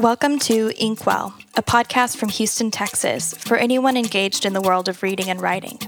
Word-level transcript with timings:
Welcome 0.00 0.40
to 0.40 0.72
Inkwell, 0.76 1.34
a 1.54 1.62
podcast 1.62 2.16
from 2.16 2.28
Houston, 2.28 2.72
Texas, 2.72 3.32
for 3.32 3.56
anyone 3.56 3.96
engaged 3.96 4.44
in 4.44 4.52
the 4.52 4.60
world 4.60 4.88
of 4.88 5.04
reading 5.04 5.30
and 5.30 5.40
writing. 5.40 5.78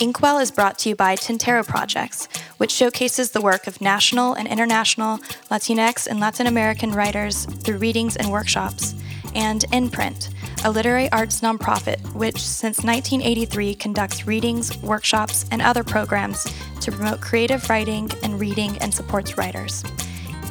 Inkwell 0.00 0.38
is 0.38 0.50
brought 0.50 0.76
to 0.80 0.88
you 0.88 0.96
by 0.96 1.14
Tintero 1.14 1.64
Projects, 1.64 2.26
which 2.56 2.72
showcases 2.72 3.30
the 3.30 3.40
work 3.40 3.68
of 3.68 3.80
national 3.80 4.34
and 4.34 4.48
international 4.48 5.18
Latinx 5.52 6.08
and 6.08 6.18
Latin 6.18 6.48
American 6.48 6.90
writers 6.90 7.44
through 7.44 7.78
readings 7.78 8.16
and 8.16 8.32
workshops, 8.32 8.96
and 9.36 9.64
Inprint, 9.72 10.30
a 10.64 10.70
literary 10.70 11.10
arts 11.12 11.40
nonprofit 11.40 12.00
which, 12.12 12.40
since 12.40 12.78
1983, 12.78 13.76
conducts 13.76 14.26
readings, 14.26 14.76
workshops, 14.78 15.46
and 15.52 15.62
other 15.62 15.84
programs 15.84 16.44
to 16.80 16.90
promote 16.90 17.20
creative 17.20 17.70
writing 17.70 18.10
and 18.24 18.40
reading 18.40 18.76
and 18.78 18.92
supports 18.92 19.38
writers. 19.38 19.84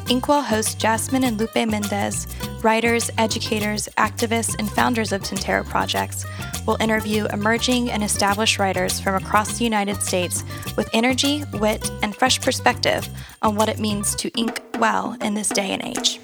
Inkwell 0.09 0.41
hosts 0.41 0.75
Jasmine 0.75 1.23
and 1.25 1.38
Lupe 1.38 1.55
Mendez, 1.55 2.27
writers, 2.64 3.09
educators, 3.18 3.88
activists, 3.98 4.55
and 4.58 4.70
founders 4.72 5.12
of 5.12 5.22
Tintero 5.22 5.66
Projects, 5.66 6.26
will 6.66 6.77
interview 6.80 7.26
emerging 7.34 7.91
and 7.91 8.03
established 8.03 8.58
writers 8.59 8.99
from 8.99 9.16
across 9.16 9.58
the 9.58 9.63
United 9.63 10.02
States 10.02 10.44
with 10.77 10.89
energy, 10.94 11.44
wit, 11.53 11.89
and 12.02 12.16
fresh 12.16 12.39
perspective 12.41 13.08
on 13.41 13.55
what 13.55 13.70
it 13.70 13.80
means 13.80 14.16
to 14.16 14.30
ink 14.38 14.62
well 14.80 15.17
in 15.22 15.34
this 15.34 15.49
day 15.49 15.72
and 15.72 15.84
age. 15.84 16.20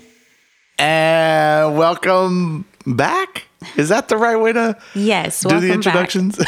And 0.78 1.78
welcome 1.78 2.66
back. 2.88 3.46
Is 3.76 3.90
that 3.90 4.08
the 4.08 4.16
right 4.16 4.38
way 4.38 4.54
to 4.54 4.78
Yes, 4.96 5.42
do 5.44 5.60
the 5.60 5.74
introductions? 5.74 6.40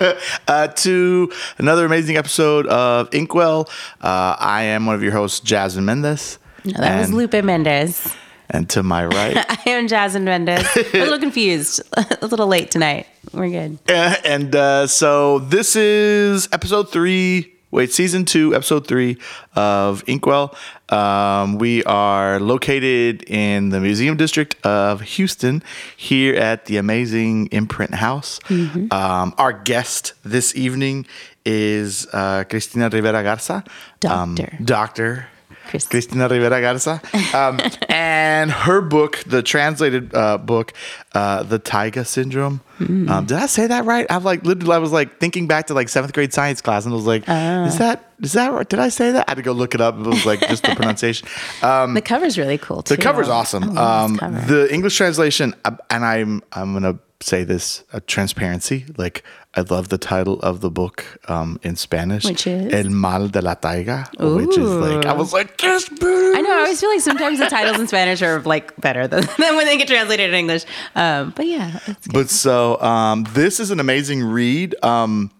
uh, 0.48 0.68
to 0.68 1.32
another 1.58 1.84
amazing 1.84 2.16
episode 2.16 2.68
of 2.68 3.12
Inkwell. 3.12 3.68
Uh, 4.00 4.36
I 4.38 4.62
am 4.62 4.86
one 4.86 4.94
of 4.94 5.02
your 5.02 5.10
hosts, 5.12 5.40
Jasmine 5.40 5.84
Mendez. 5.84 6.38
No, 6.64 6.74
that 6.78 6.98
was 7.00 7.08
And- 7.08 7.16
Lupe 7.16 7.42
Mendez. 7.44 8.14
And 8.50 8.68
to 8.70 8.82
my 8.82 9.06
right, 9.06 9.36
I 9.66 9.70
am 9.70 9.86
Jasmine 9.86 10.24
Mendez. 10.24 10.66
I'm 10.76 10.84
a 10.84 11.04
little 11.04 11.18
confused. 11.26 11.80
a 11.96 12.26
little 12.26 12.46
late 12.46 12.70
tonight. 12.70 13.06
We're 13.32 13.48
good. 13.48 13.78
Uh, 13.88 14.16
and 14.24 14.54
uh, 14.54 14.86
so 14.86 15.38
this 15.38 15.76
is 15.76 16.48
episode 16.52 16.90
three. 16.90 17.54
Wait, 17.70 17.92
season 17.92 18.24
two, 18.24 18.52
episode 18.52 18.88
three 18.88 19.16
of 19.54 20.02
Inkwell. 20.08 20.56
Um, 20.88 21.56
we 21.58 21.84
are 21.84 22.40
located 22.40 23.22
in 23.30 23.68
the 23.68 23.78
Museum 23.78 24.16
District 24.16 24.56
of 24.66 25.02
Houston, 25.02 25.62
here 25.96 26.34
at 26.34 26.64
the 26.64 26.78
amazing 26.78 27.48
Inprint 27.52 27.94
House. 27.94 28.40
Um, 28.50 29.34
our 29.38 29.52
guest 29.52 30.14
this 30.24 30.56
evening 30.56 31.06
is 31.44 32.08
uh, 32.12 32.42
Cristina 32.50 32.88
Rivera 32.88 33.22
Garza, 33.22 33.62
um, 34.04 34.36
Doctor. 34.64 35.28
Doctor 35.70 35.86
Chris- 35.86 35.86
Cristina 35.86 36.28
Rivera 36.28 36.60
Garza. 36.60 37.00
Um, 37.34 37.60
and 37.88 38.50
her 38.50 38.80
book, 38.80 39.18
the 39.26 39.42
translated 39.42 40.14
uh, 40.14 40.38
book, 40.38 40.72
uh, 41.14 41.42
The 41.44 41.58
Taiga 41.58 42.04
Syndrome. 42.04 42.60
Um, 42.80 43.26
did 43.26 43.36
I 43.36 43.44
say 43.44 43.66
that 43.66 43.84
right? 43.84 44.06
I've 44.08 44.24
like 44.24 44.42
literally, 44.44 44.74
I 44.74 44.78
was 44.78 44.90
like 44.90 45.18
thinking 45.20 45.46
back 45.46 45.66
to 45.66 45.74
like 45.74 45.90
seventh 45.90 46.14
grade 46.14 46.32
science 46.32 46.62
class 46.62 46.86
and 46.86 46.94
I 46.94 46.96
was 46.96 47.06
like, 47.06 47.22
is 47.22 47.76
that, 47.78 48.10
is 48.22 48.32
that 48.32 48.52
right? 48.52 48.66
Did 48.66 48.78
I 48.78 48.88
say 48.88 49.12
that? 49.12 49.28
I 49.28 49.32
had 49.32 49.36
to 49.36 49.42
go 49.42 49.52
look 49.52 49.74
it 49.74 49.82
up. 49.82 49.98
It 49.98 50.06
was 50.06 50.24
like 50.24 50.40
just 50.40 50.62
the 50.62 50.74
pronunciation. 50.76 51.28
Um, 51.62 51.92
The 51.92 52.00
cover's 52.00 52.38
really 52.38 52.56
cool 52.56 52.82
too. 52.82 52.96
the 52.96 53.02
cover's 53.02 53.28
awesome. 53.28 53.76
Um, 53.76 54.16
cover. 54.16 54.40
the 54.46 54.72
English 54.72 54.96
translation, 54.96 55.54
and 55.64 56.04
I'm 56.04 56.42
I'm 56.52 56.72
gonna 56.72 56.98
say 57.22 57.44
this 57.44 57.84
uh, 57.92 58.00
transparency. 58.06 58.86
Like 58.96 59.22
I 59.54 59.62
love 59.62 59.88
the 59.88 59.98
title 59.98 60.40
of 60.40 60.60
the 60.60 60.70
book 60.70 61.04
um, 61.28 61.58
in 61.62 61.76
Spanish, 61.76 62.24
Which 62.24 62.46
is? 62.46 62.72
El 62.72 62.90
Mal 62.90 63.28
de 63.28 63.42
la 63.42 63.54
Taiga, 63.54 64.08
which 64.18 64.56
is 64.56 64.70
like 64.70 65.06
I 65.06 65.12
was 65.12 65.32
like, 65.32 65.60
yes, 65.62 65.88
I 66.00 66.40
know. 66.40 66.50
I 66.50 66.58
always 66.60 66.80
feel 66.80 66.90
like 66.90 67.00
sometimes 67.00 67.38
the 67.38 67.46
titles 67.46 67.78
in 67.78 67.86
Spanish 67.88 68.22
are 68.22 68.40
like 68.40 68.74
better 68.80 69.06
than, 69.06 69.22
than 69.38 69.56
when 69.56 69.66
they 69.66 69.76
get 69.76 69.88
translated 69.88 70.30
in 70.30 70.34
English. 70.34 70.64
Um, 70.94 71.32
but 71.36 71.46
yeah. 71.46 71.80
But 72.12 72.30
so 72.30 72.80
um, 72.80 73.26
this 73.32 73.60
is 73.60 73.70
an 73.70 73.80
amazing 73.80 74.22
read. 74.22 74.74
Um, 74.82 75.30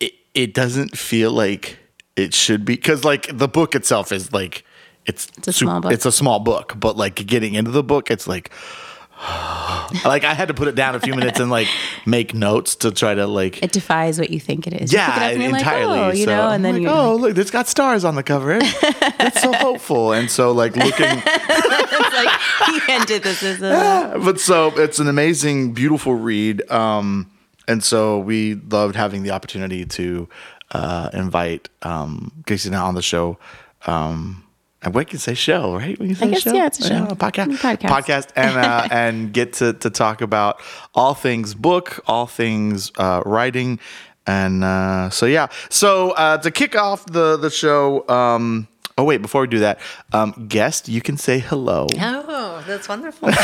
it 0.00 0.12
it 0.34 0.54
doesn't 0.54 0.98
feel 0.98 1.32
like 1.32 1.78
it 2.16 2.34
should 2.34 2.64
be 2.64 2.74
because 2.74 3.04
like 3.04 3.36
the 3.36 3.48
book 3.48 3.74
itself 3.74 4.12
is 4.12 4.32
like 4.32 4.64
it's 5.06 5.28
a 5.46 5.52
small 5.52 5.80
book. 5.80 5.92
It's 5.92 6.06
a 6.06 6.12
small 6.12 6.40
book, 6.40 6.74
but 6.76 6.96
like 6.96 7.26
getting 7.26 7.54
into 7.54 7.70
the 7.70 7.82
book, 7.82 8.10
it's 8.10 8.26
like. 8.26 8.50
like 10.04 10.24
I 10.24 10.34
had 10.34 10.48
to 10.48 10.54
put 10.54 10.68
it 10.68 10.74
down 10.74 10.94
a 10.94 11.00
few 11.00 11.14
minutes 11.14 11.38
and 11.38 11.50
like 11.50 11.68
make 12.06 12.34
notes 12.34 12.74
to 12.76 12.90
try 12.90 13.14
to 13.14 13.26
like 13.26 13.62
it 13.62 13.72
defies 13.72 14.18
what 14.18 14.30
you 14.30 14.40
think 14.40 14.66
it 14.66 14.74
is. 14.74 14.92
You 14.92 14.98
it 14.98 15.02
yeah 15.02 15.28
and 15.28 15.42
you're 15.42 15.56
entirely 15.56 15.98
Like, 15.98 16.14
oh, 16.14 16.16
you 16.16 16.24
so 16.24 16.36
know, 16.36 16.48
and 16.48 16.64
then 16.64 16.82
you 16.82 16.88
like, 16.88 16.96
oh 16.96 17.16
look 17.16 17.38
it's 17.38 17.50
got 17.50 17.68
stars 17.68 18.04
on 18.04 18.14
the 18.16 18.22
cover 18.22 18.58
it's 18.60 19.40
so 19.40 19.52
hopeful 19.66 20.12
and 20.12 20.30
so 20.30 20.52
like 20.52 20.74
looking 20.76 21.06
it's 21.26 22.14
like 22.14 22.40
the 22.66 22.92
antithesis 22.92 23.54
of 23.54 23.60
that. 23.60 24.20
but 24.24 24.40
so 24.40 24.68
it's 24.78 24.98
an 24.98 25.08
amazing, 25.08 25.72
beautiful 25.72 26.14
read. 26.14 26.68
Um, 26.70 27.30
and 27.68 27.82
so 27.82 28.18
we 28.18 28.54
loved 28.54 28.96
having 28.96 29.22
the 29.22 29.30
opportunity 29.30 29.84
to 29.84 30.28
uh, 30.72 31.10
invite 31.12 31.68
um, 31.82 32.32
Casey 32.46 32.74
on 32.74 32.94
the 32.94 33.02
show. 33.02 33.38
Um, 33.86 34.44
we 34.90 35.04
can 35.04 35.18
say 35.18 35.34
show, 35.34 35.74
right? 35.76 35.98
We 35.98 36.08
can 36.08 36.16
say 36.16 36.30
guess, 36.30 36.46
yeah, 36.46 36.66
it's 36.66 36.80
a 36.80 36.88
show. 36.88 37.06
podcast, 37.14 37.56
Podcast. 37.58 37.88
podcast, 37.88 38.28
and 38.34 38.56
uh, 38.56 38.88
and 38.90 39.32
get 39.32 39.54
to 39.54 39.72
to 39.74 39.90
talk 39.90 40.20
about 40.20 40.60
all 40.94 41.14
things 41.14 41.54
book, 41.54 42.00
all 42.06 42.26
things 42.26 42.90
uh, 42.98 43.22
writing, 43.24 43.78
and 44.26 44.64
uh, 44.64 45.10
so 45.10 45.26
yeah. 45.26 45.48
So 45.70 46.10
uh, 46.12 46.38
to 46.38 46.50
kick 46.50 46.76
off 46.76 47.06
the 47.06 47.36
the 47.36 47.50
show. 47.50 48.08
Um, 48.08 48.66
oh 48.98 49.04
wait, 49.04 49.22
before 49.22 49.42
we 49.42 49.46
do 49.46 49.60
that, 49.60 49.78
um, 50.12 50.46
guest, 50.48 50.88
you 50.88 51.00
can 51.00 51.16
say 51.16 51.38
hello. 51.38 51.86
Oh, 51.98 52.64
that's 52.66 52.88
wonderful. 52.88 53.30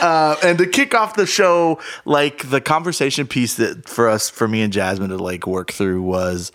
Uh, 0.00 0.36
and 0.42 0.58
to 0.58 0.66
kick 0.66 0.94
off 0.94 1.16
the 1.16 1.26
show, 1.26 1.80
like 2.04 2.48
the 2.50 2.60
conversation 2.60 3.26
piece 3.26 3.54
that 3.54 3.88
for 3.88 4.08
us, 4.08 4.28
for 4.30 4.46
me 4.46 4.62
and 4.62 4.72
Jasmine 4.72 5.10
to 5.10 5.16
like 5.16 5.46
work 5.46 5.72
through 5.72 6.02
was 6.02 6.52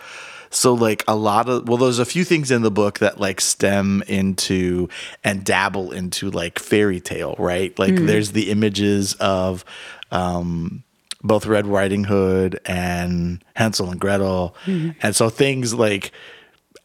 so 0.52 0.74
like 0.74 1.04
a 1.08 1.16
lot 1.16 1.50
of 1.50 1.68
well, 1.68 1.78
there's 1.78 2.00
a 2.00 2.06
few 2.06 2.24
things 2.24 2.52
in 2.52 2.62
the 2.62 2.72
book 2.72 3.00
that 3.00 3.20
like 3.20 3.42
stem 3.42 4.04
into 4.08 4.90
and 5.24 5.44
dabble 5.44 5.92
into 5.92 6.30
like 6.30 6.60
fairy 6.60 7.00
tale, 7.00 7.36
right? 7.40 7.78
Like 7.80 7.98
hmm. 7.98 8.06
there's 8.06 8.34
the 8.34 8.52
images 8.52 9.14
of 9.16 9.66
um 10.12 10.84
both 11.24 11.46
Red 11.46 11.68
Riding 11.68 12.04
Hood 12.04 12.60
and 12.66 13.44
Hansel 13.56 13.90
and 13.90 14.00
Gretel. 14.00 14.56
Hmm. 14.66 14.90
And 15.02 15.16
so 15.16 15.30
things 15.30 15.74
like 15.74 16.12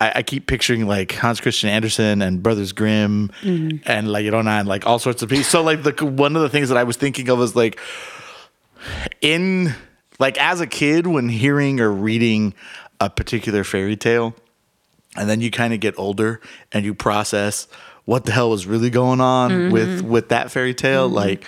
I, 0.01 0.13
I 0.17 0.23
keep 0.23 0.47
picturing 0.47 0.87
like 0.87 1.13
Hans 1.13 1.41
Christian 1.41 1.69
Andersen 1.69 2.23
and 2.23 2.43
Brothers 2.43 2.73
Grimm 2.73 3.33
hmm. 3.41 3.79
and 3.85 4.13
La 4.13 4.21
Llorona 4.21 4.61
and 4.61 4.69
like 4.69 4.87
all 4.87 4.99
sorts 4.99 5.23
of 5.23 5.29
people. 5.29 5.45
So 5.45 5.63
like 5.63 5.83
the 5.83 6.05
one 6.05 6.37
of 6.37 6.43
the 6.43 6.49
things 6.49 6.69
that 6.69 6.79
I 6.79 6.85
was 6.85 6.97
thinking 6.97 7.29
of 7.29 7.39
was 7.39 7.57
like 7.57 7.81
in 9.21 9.75
like 10.19 10.39
as 10.39 10.61
a 10.61 10.67
kid 10.67 11.07
when 11.07 11.29
hearing 11.29 11.81
or 11.81 11.91
reading 11.91 12.55
a 13.01 13.11
particular 13.11 13.65
fairy 13.65 13.97
tale, 13.97 14.35
and 15.17 15.29
then 15.29 15.41
you 15.41 15.51
kind 15.51 15.75
of 15.75 15.81
get 15.81 15.99
older 15.99 16.41
and 16.73 16.85
you 16.85 16.95
process 16.95 17.69
what 18.05 18.25
the 18.25 18.33
hell 18.33 18.51
was 18.51 18.67
really 18.67 18.91
going 18.91 19.21
on 19.21 19.51
mm-hmm. 19.51 19.73
with 19.73 20.03
with 20.03 20.29
that 20.31 20.51
fairy 20.51 20.75
tale, 20.75 21.07
mm-hmm. 21.07 21.17
like. 21.17 21.47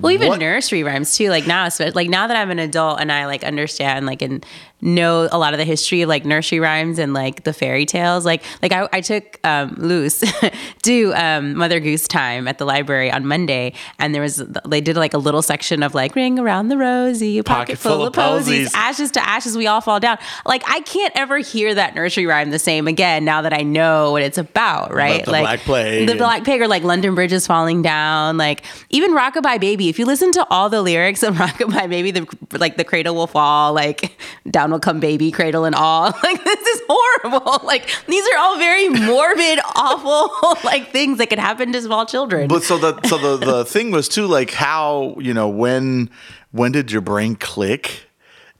Well, 0.00 0.12
even 0.12 0.28
what- 0.28 0.40
nursery 0.40 0.82
rhymes 0.82 1.14
too. 1.14 1.28
Like 1.28 1.46
now, 1.46 1.68
like 1.94 2.08
now 2.08 2.26
that 2.26 2.36
I'm 2.36 2.50
an 2.50 2.58
adult 2.58 3.00
and 3.00 3.12
I 3.12 3.26
like 3.26 3.44
understand 3.44 4.06
like 4.06 4.22
and 4.22 4.44
know 4.80 5.28
a 5.32 5.38
lot 5.38 5.54
of 5.54 5.58
the 5.58 5.64
history 5.64 6.02
of 6.02 6.08
like 6.08 6.24
nursery 6.24 6.60
rhymes 6.60 6.98
and 6.98 7.14
like 7.14 7.44
the 7.44 7.52
fairy 7.52 7.86
tales. 7.86 8.24
Like 8.24 8.42
like 8.62 8.72
I, 8.72 8.88
I 8.92 9.00
took 9.00 9.38
um, 9.44 9.74
Luce 9.78 10.22
to 10.82 11.12
um, 11.14 11.56
Mother 11.56 11.80
Goose 11.80 12.06
time 12.06 12.46
at 12.46 12.58
the 12.58 12.64
library 12.64 13.10
on 13.10 13.26
Monday, 13.26 13.72
and 13.98 14.14
there 14.14 14.22
was 14.22 14.36
they 14.66 14.80
did 14.80 14.96
like 14.96 15.14
a 15.14 15.18
little 15.18 15.42
section 15.42 15.82
of 15.82 15.94
like 15.94 16.14
ring 16.14 16.38
around 16.38 16.68
the 16.68 16.76
rosy, 16.76 17.38
a 17.38 17.44
pocket, 17.44 17.78
full, 17.78 18.06
of 18.06 18.12
posies, 18.12 18.72
ashes 18.74 19.10
to 19.12 19.26
ashes, 19.26 19.56
we 19.56 19.66
all 19.66 19.80
fall 19.80 20.00
down. 20.00 20.18
Like 20.44 20.62
I 20.66 20.80
can't 20.80 21.12
ever 21.16 21.38
hear 21.38 21.74
that 21.74 21.94
nursery 21.94 22.26
rhyme 22.26 22.50
the 22.50 22.58
same 22.58 22.86
again 22.86 23.24
now 23.24 23.42
that 23.42 23.52
I 23.52 23.62
know 23.62 24.12
what 24.12 24.22
it's 24.22 24.38
about. 24.38 24.92
Right, 24.92 25.24
the 25.24 25.30
like 25.30 25.42
Black 25.42 25.60
Plague 25.60 26.08
the 26.08 26.16
black 26.16 26.44
pig 26.44 26.60
or 26.60 26.68
like 26.68 26.82
London 26.82 27.14
Bridge 27.14 27.32
is 27.32 27.46
falling 27.46 27.82
down. 27.82 28.36
Like 28.36 28.62
even 28.90 29.12
Rockabye 29.12 29.60
Baby. 29.60 29.88
If 29.88 29.98
you 29.98 30.06
listen 30.06 30.32
to 30.32 30.46
all 30.50 30.68
the 30.68 30.82
lyrics 30.82 31.22
of 31.22 31.34
Rockabye 31.36 31.88
Baby, 31.88 32.10
the 32.10 32.58
like 32.58 32.76
the 32.76 32.84
cradle 32.84 33.14
will 33.14 33.26
fall, 33.26 33.72
like 33.72 34.18
down 34.50 34.63
will 34.70 34.80
come 34.80 35.00
baby, 35.00 35.30
cradle 35.30 35.64
and 35.64 35.74
all. 35.74 36.12
Like 36.22 36.42
this 36.44 36.60
is 36.60 36.82
horrible. 36.88 37.60
Like 37.66 37.88
these 38.06 38.24
are 38.32 38.38
all 38.38 38.58
very 38.58 38.88
morbid, 38.88 39.58
awful 39.74 40.58
like 40.64 40.90
things 40.90 41.18
that 41.18 41.28
could 41.30 41.38
happen 41.38 41.72
to 41.72 41.82
small 41.82 42.06
children. 42.06 42.48
But 42.48 42.62
so 42.62 42.78
the 42.78 43.00
so 43.08 43.18
the 43.18 43.36
the 43.44 43.64
thing 43.64 43.90
was 43.90 44.08
too 44.08 44.26
like 44.26 44.50
how 44.50 45.16
you 45.18 45.34
know 45.34 45.48
when 45.48 46.10
when 46.52 46.72
did 46.72 46.92
your 46.92 47.00
brain 47.00 47.36
click 47.36 48.02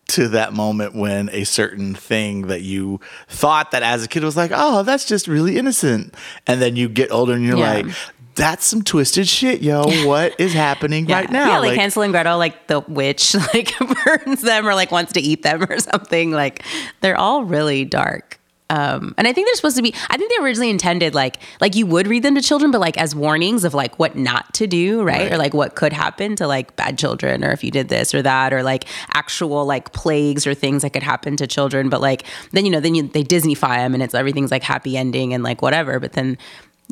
to 0.06 0.28
that 0.28 0.52
moment 0.52 0.94
when 0.94 1.30
a 1.30 1.44
certain 1.44 1.94
thing 1.94 2.48
that 2.48 2.60
you 2.60 3.00
thought 3.28 3.70
that 3.70 3.82
as 3.82 4.04
a 4.04 4.08
kid 4.08 4.22
was 4.22 4.36
like 4.36 4.50
oh 4.54 4.82
that's 4.82 5.06
just 5.06 5.26
really 5.26 5.56
innocent 5.56 6.14
and 6.46 6.60
then 6.60 6.76
you 6.76 6.90
get 6.90 7.10
older 7.10 7.32
and 7.32 7.42
you're 7.42 7.56
Yeah. 7.56 7.72
like 7.74 7.86
that's 8.36 8.64
some 8.66 8.82
twisted 8.82 9.28
shit 9.28 9.62
yo 9.62 9.84
what 10.06 10.34
is 10.40 10.52
happening 10.52 11.06
Yeah. 11.08 11.20
right 11.20 11.30
now 11.30 11.48
Yeah, 11.48 11.58
like, 11.60 11.78
Hansel 11.78 12.02
and 12.02 12.12
Gretel, 12.12 12.38
like 12.38 12.66
the 12.66 12.80
witch, 12.80 13.34
like 13.54 13.72
burns 14.04 14.42
them 14.42 14.66
or 14.66 14.74
like 14.74 14.90
wants 14.90 15.12
to 15.14 15.20
eat 15.20 15.42
them 15.42 15.62
or 15.68 15.78
something. 15.78 16.30
Like 16.32 16.62
they're 17.00 17.16
all 17.18 17.44
really 17.44 17.84
dark. 17.84 18.38
um, 18.70 19.14
and 19.18 19.28
I 19.28 19.32
think 19.32 19.46
they're 19.46 19.54
supposed 19.56 19.76
to 19.76 19.82
be. 19.82 19.94
I 20.10 20.16
think 20.16 20.32
they 20.32 20.42
originally 20.42 20.70
intended 20.70 21.14
like 21.14 21.36
like 21.60 21.76
you 21.76 21.86
would 21.86 22.06
read 22.08 22.22
them 22.22 22.34
to 22.34 22.40
children, 22.40 22.70
but 22.70 22.80
like 22.80 22.96
as 22.98 23.14
warnings 23.14 23.62
of 23.62 23.74
like 23.74 23.98
what 23.98 24.16
not 24.16 24.52
to 24.54 24.66
do, 24.66 25.02
right? 25.02 25.18
Right. 25.20 25.32
Or 25.32 25.36
like 25.36 25.52
what 25.54 25.74
could 25.76 25.92
happen 25.92 26.34
to 26.36 26.46
like 26.48 26.74
bad 26.74 26.96
children, 26.98 27.44
or 27.44 27.52
if 27.52 27.62
you 27.62 27.70
did 27.70 27.88
this 27.88 28.14
or 28.14 28.22
that, 28.22 28.52
or 28.54 28.62
like 28.62 28.86
actual 29.12 29.64
like 29.66 29.92
plagues 29.92 30.46
or 30.46 30.54
things 30.54 30.82
that 30.82 30.90
could 30.94 31.02
happen 31.02 31.36
to 31.36 31.46
children. 31.46 31.88
But 31.90 32.00
like 32.00 32.24
then 32.52 32.64
you 32.64 32.70
know 32.72 32.80
then 32.80 32.94
you 32.94 33.02
they 33.06 33.22
Disneyfy 33.22 33.76
them 33.76 33.92
and 33.94 34.02
it's 34.02 34.14
everything's 34.14 34.50
like 34.50 34.62
happy 34.64 34.96
ending 34.96 35.34
and 35.34 35.44
like 35.44 35.60
whatever. 35.62 36.00
But 36.00 36.14
then 36.14 36.38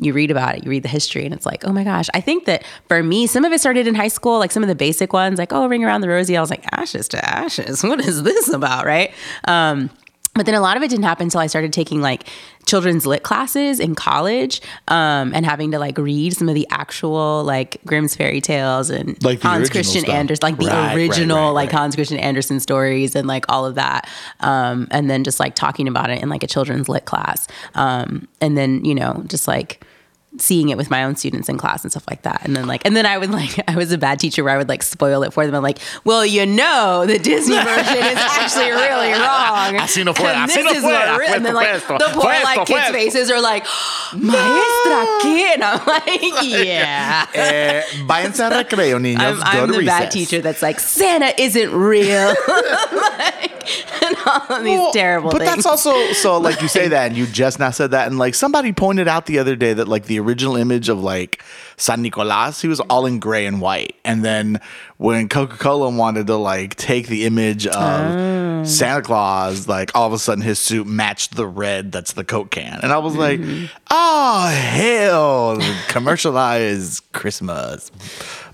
you 0.03 0.13
read 0.13 0.31
about 0.31 0.55
it, 0.55 0.63
you 0.63 0.69
read 0.69 0.83
the 0.83 0.89
history, 0.89 1.25
and 1.25 1.33
it's 1.33 1.45
like, 1.45 1.65
oh 1.65 1.71
my 1.71 1.83
gosh. 1.83 2.07
I 2.13 2.21
think 2.21 2.45
that 2.45 2.63
for 2.87 3.01
me, 3.03 3.27
some 3.27 3.45
of 3.45 3.51
it 3.51 3.59
started 3.59 3.87
in 3.87 3.95
high 3.95 4.07
school, 4.07 4.39
like 4.39 4.51
some 4.51 4.63
of 4.63 4.69
the 4.69 4.75
basic 4.75 5.13
ones, 5.13 5.39
like, 5.39 5.53
oh, 5.53 5.67
ring 5.67 5.83
around 5.83 6.01
the 6.01 6.09
rosy. 6.09 6.37
I 6.37 6.41
was 6.41 6.49
like, 6.49 6.65
ashes 6.71 7.07
to 7.09 7.23
ashes. 7.23 7.83
What 7.93 7.99
is 7.99 8.23
this 8.23 8.49
about? 8.49 8.85
Right. 8.85 9.11
Um, 9.47 9.89
but 10.35 10.47
then 10.47 10.55
a 10.55 10.61
lot 10.61 10.77
of 10.77 10.83
it 10.83 10.89
didn't 10.89 11.03
happen 11.03 11.25
until 11.25 11.41
I 11.41 11.47
started 11.47 11.71
taking 11.71 12.01
like 12.01 12.27
children's 12.65 13.05
lit 13.05 13.21
classes 13.21 13.79
in 13.79 13.93
college 13.93 14.61
um, 14.87 15.31
and 15.35 15.45
having 15.45 15.69
to 15.71 15.79
like 15.79 15.95
read 15.99 16.33
some 16.33 16.49
of 16.49 16.55
the 16.55 16.65
actual 16.71 17.43
like 17.43 17.77
Grimm's 17.85 18.15
fairy 18.15 18.41
tales 18.41 18.89
and 18.89 19.21
Like 19.23 19.41
Hans 19.41 19.69
Christian 19.69 20.01
stuff. 20.01 20.15
Andersen, 20.15 20.39
like 20.41 20.57
the 20.57 20.65
Right, 20.65 20.95
original 20.95 21.37
right, 21.37 21.49
like 21.49 21.71
right. 21.71 21.79
Hans 21.81 21.93
Christian 21.93 22.17
Andersen 22.17 22.59
stories 22.59 23.15
and 23.15 23.27
like 23.27 23.45
all 23.47 23.63
of 23.67 23.75
that. 23.75 24.09
Um, 24.39 24.87
and 24.89 25.07
then 25.07 25.23
just 25.23 25.39
like 25.39 25.53
talking 25.53 25.87
about 25.87 26.09
it 26.09 26.23
in 26.23 26.29
like 26.29 26.41
a 26.41 26.47
children's 26.47 26.89
lit 26.89 27.05
class. 27.05 27.47
Um, 27.75 28.27
and 28.41 28.57
then, 28.57 28.83
you 28.83 28.95
know, 28.95 29.23
just 29.27 29.47
like 29.47 29.85
seeing 30.39 30.69
it 30.69 30.77
with 30.77 30.89
my 30.89 31.03
own 31.03 31.15
students 31.15 31.47
in 31.49 31.57
class 31.57 31.83
and 31.83 31.91
stuff 31.91 32.05
like 32.09 32.23
that. 32.23 32.41
And 32.43 32.55
then 32.55 32.67
like, 32.67 32.85
and 32.85 32.95
then 32.95 33.05
I 33.05 33.17
would 33.17 33.31
like, 33.31 33.57
I 33.69 33.75
was 33.75 33.91
a 33.91 33.97
bad 33.97 34.19
teacher 34.19 34.43
where 34.43 34.53
I 34.53 34.57
would 34.57 34.69
like 34.69 34.83
spoil 34.83 35.23
it 35.23 35.33
for 35.33 35.45
them. 35.45 35.55
I'm 35.55 35.63
like, 35.63 35.79
well, 36.03 36.25
you 36.25 36.45
know, 36.45 37.05
the 37.05 37.19
Disney 37.19 37.55
version 37.55 37.97
is 37.97 38.17
actually 38.17 38.71
really 38.71 39.11
wrong. 39.13 39.75
Así 39.79 40.03
no 40.03 40.13
fue, 40.13 40.27
And 40.27 40.49
así 40.49 40.55
this 40.55 40.65
no 40.65 40.71
is 40.71 40.83
fue, 40.83 40.91
what 40.91 41.19
re-" 41.19 41.27
And 41.27 41.45
then 41.45 41.53
like 41.53 41.75
fue 41.81 41.97
the 41.97 42.05
poor 42.13 42.23
fue 42.23 42.43
like 42.43 42.59
esto, 42.59 42.73
kids' 42.73 42.89
faces 42.89 43.29
are 43.31 43.41
like, 43.41 43.63
maestra, 44.13 45.05
¿qué? 45.21 45.53
And 45.53 45.63
I'm 45.63 45.85
like, 45.85 46.43
yeah. 46.43 47.27
Eh, 47.33 47.83
váyanse 48.05 48.39
a 48.45 48.49
recreo, 48.49 48.99
niños. 48.99 49.19
I'm, 49.21 49.43
I'm 49.43 49.67
to 49.67 49.79
the 49.79 49.85
bad 49.85 50.11
teacher 50.11 50.41
that's 50.41 50.61
like 50.61 50.79
Santa 50.79 51.39
isn't 51.41 51.71
real, 51.71 52.33
like, 52.91 53.52
and 54.03 54.15
all 54.25 54.57
of 54.57 54.63
these 54.63 54.77
Well, 54.77 54.91
terrible 54.93 55.31
but 55.31 55.39
things. 55.39 55.51
that's 55.55 55.65
also 55.65 56.11
so 56.13 56.37
like 56.47 56.61
you 56.61 56.67
say 56.67 56.87
that 56.89 57.07
and 57.07 57.17
you 57.17 57.25
just 57.25 57.59
now 57.59 57.69
said 57.71 57.91
that 57.91 58.07
and 58.07 58.17
like 58.17 58.35
somebody 58.35 58.71
pointed 58.73 59.07
out 59.07 59.25
the 59.25 59.39
other 59.39 59.55
day 59.55 59.73
that 59.73 59.87
like 59.87 60.05
the 60.05 60.19
original 60.19 60.55
image 60.55 60.89
of 60.89 61.01
like 61.01 61.41
San 61.77 62.01
Nicolas 62.01 62.61
he 62.61 62.67
was 62.67 62.79
all 62.81 63.05
in 63.05 63.19
gray 63.19 63.45
and 63.45 63.59
white 63.61 63.95
and 64.05 64.23
then 64.23 64.59
when 64.97 65.27
Coca-Cola 65.29 65.89
wanted 65.89 66.27
to 66.27 66.35
like 66.35 66.75
take 66.75 67.07
the 67.07 67.25
image 67.25 67.65
of 67.67 67.73
Oh. 67.75 68.63
Santa 68.65 69.01
Claus 69.01 69.67
like 69.67 69.91
all 69.95 70.07
of 70.07 70.13
a 70.13 70.19
sudden 70.19 70.41
his 70.43 70.57
suit 70.59 70.87
matched 70.87 71.35
the 71.35 71.45
red 71.47 71.91
that's 71.91 72.13
the 72.13 72.23
Coke 72.23 72.51
can 72.51 72.79
and 72.83 72.91
I 72.93 72.97
was 72.99 73.15
like 73.15 73.39
Mm-hmm. 73.39 73.65
oh 73.91 74.47
hell 74.47 75.57
commercialized 75.89 77.03
Christmas 77.11 77.91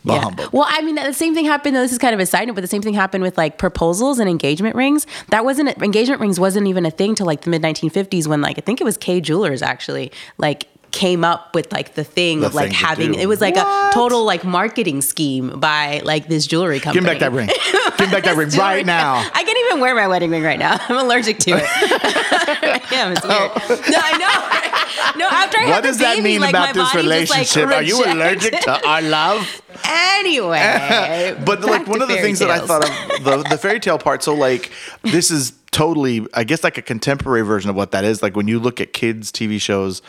bah 0.04 0.16
Yeah. 0.16 0.22
humbug. 0.22 0.50
Well, 0.54 0.66
I 0.68 0.82
mean, 0.82 0.96
the 0.96 1.14
same 1.14 1.34
thing 1.34 1.46
happened. 1.46 1.76
This 1.76 1.92
is 1.92 1.98
kind 1.98 2.14
of 2.14 2.20
a 2.20 2.26
side 2.26 2.48
note, 2.48 2.56
but 2.56 2.62
the 2.62 2.68
same 2.68 2.82
thing 2.82 2.94
happened 2.94 3.24
with 3.24 3.38
like 3.38 3.58
proposals 3.58 4.20
and 4.20 4.30
engagement 4.30 4.76
rings. 4.76 5.06
That 5.30 5.46
wasn't 5.46 5.70
engagement 5.82 6.22
rings 6.22 6.40
wasn't 6.40 6.68
even 6.68 6.86
a 6.86 6.92
thing 6.92 7.16
till 7.16 7.26
like 7.26 7.42
the 7.42 7.50
mid 7.50 7.62
1950s 7.62 8.28
when 8.28 8.42
like 8.42 8.58
I 8.58 8.62
think 8.62 8.82
it 8.82 8.84
was 8.84 8.98
Kay 8.98 9.22
Jewelers 9.22 9.62
actually 9.62 10.12
like 10.38 10.68
came 10.92 11.24
up 11.24 11.54
with 11.54 11.72
like 11.72 11.94
the 11.96 12.04
thing 12.04 12.40
The 12.42 12.48
of 12.48 12.56
like 12.56 12.70
thing 12.70 12.74
having 12.76 13.14
it 13.14 13.28
was 13.28 13.42
like 13.42 13.56
What? 13.56 13.92
a 13.92 13.94
total 13.94 14.26
like 14.26 14.44
marketing 14.44 15.02
scheme 15.02 15.60
by 15.60 16.02
like 16.04 16.28
this 16.28 16.48
jewelry 16.48 16.80
company. 16.80 16.94
Give 17.02 17.04
me 17.04 17.10
back 17.10 17.20
that 17.20 17.32
ring. 17.32 17.48
Give 17.48 18.08
me 18.08 18.12
back 18.12 18.24
that 18.24 18.36
ring 18.36 18.50
right 18.52 18.86
now. 18.86 19.16
I 19.34 19.44
can't 19.44 19.58
even 19.70 19.80
wear 19.82 19.94
my 19.96 20.08
wedding 20.08 20.32
ring 20.32 20.44
right 20.44 20.60
now. 20.60 20.78
I'm 20.90 20.98
allergic 20.98 21.38
to 21.40 21.52
it. 21.52 21.64
I 21.66 22.82
am. 22.94 23.12
It's 23.14 23.24
weird. 23.24 23.90
No, 23.92 24.00
I 24.02 24.18
know. 24.18 25.20
No, 25.20 25.28
after 25.30 25.60
I 25.60 25.62
had 25.62 25.70
What 25.70 25.82
the 25.82 25.88
does 25.90 25.98
that 26.00 26.16
baby, 26.16 26.24
mean 26.24 26.42
like, 26.42 26.50
about 26.52 26.76
my 26.76 26.82
this 26.84 26.94
body 26.94 27.08
just, 27.08 27.32
like, 27.32 27.40
relationship? 27.48 27.70
Are 27.70 27.84
you 27.84 28.04
allergic 28.06 28.60
to 28.62 28.88
our 28.88 29.02
love? 29.02 29.62
Anyway, 29.86 31.36
but 31.46 31.62
like 31.62 31.88
one 31.88 32.02
of 32.02 32.08
the 32.08 32.16
fairy 32.16 32.28
things 32.28 32.40
that 32.40 32.50
I 32.50 32.60
thought 32.60 32.84
of 32.84 33.24
the 33.24 33.44
the 33.50 33.58
fairy 33.58 33.80
tale 33.80 33.98
part. 33.98 34.24
So 34.24 34.34
like 34.36 34.72
this 35.04 35.32
is 35.32 35.54
totally, 35.72 36.26
I 36.34 36.44
guess, 36.44 36.64
like 36.64 36.78
a 36.78 36.82
contemporary 36.82 37.42
version 37.44 37.70
of 37.70 37.76
what 37.76 37.92
that 37.92 38.04
is. 38.04 38.22
Like 38.22 38.36
when 38.36 38.48
you 38.48 38.60
look 38.60 38.82
at 38.82 38.94
kids 38.94 39.32
TV 39.32 39.60
shows. 39.62 40.02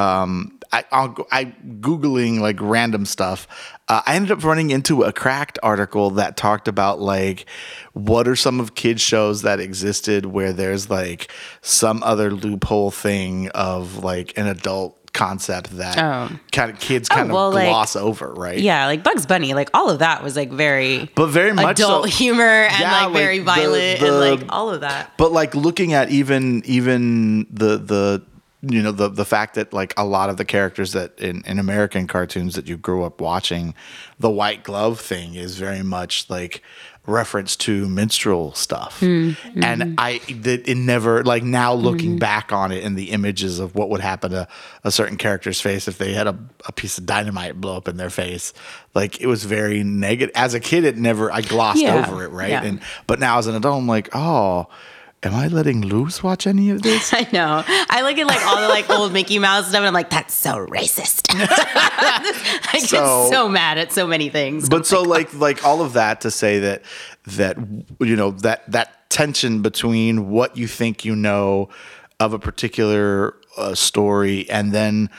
Um, 0.00 0.58
I, 0.72 0.84
I'll, 0.92 1.26
I 1.32 1.46
googling 1.80 2.38
like 2.40 2.56
random 2.60 3.04
stuff. 3.04 3.48
Uh, 3.88 4.02
I 4.06 4.14
ended 4.14 4.30
up 4.30 4.44
running 4.44 4.70
into 4.70 5.02
a 5.02 5.12
cracked 5.12 5.58
article 5.62 6.10
that 6.10 6.36
talked 6.36 6.68
about 6.68 7.00
like 7.00 7.46
what 7.92 8.28
are 8.28 8.36
some 8.36 8.60
of 8.60 8.74
kids 8.76 9.02
shows 9.02 9.42
that 9.42 9.58
existed 9.60 10.26
where 10.26 10.52
there's 10.52 10.88
like 10.88 11.30
some 11.60 12.02
other 12.04 12.30
loophole 12.30 12.92
thing 12.92 13.48
of 13.48 14.04
like 14.04 14.32
an 14.38 14.46
adult 14.46 14.96
concept 15.12 15.70
that 15.76 15.98
Oh. 15.98 16.30
kind 16.52 16.70
of 16.70 16.78
kids 16.78 17.08
kind 17.08 17.32
well, 17.32 17.48
of 17.48 17.54
like- 17.54 17.66
gloss 17.68 17.96
over, 17.96 18.32
right? 18.32 18.60
Yeah, 18.60 18.86
like 18.86 19.02
Bugs 19.02 19.26
Bunny, 19.26 19.54
like 19.54 19.68
all 19.74 19.90
of 19.90 19.98
that 19.98 20.22
was 20.22 20.36
like 20.36 20.52
very 20.52 21.10
But 21.16 21.26
very 21.30 21.52
much 21.52 21.80
adult 21.80 22.04
so- 22.04 22.10
humor 22.16 22.44
and 22.44 22.78
Yeah, 22.78 22.92
like 22.92 23.04
like, 23.06 23.22
very 23.24 23.38
the- 23.40 23.44
violent 23.44 24.00
the- 24.00 24.06
and 24.06 24.20
like 24.40 24.44
all 24.50 24.70
of 24.70 24.82
that. 24.82 25.14
But 25.18 25.32
like 25.32 25.56
looking 25.56 25.94
at 25.94 26.10
even 26.10 26.62
even 26.64 27.48
the 27.50 27.76
the 27.78 28.22
you 28.62 28.82
know 28.82 28.92
the 28.92 29.08
the 29.08 29.24
fact 29.24 29.54
that 29.54 29.72
like 29.72 29.94
a 29.96 30.04
lot 30.04 30.28
of 30.30 30.36
the 30.36 30.44
characters 30.44 30.92
that 30.92 31.18
in, 31.18 31.42
in 31.46 31.58
American 31.58 32.06
cartoons 32.06 32.54
that 32.54 32.68
you 32.68 32.76
grew 32.76 33.04
up 33.04 33.20
watching, 33.20 33.74
the 34.18 34.30
white 34.30 34.62
glove 34.64 35.00
thing 35.00 35.34
is 35.34 35.56
very 35.58 35.82
much 35.82 36.28
like 36.28 36.62
reference 37.06 37.56
to 37.56 37.88
minstrel 37.88 38.52
stuff. 38.52 39.00
Mm-hmm. 39.00 39.64
And 39.64 39.94
I 39.98 40.18
that 40.42 40.68
it 40.68 40.74
never 40.76 41.24
like 41.24 41.42
now 41.42 41.72
looking 41.72 42.18
back 42.18 42.52
on 42.52 42.70
it 42.70 42.84
and 42.84 42.96
the 42.96 43.10
images 43.12 43.58
of 43.58 43.74
what 43.74 43.88
would 43.88 44.02
happen 44.02 44.30
to 44.32 44.46
a 44.84 44.90
certain 44.90 45.16
character's 45.16 45.60
face 45.60 45.88
if 45.88 45.96
they 45.96 46.12
had 46.12 46.26
a, 46.26 46.38
a 46.66 46.72
piece 46.72 46.98
of 46.98 47.06
dynamite 47.06 47.58
blow 47.60 47.78
up 47.78 47.88
in 47.88 47.96
their 47.96 48.10
face. 48.10 48.52
Like 48.94 49.20
it 49.22 49.26
was 49.26 49.44
very 49.44 49.82
negative. 49.82 50.32
As 50.36 50.52
a 50.52 50.60
kid 50.60 50.84
it 50.84 50.98
never 50.98 51.32
I 51.32 51.40
glossed 51.40 51.80
Yeah. 51.80 52.06
over 52.06 52.22
it, 52.24 52.28
right? 52.28 52.50
Yeah. 52.50 52.64
And 52.64 52.80
but 53.06 53.18
now 53.18 53.38
as 53.38 53.46
an 53.46 53.54
adult, 53.54 53.78
I'm 53.80 53.88
like, 53.88 54.10
oh, 54.14 54.66
am 55.22 55.34
I 55.34 55.48
letting 55.48 55.82
Luce 55.82 56.22
watch 56.22 56.46
any 56.46 56.70
of 56.70 56.82
this? 56.82 57.12
I 57.14 57.28
know. 57.32 57.62
I 57.66 58.02
look 58.02 58.16
at 58.18 58.26
like 58.26 58.44
all 58.46 58.60
the 58.60 58.68
like 58.68 58.88
old 58.90 59.12
Mickey 59.12 59.38
Mouse 59.38 59.66
stuff 59.68 59.78
and 59.78 59.86
I'm 59.86 59.92
like, 59.94 60.10
that's 60.10 60.34
so 60.34 60.66
racist. 60.66 61.26
I 61.34 62.68
get 62.80 62.88
So- 62.88 63.28
so, 63.30 63.48
mad 63.48 63.78
at 63.78 63.92
so 63.92 64.06
many 64.06 64.28
things. 64.30 64.68
but 64.68 64.86
so 64.86 65.02
like 65.02 65.32
like 65.34 65.64
all 65.64 65.82
of 65.82 65.92
that 65.94 66.20
to 66.22 66.30
say 66.30 66.58
that 66.60 66.82
that 67.26 67.56
you 68.00 68.16
know 68.16 68.30
that 68.32 68.70
that 68.70 69.08
tension 69.10 69.60
between 69.62 70.30
what 70.30 70.56
you 70.56 70.66
think 70.66 71.04
you 71.04 71.14
know 71.16 71.68
of 72.18 72.32
a 72.32 72.38
particular 72.38 73.34
uh, 73.56 73.74
story 73.74 74.48
and 74.50 74.72
then 74.72 75.10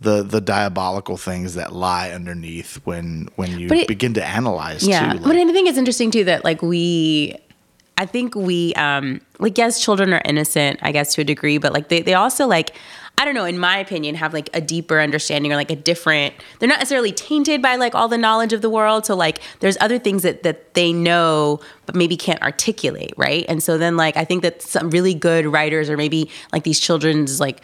the 0.00 0.22
the 0.22 0.40
diabolical 0.40 1.16
things 1.16 1.54
that 1.54 1.72
lie 1.72 2.10
underneath 2.10 2.76
when 2.84 3.28
when 3.36 3.58
you 3.58 3.68
it- 3.68 3.88
begin 3.88 4.12
to 4.14 4.24
analyze 4.24 4.86
yeah. 4.86 5.12
too. 5.14 5.20
but 5.20 5.36
I 5.36 5.44
think 5.52 5.68
it's 5.68 5.78
interesting 5.78 6.10
too 6.10 6.24
that 6.24 6.44
like 6.44 6.60
we 6.60 7.34
I 7.98 8.06
think 8.06 8.34
we 8.34 8.74
um 8.74 9.20
like 9.38 9.56
yes, 9.56 9.80
children 9.80 10.12
are 10.12 10.22
innocent, 10.24 10.80
I 10.82 10.92
guess 10.92 11.14
to 11.14 11.22
a 11.22 11.24
degree, 11.24 11.58
but 11.58 11.72
like 11.72 11.88
they, 11.88 12.02
they 12.02 12.14
also 12.14 12.46
like 12.46 12.74
I 13.18 13.24
don't 13.24 13.34
know, 13.34 13.46
in 13.46 13.58
my 13.58 13.78
opinion, 13.78 14.14
have 14.16 14.34
like 14.34 14.50
a 14.52 14.60
deeper 14.60 15.00
understanding 15.00 15.50
or 15.50 15.56
like 15.56 15.70
a 15.70 15.76
different 15.76 16.34
they're 16.58 16.68
not 16.68 16.78
necessarily 16.78 17.12
tainted 17.12 17.62
by 17.62 17.76
like 17.76 17.94
all 17.94 18.08
the 18.08 18.18
knowledge 18.18 18.52
of 18.52 18.60
the 18.60 18.68
world. 18.68 19.06
So 19.06 19.16
like 19.16 19.40
there's 19.60 19.78
other 19.80 19.98
things 19.98 20.22
that 20.22 20.42
that 20.42 20.74
they 20.74 20.92
know 20.92 21.60
but 21.86 21.94
maybe 21.94 22.16
can't 22.16 22.42
articulate, 22.42 23.14
right? 23.16 23.46
And 23.48 23.62
so 23.62 23.78
then 23.78 23.96
like 23.96 24.16
I 24.16 24.24
think 24.24 24.42
that 24.42 24.60
some 24.60 24.90
really 24.90 25.14
good 25.14 25.46
writers 25.46 25.88
or 25.88 25.96
maybe 25.96 26.30
like 26.52 26.64
these 26.64 26.80
children's 26.80 27.40
like 27.40 27.62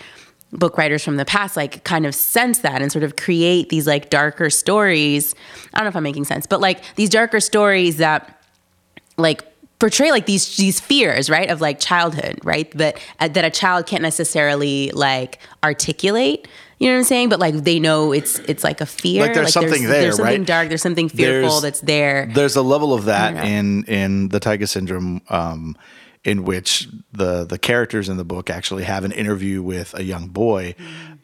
book 0.53 0.77
writers 0.77 1.03
from 1.03 1.17
the 1.17 1.25
past 1.25 1.57
like 1.57 1.83
kind 1.85 2.07
of 2.07 2.15
sense 2.15 2.59
that 2.61 2.83
and 2.83 2.93
sort 2.93 3.05
of 3.05 3.17
create 3.17 3.69
these 3.69 3.87
like 3.87 4.09
darker 4.09 4.49
stories. 4.49 5.35
I 5.75 5.79
don't 5.79 5.85
know 5.85 5.91
if 5.91 5.97
I'm 5.97 6.03
making 6.03 6.25
sense, 6.25 6.47
but 6.47 6.61
like 6.61 6.83
these 6.95 7.11
darker 7.11 7.41
stories 7.41 7.99
that 7.99 8.43
like 9.19 9.45
portray 9.83 10.13
like 10.13 10.27
these 10.27 10.57
these 10.57 10.79
fears 10.79 11.29
right 11.29 11.51
of 11.51 11.61
like 11.61 11.81
childhood 11.81 12.39
right 12.45 12.71
that 12.79 12.97
uh, 13.19 13.27
that 13.27 13.45
a 13.45 13.51
child 13.51 13.85
can't 13.85 14.03
necessarily 14.03 14.93
like 14.93 15.41
articulate 15.65 16.47
you 16.79 16.89
know 16.89 16.95
what 16.95 16.99
i'm 16.99 17.05
saying? 17.05 17.29
But 17.29 17.39
like 17.39 17.55
they 17.55 17.79
know 17.79 18.11
it's 18.11 18.41
it's 18.41 18.65
like 18.65 18.81
a 18.81 18.87
fear. 18.87 19.23
Like, 19.23 19.35
there's 19.35 19.53
something 19.53 19.85
there, 19.85 20.03
there's 20.03 20.17
something 20.17 20.41
right? 20.41 20.47
dark 20.47 20.69
there's 20.69 20.83
something 20.83 21.09
fearful 21.09 21.61
There's- 21.61 21.63
that's 21.63 21.81
there. 21.81 22.27
There's 22.27 22.57
a 22.57 22.63
level 22.63 22.93
of 22.93 23.05
that 23.05 23.45
in 23.47 23.85
in 23.85 24.31
the 24.31 24.41
Taiga 24.41 24.67
Syndrome, 24.67 25.21
um, 25.29 25.77
in 26.25 26.45
which 26.45 26.89
the 27.13 27.45
the 27.45 27.57
characters 27.57 28.09
in 28.09 28.17
the 28.17 28.25
book 28.25 28.51
actually 28.51 28.83
have 28.83 29.05
an 29.05 29.13
interview 29.13 29.63
with 29.63 29.95
a 29.95 30.03
young 30.03 30.27
boy, 30.27 30.75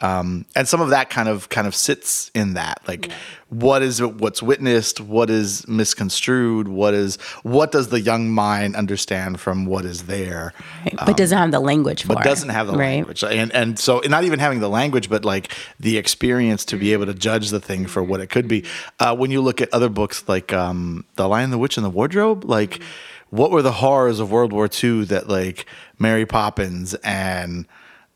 um, 0.00 0.44
and 0.54 0.68
some 0.68 0.80
of 0.80 0.90
that 0.90 1.10
kind 1.10 1.28
of 1.28 1.48
kind 1.48 1.66
of 1.66 1.74
sits 1.74 2.30
in 2.34 2.54
that, 2.54 2.80
like 2.86 3.10
what 3.48 3.82
is 3.82 4.00
what's 4.00 4.40
witnessed, 4.40 5.00
what 5.00 5.28
is 5.28 5.66
misconstrued, 5.66 6.68
what 6.68 6.94
is 6.94 7.16
what 7.42 7.72
does 7.72 7.88
the 7.88 8.00
young 8.00 8.30
mind 8.30 8.76
understand 8.76 9.40
from 9.40 9.66
what 9.66 9.84
is 9.84 10.04
there, 10.04 10.52
right? 10.84 10.94
but 11.04 11.16
doesn't 11.16 11.36
have 11.36 11.50
the 11.50 11.58
language 11.58 12.02
for 12.02 12.14
but 12.14 12.20
it, 12.20 12.28
doesn't 12.28 12.50
have 12.50 12.68
the 12.68 12.74
right? 12.74 12.96
language. 12.96 13.24
And 13.24 13.52
and 13.52 13.76
so 13.78 14.00
not 14.06 14.22
even 14.22 14.38
having 14.38 14.60
the 14.60 14.68
language 14.68 15.08
but 15.08 15.24
like 15.24 15.52
the 15.80 15.98
experience 15.98 16.64
to 16.66 16.76
be 16.76 16.92
able 16.92 17.06
to 17.06 17.14
judge 17.14 17.50
the 17.50 17.60
thing 17.60 17.86
for 17.86 18.02
what 18.02 18.20
it 18.20 18.28
could 18.28 18.46
be. 18.46 18.64
Uh, 19.00 19.16
when 19.16 19.32
you 19.32 19.40
look 19.40 19.60
at 19.60 19.72
other 19.72 19.88
books 19.88 20.28
like 20.28 20.52
um, 20.52 21.04
the 21.16 21.28
lion 21.28 21.50
the 21.50 21.58
witch 21.58 21.76
and 21.76 21.84
the 21.84 21.90
wardrobe 21.90 22.44
like 22.44 22.80
what 23.30 23.50
were 23.50 23.62
the 23.62 23.72
horrors 23.72 24.20
of 24.20 24.30
world 24.30 24.52
war 24.52 24.68
ii 24.82 25.04
that 25.04 25.28
like 25.28 25.66
mary 25.98 26.24
poppins 26.24 26.94
and 27.04 27.66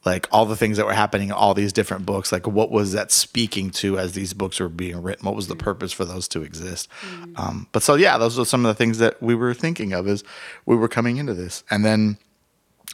like 0.05 0.27
all 0.33 0.47
the 0.47 0.57
things 0.57 0.77
that 0.79 0.87
were 0.87 0.93
happening 0.93 1.29
in 1.29 1.33
all 1.35 1.55
these 1.55 1.73
different 1.73 2.05
books 2.05 2.33
like 2.33 2.47
what 2.47 2.71
was 2.73 2.93
that 2.93 3.13
speaking 3.13 3.71
to 3.71 3.99
as 3.99 4.13
these 4.15 4.35
books 4.35 4.59
were 4.59 4.69
being 4.69 5.01
written? 5.01 5.25
What 5.25 5.37
was 5.37 5.47
the 5.49 5.57
purpose 5.57 5.93
for 5.93 6.05
those 6.05 6.27
to 6.29 6.43
exist? 6.43 6.89
Um, 7.37 7.69
but 7.73 7.83
so 7.83 7.95
yeah 7.95 8.19
those 8.19 8.39
are 8.39 8.45
some 8.45 8.65
of 8.67 8.69
the 8.71 8.75
things 8.79 8.99
that 8.99 9.23
we 9.23 9.35
were 9.35 9.55
thinking 9.55 9.93
of 9.93 10.09
as 10.09 10.25
we 10.67 10.75
were 10.77 10.89
coming 10.89 11.19
into 11.19 11.35
this. 11.35 11.63
And 11.71 11.85
then 11.85 12.19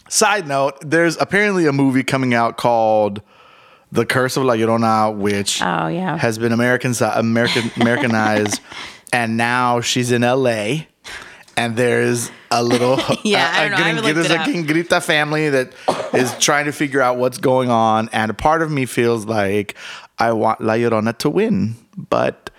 side 0.09 0.47
note 0.47 0.75
there's 0.83 1.17
apparently 1.19 1.67
a 1.67 1.73
movie 1.73 2.03
coming 2.05 2.35
out 2.35 2.57
called 2.57 3.23
the 3.91 4.05
curse 4.05 4.37
of 4.37 4.45
la 4.45 4.55
llorona 4.55 5.15
which 5.17 5.63
Oh, 5.63 5.87
yeah. 5.89 6.17
has 6.19 6.39
been 6.39 6.53
american 6.53 6.93
american 7.15 7.71
americanized 7.81 8.61
and 9.13 9.37
now 9.39 9.81
she's 9.81 10.13
in 10.13 10.23
la 10.23 10.77
and 11.59 11.77
there's 11.77 12.31
a 12.51 12.63
little 12.63 12.97
Yeah, 13.25 13.51
I 13.53 13.65
a, 13.65 13.69
don't 13.69 13.79
know. 13.79 13.85
I 13.85 13.89
haven't 13.89 14.03
Grin- 14.05 14.17
looked 14.17 14.29
there's 14.29 14.31
a 14.31 14.41
up. 14.41 14.67
Grita 14.67 15.03
family 15.03 15.51
that 15.51 15.73
is 16.15 16.37
trying 16.39 16.67
to 16.67 16.73
figure 16.73 17.03
out 17.03 17.19
what's 17.19 17.39
going 17.39 17.71
on, 17.71 18.09
and 18.13 18.31
a 18.31 18.35
part 18.35 18.63
of 18.63 18.71
me 18.71 18.87
feels 18.87 19.27
like 19.27 19.75
I 20.19 20.33
want 20.33 20.61
La 20.61 20.75
Llorona 20.75 21.17
to 21.19 21.31
win, 21.31 21.75
but 21.97 22.51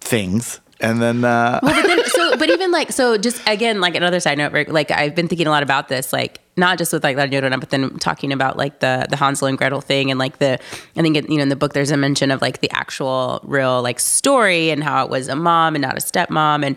things, 0.00 0.60
and 0.80 1.00
then 1.00 1.24
uh, 1.24 1.60
but 1.62 1.82
then 1.86 2.04
so 2.06 2.36
but 2.36 2.50
even 2.56 2.72
like 2.72 2.90
so 2.92 3.16
just 3.16 3.40
again 3.48 3.80
like 3.80 3.94
another 3.94 4.18
side 4.20 4.38
note 4.38 4.52
Rick, 4.52 4.68
like 4.68 4.90
I've 4.90 5.14
been 5.14 5.28
thinking 5.28 5.46
a 5.46 5.50
lot 5.50 5.62
about 5.62 5.88
this 5.88 6.12
like 6.12 6.40
not 6.56 6.76
just 6.76 6.92
with 6.92 7.04
like 7.04 7.16
La 7.16 7.24
Llorona 7.24 7.58
but 7.60 7.70
then 7.70 7.96
talking 7.98 8.32
about 8.32 8.56
like 8.56 8.80
the 8.80 9.06
the 9.08 9.16
Hansel 9.16 9.46
and 9.46 9.56
Gretel 9.56 9.80
thing 9.80 10.10
and 10.10 10.18
like 10.18 10.38
the 10.38 10.58
I 10.96 11.02
think 11.02 11.16
it, 11.16 11.30
you 11.30 11.36
know 11.36 11.44
in 11.44 11.48
the 11.48 11.56
book 11.56 11.72
there's 11.72 11.92
a 11.92 11.96
mention 11.96 12.30
of 12.32 12.42
like 12.42 12.60
the 12.60 12.70
actual 12.72 13.40
real 13.44 13.80
like 13.80 14.00
story 14.00 14.70
and 14.70 14.82
how 14.82 15.04
it 15.04 15.10
was 15.10 15.28
a 15.28 15.36
mom 15.36 15.76
and 15.76 15.82
not 15.82 15.96
a 15.96 16.00
stepmom 16.00 16.64
and 16.66 16.76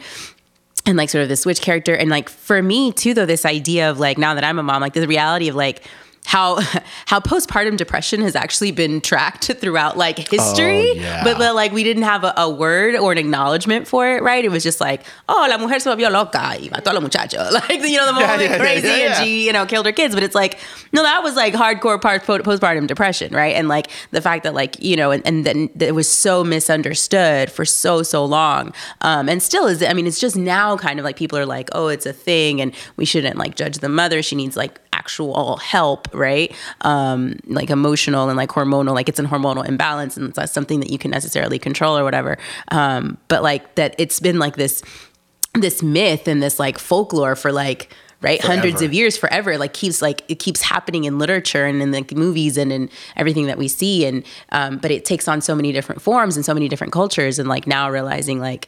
and 0.85 0.97
like 0.97 1.09
sort 1.09 1.23
of 1.23 1.29
this 1.29 1.45
witch 1.45 1.61
character. 1.61 1.95
And 1.95 2.09
like 2.09 2.29
for 2.29 2.61
me 2.61 2.91
too 2.91 3.13
though 3.13 3.25
this 3.25 3.45
idea 3.45 3.89
of 3.89 3.99
like 3.99 4.17
now 4.17 4.33
that 4.35 4.43
I'm 4.43 4.59
a 4.59 4.63
mom 4.63 4.81
like 4.81 4.93
the 4.93 5.07
reality 5.07 5.47
of 5.47 5.55
like 5.55 5.83
how 6.25 6.59
how 7.05 7.19
postpartum 7.19 7.77
depression 7.77 8.21
has 8.21 8.35
actually 8.35 8.71
been 8.71 9.01
tracked 9.01 9.51
throughout 9.59 9.97
like 9.97 10.17
history. 10.17 10.91
Oh, 10.91 10.93
yeah. 10.95 11.23
but 11.23 11.55
like 11.55 11.71
we 11.71 11.83
didn't 11.83 12.03
have 12.03 12.23
a, 12.23 12.33
a 12.37 12.49
word 12.49 12.95
or 12.95 13.11
an 13.11 13.17
acknowledgement 13.17 13.87
for 13.87 14.07
it 14.07 14.23
right? 14.23 14.43
It 14.43 14.49
was 14.49 14.63
just 14.63 14.81
like 14.81 15.03
oh 15.29 15.47
la 15.49 15.57
mujer 15.57 15.79
se 15.79 15.89
volvió 15.89 16.11
loca 16.11 16.57
y 16.59 16.69
mató 16.69 16.91
a 16.91 16.93
la 16.93 16.99
muchacha. 16.99 17.49
Like 17.55 17.69
you 17.69 17.97
know 17.97 18.05
the 18.05 18.13
mom 18.19 18.21
Yeah, 18.21 18.41
yeah, 18.41 18.57
crazy 18.57 18.87
and 18.87 19.15
she 19.15 19.45
you 19.45 19.53
know 19.53 19.65
killed 19.65 19.85
her 19.85 19.91
kids. 19.91 20.13
But 20.13 20.23
it's 20.23 20.35
like 20.35 20.59
no 20.91 21.03
that 21.03 21.23
was 21.23 21.35
like 21.35 21.53
hardcore 21.53 22.01
part 22.01 22.23
postpartum 22.23 22.87
depression 22.87 23.33
right? 23.33 23.55
And 23.55 23.67
like 23.67 23.87
the 24.11 24.21
fact 24.21 24.43
that 24.43 24.53
like 24.53 24.81
you 24.81 24.95
know 24.95 25.11
and, 25.11 25.25
and 25.25 25.45
then 25.45 25.69
it 25.79 25.93
was 25.93 26.09
so 26.09 26.43
misunderstood 26.43 27.51
for 27.51 27.65
so 27.65 28.03
so 28.03 28.25
long. 28.25 28.73
Um 29.01 29.29
and 29.29 29.41
still 29.41 29.67
is 29.67 29.83
i 29.83 29.93
mean 29.93 30.07
it's 30.07 30.19
just 30.19 30.35
now 30.35 30.77
kind 30.77 30.99
of 30.99 31.05
like 31.05 31.15
people 31.15 31.37
are 31.37 31.45
like 31.45 31.69
oh 31.73 31.87
it's 31.87 32.05
a 32.05 32.13
thing 32.13 32.61
and 32.61 32.73
we 32.97 33.05
shouldn't 33.05 33.37
like 33.37 33.55
judge 33.55 33.77
the 33.79 33.89
mother. 33.89 34.21
She 34.21 34.35
needs 34.35 34.57
like 34.57 34.79
actual 34.95 35.57
help 35.57 36.07
right? 36.13 36.53
Um 36.81 37.37
like 37.45 37.69
emotional 37.69 38.29
and 38.29 38.37
like 38.37 38.49
hormonal 38.49 38.93
like 38.93 39.09
it's 39.09 39.19
an 39.19 39.27
hormonal 39.27 39.67
imbalance 39.67 40.17
and 40.17 40.29
it's 40.29 40.37
not 40.37 40.49
something 40.49 40.79
that 40.79 40.89
you 40.89 40.97
can 40.97 41.11
necessarily 41.11 41.59
control 41.59 41.97
or 41.97 42.03
whatever. 42.03 42.37
Um 42.69 43.17
but 43.27 43.43
like 43.43 43.75
that 43.75 43.95
it's 43.97 44.19
been 44.19 44.39
like 44.39 44.55
this 44.55 44.81
this 45.53 45.81
myth 45.81 46.27
and 46.27 46.41
this 46.41 46.59
like 46.59 46.77
folklore 46.77 47.35
for 47.35 47.51
like 47.51 47.89
right 48.21 48.41
hundreds 48.41 48.81
of 48.81 48.93
years 48.93 49.17
forever. 49.17 49.57
Like 49.57 49.73
keeps 49.73 50.01
like 50.01 50.23
it 50.27 50.39
keeps 50.39 50.61
happening 50.61 51.03
in 51.03 51.19
literature 51.19 51.65
and 51.65 51.81
in 51.81 51.91
like 51.91 52.11
movies 52.13 52.57
and 52.57 52.71
in 52.71 52.89
everything 53.15 53.45
that 53.47 53.57
we 53.57 53.67
see. 53.67 54.05
And 54.05 54.23
um 54.51 54.77
but 54.77 54.91
it 54.91 55.05
takes 55.05 55.27
on 55.27 55.41
so 55.41 55.55
many 55.55 55.71
different 55.71 56.01
forms 56.01 56.35
and 56.35 56.45
so 56.45 56.53
many 56.53 56.67
different 56.67 56.93
cultures 56.93 57.39
and 57.39 57.47
like 57.47 57.67
now 57.67 57.89
realizing 57.89 58.39
like 58.39 58.67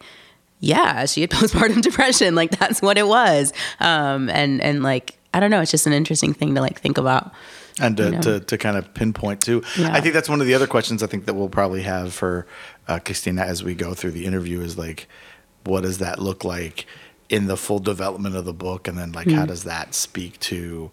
yeah 0.60 1.06
she 1.06 1.22
had 1.22 1.30
postpartum 1.38 1.82
depression. 1.82 2.36
Like 2.36 2.52
that's 2.52 2.82
what 2.82 2.98
it 2.98 3.08
was. 3.08 3.54
Um 3.80 4.30
and 4.30 4.62
and 4.62 4.84
like 4.84 5.17
i 5.34 5.40
don't 5.40 5.52
know 5.52 5.62
it's 5.62 5.72
just 5.72 5.88
an 5.88 5.94
interesting 5.94 6.34
thing 6.34 6.56
to 6.56 6.62
like 6.62 6.80
think 6.80 6.98
about 6.98 7.32
and 7.80 7.96
to, 7.98 8.04
you 8.06 8.12
know. 8.12 8.22
to, 8.22 8.40
to 8.40 8.58
kind 8.58 8.76
of 8.76 8.92
pinpoint 8.96 9.42
too. 9.42 9.62
Yeah. 9.78 9.94
I 9.94 10.02
think 10.02 10.16
that's 10.16 10.28
one 10.28 10.42
of 10.42 10.48
the 10.48 10.56
other 10.56 10.66
questions 10.66 11.04
I 11.04 11.08
think 11.08 11.26
that 11.26 11.36
we'll 11.36 11.48
probably 11.48 11.84
have 11.84 12.12
for 12.12 12.48
uh, 12.88 12.98
Cristina 12.98 13.44
as 13.44 13.64
we 13.64 13.76
go 13.76 13.94
through 13.94 14.12
the 14.12 14.26
interview 14.26 14.62
is 14.62 14.80
like, 14.80 15.08
what 15.64 15.82
does 15.82 16.00
that 16.00 16.18
look 16.18 16.44
like 16.44 16.88
in 17.30 17.46
the 17.46 17.56
full 17.56 17.78
development 17.78 18.36
of 18.36 18.46
the 18.46 18.54
book, 18.54 18.88
and 18.88 18.98
then 18.98 19.12
like 19.12 19.28
Mm-hmm. 19.28 19.38
how 19.38 19.46
does 19.46 19.64
that 19.66 19.94
speak 19.94 20.40
to 20.40 20.90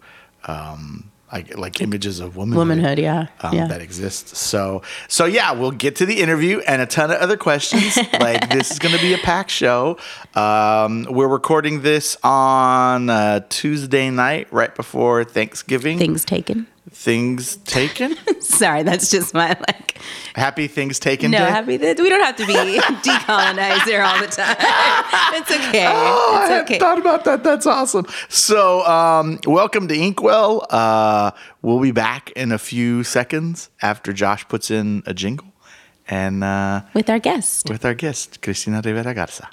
um, 0.47 1.11
like 1.31 1.57
like 1.57 1.81
images 1.81 2.19
of 2.19 2.35
womanhood, 2.37 2.57
Womanhood, 2.59 2.99
yeah. 2.99 3.27
um, 3.41 3.55
Yeah. 3.55 3.67
that 3.67 3.81
exists. 3.81 4.37
So 4.37 4.81
so 5.07 5.25
yeah, 5.25 5.51
we'll 5.53 5.71
get 5.71 5.95
to 5.97 6.05
the 6.05 6.21
interview 6.21 6.59
and 6.67 6.81
a 6.81 6.85
ton 6.85 7.11
of 7.11 7.17
other 7.17 7.37
questions. 7.37 7.97
like 8.19 8.49
this 8.49 8.71
is 8.71 8.79
going 8.79 8.95
to 8.95 9.01
be 9.01 9.13
a 9.13 9.17
packed 9.17 9.51
show. 9.51 9.97
Um, 10.35 11.05
we're 11.09 11.27
recording 11.27 11.81
this 11.81 12.15
on 12.23 13.09
uh, 13.09 13.41
Tuesday 13.49 14.09
night, 14.09 14.47
right 14.51 14.73
before 14.75 15.23
Thanksgiving 15.23 15.97
things 15.97 16.23
taken 16.25 16.67
things 16.91 17.55
taken. 17.57 18.15
sorry 18.41 18.83
that's 18.83 19.09
just 19.09 19.33
my 19.33 19.49
like 19.67 19.97
Happy 20.35 20.67
things 20.67 20.99
taken 20.99 21.31
no 21.31 21.39
day. 21.39 21.45
happy 21.45 21.77
that 21.77 21.97
we 21.99 22.09
don't 22.09 22.21
have 22.23 22.35
to 22.35 22.45
be 22.45 22.53
decolonizer 23.01 24.05
all 24.05 24.19
the 24.19 24.27
time 24.27 24.55
it's 25.39 25.49
okay 25.51 25.85
Oh, 25.87 26.35
I 26.37 26.41
it's 26.43 26.49
hadn't 26.49 26.63
okay 26.65 26.79
thought 26.79 26.99
about 26.99 27.23
that. 27.25 27.43
That's 27.43 27.65
awesome. 27.65 28.05
So, 28.29 28.85
um, 28.85 29.39
welcome 29.47 29.87
to 29.87 29.95
Inkwell. 29.95 30.65
Uh, 30.69 31.31
we'll 31.61 31.79
be 31.79 31.91
back 31.91 32.31
in 32.31 32.51
a 32.51 32.57
few 32.57 33.03
seconds 33.03 33.69
after 33.81 34.13
Josh 34.13 34.47
puts 34.47 34.69
in 34.69 35.01
a 35.05 35.13
jingle, 35.13 35.47
and 36.07 36.43
uh, 36.43 36.81
with 36.93 37.09
our 37.09 37.19
guest 37.19 37.69
with 37.69 37.83
our 37.85 37.93
guest 37.93 38.41
Cristina 38.41 38.81
Rivera 38.83 39.13
Garza. 39.13 39.49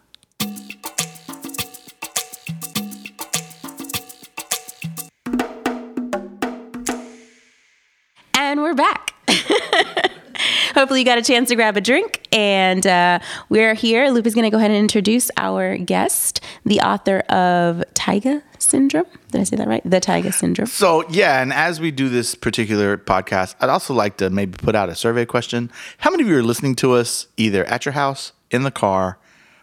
And 8.52 8.60
we're 8.60 8.74
back. 8.74 9.14
Hopefully, 10.74 11.00
you 11.00 11.06
got 11.06 11.16
a 11.16 11.22
chance 11.22 11.48
to 11.48 11.54
grab 11.54 11.74
a 11.78 11.80
drink. 11.80 12.28
And 12.32 12.86
uh, 12.86 13.18
we're 13.48 13.72
here. 13.72 14.10
Lupe 14.10 14.26
is 14.26 14.34
going 14.34 14.44
to 14.44 14.50
go 14.50 14.58
ahead 14.58 14.70
and 14.70 14.78
introduce 14.78 15.30
our 15.38 15.78
guest, 15.78 16.42
the 16.66 16.78
author 16.82 17.20
of 17.30 17.82
Taiga 17.94 18.42
Syndrome. 18.58 19.06
Did 19.30 19.40
I 19.40 19.44
say 19.44 19.56
that 19.56 19.66
right? 19.66 19.80
The 19.86 20.00
Taiga 20.00 20.32
Syndrome. 20.32 20.66
So 20.66 21.08
yeah, 21.08 21.40
and 21.40 21.50
as 21.50 21.80
we 21.80 21.90
do 21.90 22.10
this 22.10 22.34
particular 22.34 22.98
podcast, 22.98 23.54
I'd 23.58 23.70
also 23.70 23.94
like 23.94 24.18
to 24.18 24.28
maybe 24.28 24.58
put 24.58 24.74
out 24.74 24.90
a 24.90 24.94
survey 24.94 25.24
question. 25.24 25.70
How 25.96 26.10
many 26.10 26.22
of 26.22 26.28
you 26.28 26.36
are 26.36 26.42
listening 26.42 26.74
to 26.76 26.92
us 26.92 27.28
either 27.38 27.64
at 27.64 27.86
your 27.86 27.94
house, 27.94 28.32
in 28.50 28.64
the 28.64 28.70
car, 28.70 29.16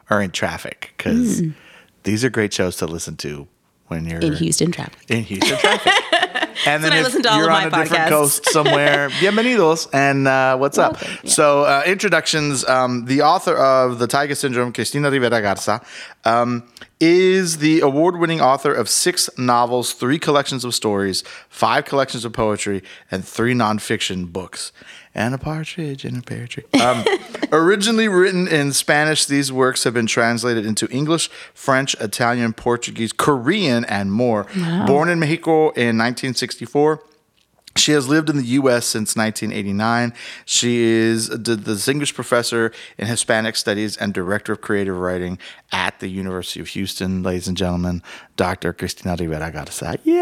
or 0.10 0.20
in 0.20 0.32
traffic? 0.32 0.96
Because 0.98 1.44
these 2.06 2.26
are 2.26 2.32
great 2.32 2.54
shows 2.56 2.76
to 2.78 2.88
listen 2.88 3.18
to 3.18 3.48
when 3.86 4.06
you're 4.06 4.20
In 4.20 4.34
Houston 4.34 4.72
traffic. 4.72 4.98
in 5.10 5.24
Houston 5.26 5.60
traffic. 5.60 5.94
And 6.66 6.84
then 6.84 6.92
when 6.92 7.00
I 7.00 7.04
listen 7.04 7.22
to 7.24 7.32
all 7.32 7.38
you're 7.38 7.50
of 7.50 7.56
on 7.56 7.72
my 7.72 7.80
a 7.80 7.84
different 7.84 8.10
coast 8.10 8.46
somewhere, 8.52 9.10
bienvenidos 9.22 9.88
and 9.94 10.28
uh, 10.28 10.58
what's 10.58 10.78
Welcome, 10.78 11.08
up? 11.08 11.24
yeah. 11.24 11.30
So 11.30 11.64
uh, 11.64 11.84
introductions. 11.86 12.68
Um, 12.68 13.06
the 13.06 13.22
author 13.22 13.56
of 13.56 14.00
the 14.00 14.08
Taiga 14.08 14.36
Syndrome, 14.36 14.74
Cristina 14.74 15.10
Rivera 15.10 15.42
Garza, 15.42 15.82
um, 16.26 16.64
is 17.00 17.60
the 17.60 17.80
award-winning 17.80 18.42
author 18.42 18.74
of 18.74 18.90
six 18.90 19.30
novels, 19.38 19.94
three 19.94 20.20
collections 20.20 20.66
of 20.66 20.76
stories, 20.76 21.24
five 21.48 21.86
collections 21.86 22.26
of 22.26 22.34
poetry, 22.34 22.84
and 23.10 23.24
three 23.24 23.54
nonfiction 23.54 24.32
books. 24.32 24.72
And 25.16 25.34
a 25.34 25.38
partridge 25.38 26.06
in 26.06 26.18
a 26.18 26.22
pear 26.22 26.48
tree. 26.48 26.64
Um, 26.80 27.04
originally 27.52 28.08
written 28.08 28.48
in 28.48 28.72
Spanish, 28.74 29.26
these 29.26 29.52
works 29.52 29.84
have 29.84 29.94
been 29.94 30.08
translated 30.08 30.66
into 30.66 30.88
English, 30.90 31.30
French, 31.54 31.94
Italian, 32.00 32.54
Portuguese, 32.54 33.12
Korean, 33.12 33.84
and 33.86 34.12
more. 34.12 34.46
Born 34.88 35.10
in 35.10 35.20
Mexico 35.20 35.70
in 35.72 35.98
1964. 35.98 37.04
She 37.80 37.94
has 37.94 38.08
lived 38.10 38.30
in 38.30 38.36
the 38.38 38.44
U.S. 38.60 38.86
since 38.86 39.16
1989. 39.16 40.14
She 40.46 40.82
is 40.82 41.30
the 41.30 41.56
distinguished 41.56 42.14
professor 42.14 42.72
in 42.98 43.08
Hispanic 43.08 43.56
Studies 43.56 43.96
and 43.98 44.14
director 44.14 44.52
of 44.54 44.62
creative 44.62 44.98
writing 44.98 45.40
at 45.72 46.00
the 46.00 46.08
University 46.10 46.60
of 46.60 46.68
Houston. 46.70 47.24
Ladies 47.24 47.48
and 47.48 47.56
gentlemen, 47.56 48.04
Dr. 48.36 48.74
Cristina 48.74 49.16
Rivera 49.18 49.52
Garza. 49.52 49.98
Yay! 50.04 50.14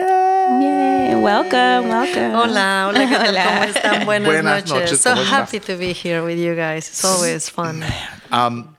Yay. 0.61 1.15
Welcome. 1.15 1.89
Welcome. 1.89 2.31
Hola, 2.33 2.87
hola, 2.89 2.99
¿qué 3.07 3.17
tal? 3.17 3.35
¿Cómo 3.47 3.63
están? 3.73 4.05
Buenas, 4.05 4.27
Buenas 4.27 4.69
noches. 4.69 4.71
noches, 4.71 5.01
So 5.01 5.15
happy 5.15 5.59
to 5.59 5.75
be 5.77 5.93
here 5.93 6.23
with 6.23 6.37
you 6.37 6.55
guys. 6.55 6.87
It's 6.87 7.03
always 7.03 7.49
fun. 7.49 7.83
Um, 8.31 8.75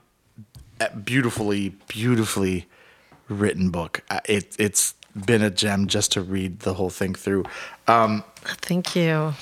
Beautifully, 1.03 1.75
beautifully 1.89 2.65
written 3.27 3.69
book. 3.69 4.01
Uh, 4.09 4.21
It, 4.25 4.55
it's 4.57 4.95
been 5.15 5.41
a 5.41 5.49
gem 5.49 5.87
just 5.87 6.11
to 6.13 6.21
read 6.21 6.59
the 6.59 6.73
whole 6.73 6.89
thing 6.89 7.15
through. 7.15 7.45
Um, 7.87 8.23
Thank 8.61 8.95
you. 8.95 9.33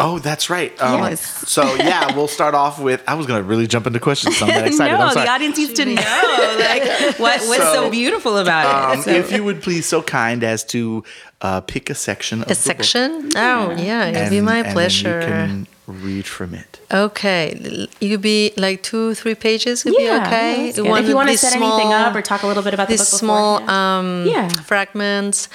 Oh, 0.00 0.18
that's 0.18 0.50
right. 0.50 0.72
Um, 0.82 1.02
Yes. 1.04 1.48
So 1.48 1.74
yeah, 1.76 2.12
we'll 2.16 2.26
start 2.28 2.54
off 2.54 2.80
with. 2.80 3.02
I 3.06 3.14
was 3.14 3.26
gonna 3.26 3.42
really 3.44 3.66
jump 3.68 3.86
into 3.86 4.00
questions. 4.00 4.36
So 4.36 4.46
I'm 4.46 4.50
that 4.54 4.66
excited. 4.66 4.94
no, 4.94 5.02
I'm 5.04 5.12
sorry. 5.12 5.26
the 5.26 5.32
audience 5.32 5.56
needs 5.58 5.72
to 5.74 5.84
know 5.84 6.56
like 6.58 6.82
what, 7.18 7.40
what's 7.42 7.46
so, 7.62 7.72
So, 7.74 7.90
beautiful 7.90 8.38
about 8.38 8.66
it. 8.92 8.98
Um, 8.98 9.02
So- 9.04 9.10
if 9.12 9.30
you 9.30 9.44
would 9.44 9.62
please 9.62 9.86
so 9.86 10.02
kind 10.02 10.42
as 10.42 10.64
to 10.66 11.04
uh, 11.42 11.60
pick 11.60 11.90
a 11.90 11.94
section 11.94 12.40
of 12.42 12.46
A 12.46 12.48
the 12.48 12.54
book 12.54 12.58
section? 12.84 13.30
Oh, 13.36 13.70
yeah, 13.78 14.06
it'll 14.06 14.30
be 14.30 14.40
my 14.40 14.56
and 14.58 14.66
then 14.66 14.72
pleasure. 14.72 15.20
you 15.20 15.26
can 15.26 15.66
read 15.86 16.26
from 16.26 16.54
it. 16.54 16.80
Okay, 16.92 17.88
you 18.00 18.08
could 18.10 18.22
be 18.22 18.52
like 18.56 18.82
two, 18.82 19.14
three 19.14 19.34
pages. 19.34 19.84
Would 19.84 19.94
yeah, 19.98 20.00
be 20.00 20.26
okay. 20.26 20.64
that's 20.66 20.76
good. 20.80 20.86
if 21.02 21.08
you 21.08 21.14
want 21.14 21.28
to 21.28 21.32
these 21.32 21.40
set 21.40 21.54
anything 21.56 21.92
up 21.92 22.14
or 22.14 22.22
talk 22.22 22.42
a 22.42 22.46
little 22.46 22.62
bit 22.62 22.74
about 22.74 22.88
the 22.88 22.96
book 22.96 23.06
small 23.06 23.58
beforehand. 23.60 24.26
um, 24.26 24.26
Yeah. 24.26 24.48
fragments. 24.48 25.48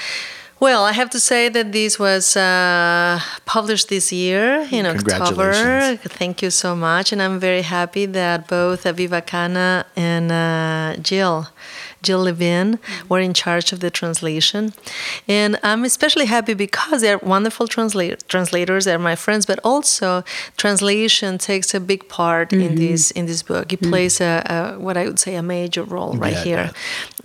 Well, 0.59 0.83
I 0.83 0.91
have 0.91 1.09
to 1.11 1.21
say 1.21 1.47
that 1.47 1.71
this 1.71 1.97
was 1.97 2.35
uh, 2.35 3.21
published 3.45 3.87
this 3.87 4.11
year 4.11 4.67
in 4.69 4.85
October. 4.85 5.53
Thank 5.95 6.41
you 6.41 6.49
so 6.51 6.75
much, 6.75 7.13
and 7.13 7.21
I'm 7.21 7.39
very 7.39 7.61
happy 7.61 8.05
that 8.07 8.45
both 8.49 8.83
Aviva 8.83 9.25
Kana 9.25 9.85
and 9.95 10.29
uh, 10.33 11.01
Jill, 11.01 11.47
Jill 12.01 12.23
Levine, 12.23 12.79
were 13.09 13.19
in 13.19 13.33
charge 13.33 13.71
of 13.73 13.79
the 13.79 13.89
translation. 13.91 14.73
And 15.27 15.59
I'm 15.63 15.83
especially 15.83 16.25
happy 16.25 16.53
because 16.53 17.01
they're 17.01 17.17
wonderful 17.19 17.67
transla- 17.67 18.19
translators. 18.27 18.85
They're 18.85 18.99
my 18.99 19.15
friends, 19.15 19.45
but 19.45 19.59
also 19.63 20.23
translation 20.57 21.37
takes 21.37 21.73
a 21.73 21.79
big 21.79 22.07
part 22.09 22.53
in 22.53 22.75
this 22.75 23.11
in 23.11 23.25
this 23.25 23.43
book. 23.43 23.73
It 23.73 23.81
plays 23.81 24.21
a, 24.21 24.43
a 24.55 24.79
what 24.79 24.95
I 24.97 25.05
would 25.05 25.19
say 25.19 25.35
a 25.35 25.43
major 25.43 25.83
role 25.83 26.13
right 26.13 26.33
Yeah, 26.33 26.43
here. 26.43 26.71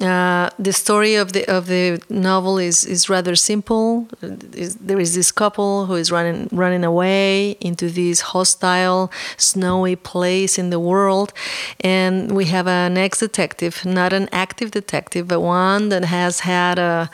Uh, 0.01 0.51
the 0.59 0.73
story 0.73 1.15
of 1.15 1.33
the 1.33 1.43
of 1.49 1.67
the 1.67 2.01
novel 2.09 2.59
is 2.59 2.85
is 2.85 3.09
rather 3.09 3.35
simple. 3.37 4.07
There 4.21 5.01
is 5.01 5.15
this 5.15 5.31
couple 5.33 5.87
who 5.87 5.95
is 5.95 6.11
running 6.11 6.49
running 6.53 6.85
away 6.85 7.57
into 7.61 7.87
this 7.91 8.21
hostile, 8.33 9.11
snowy 9.37 9.97
place 9.97 10.59
in 10.59 10.71
the 10.71 10.81
world, 10.81 11.33
and 11.81 12.33
we 12.33 12.45
have 12.47 12.67
an 12.67 12.97
ex 12.99 13.21
detective, 13.21 13.85
not 13.85 14.13
an 14.13 14.29
active 14.33 14.64
detective, 14.71 15.29
but 15.29 15.41
one 15.41 15.89
that 15.89 16.05
has 16.05 16.41
had 16.41 16.79
a, 16.79 17.11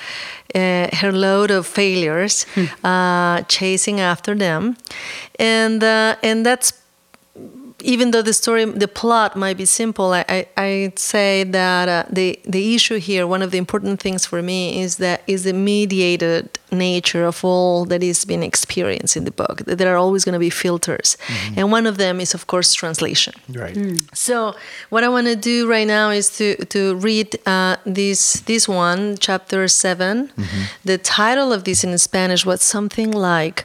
a 0.54 0.88
her 0.96 1.12
load 1.12 1.50
of 1.50 1.66
failures, 1.66 2.46
uh, 2.84 3.42
chasing 3.42 4.00
after 4.00 4.34
them, 4.34 4.76
and 5.38 5.82
uh, 5.82 6.16
and 6.22 6.44
that's 6.44 6.72
even 7.82 8.10
though 8.10 8.22
the 8.22 8.32
story, 8.32 8.64
the 8.64 8.88
plot 8.88 9.36
might 9.36 9.56
be 9.56 9.64
simple, 9.64 10.12
I, 10.12 10.24
I, 10.28 10.46
I'd 10.56 10.98
say 10.98 11.44
that 11.44 11.88
uh, 11.88 12.04
the 12.10 12.38
the 12.44 12.74
issue 12.74 12.98
here, 12.98 13.26
one 13.26 13.42
of 13.42 13.50
the 13.50 13.58
important 13.58 14.00
things 14.00 14.26
for 14.26 14.42
me, 14.42 14.80
is 14.80 14.96
that 14.96 15.22
is 15.26 15.44
the 15.44 15.52
mediated 15.52 16.58
nature 16.70 17.24
of 17.24 17.44
all 17.44 17.84
that 17.86 18.02
is 18.02 18.24
being 18.24 18.42
experienced 18.42 19.16
in 19.16 19.24
the 19.24 19.30
book. 19.30 19.64
That 19.66 19.78
There 19.78 19.92
are 19.92 19.96
always 19.96 20.24
going 20.24 20.34
to 20.34 20.38
be 20.38 20.50
filters, 20.50 21.16
and 21.56 21.72
one 21.72 21.86
of 21.86 21.96
them 21.96 22.20
is, 22.20 22.34
of 22.34 22.46
course, 22.46 22.72
translation. 22.74 23.34
Right. 23.48 23.76
So 24.14 24.54
what 24.90 25.02
I 25.04 25.08
want 25.08 25.26
to 25.26 25.36
do 25.36 25.68
right 25.68 25.86
now 25.86 26.10
is 26.10 26.30
to 26.38 26.56
to 26.66 26.94
read 26.96 27.38
uh, 27.46 27.76
this 27.84 28.40
this 28.46 28.68
one, 28.68 29.16
chapter 29.18 29.68
7 29.68 30.30
The 30.84 30.98
title 30.98 31.52
of 31.52 31.64
this 31.64 31.84
in 31.84 31.96
Spanish 31.98 32.44
was 32.46 32.62
something 32.62 33.10
like 33.10 33.64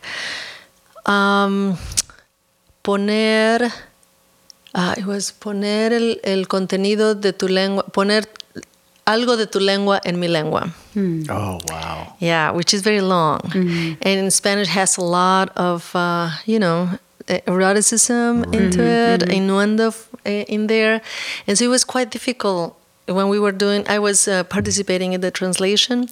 um, 1.06 1.78
poner. 2.84 3.72
Uh, 4.78 4.94
it 4.98 5.06
was 5.06 5.32
poner 5.32 5.94
el, 5.94 6.18
el 6.26 6.46
contenido 6.48 7.16
de 7.20 7.32
tu 7.32 7.48
lengua, 7.48 7.84
poner 7.94 8.26
algo 9.08 9.38
de 9.38 9.46
tu 9.46 9.60
lengua 9.60 10.02
en 10.04 10.20
mi 10.20 10.28
lengua. 10.28 10.74
Oh 11.30 11.60
wow. 11.70 12.14
Yeah, 12.20 12.52
which 12.52 12.74
is 12.74 12.82
very 12.82 13.00
long, 13.02 13.40
and 13.54 14.06
in 14.06 14.30
Spanish 14.32 14.68
has 14.68 14.98
a 14.98 15.02
lot 15.02 15.50
of 15.56 15.90
uh, 15.96 16.30
you 16.46 16.60
know 16.60 16.90
eroticism 17.48 18.44
into 18.54 18.84
it, 18.84 19.24
innuendo 19.30 19.88
f- 19.88 20.10
eh, 20.26 20.44
in 20.48 20.68
there, 20.68 21.02
and 21.48 21.58
so 21.58 21.64
it 21.66 21.70
was 21.70 21.84
quite 21.86 22.10
difficult 22.12 22.76
when 23.08 23.30
we 23.30 23.40
were 23.40 23.54
doing. 23.54 23.86
I 23.88 24.00
was 24.00 24.28
uh, 24.28 24.44
participating 24.44 25.14
in 25.14 25.22
the 25.22 25.32
translation, 25.32 26.08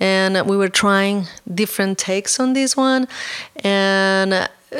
and 0.00 0.44
we 0.48 0.56
were 0.56 0.68
trying 0.70 1.26
different 1.54 1.98
takes 1.98 2.40
on 2.40 2.52
this 2.54 2.76
one, 2.76 3.06
and. 3.62 4.48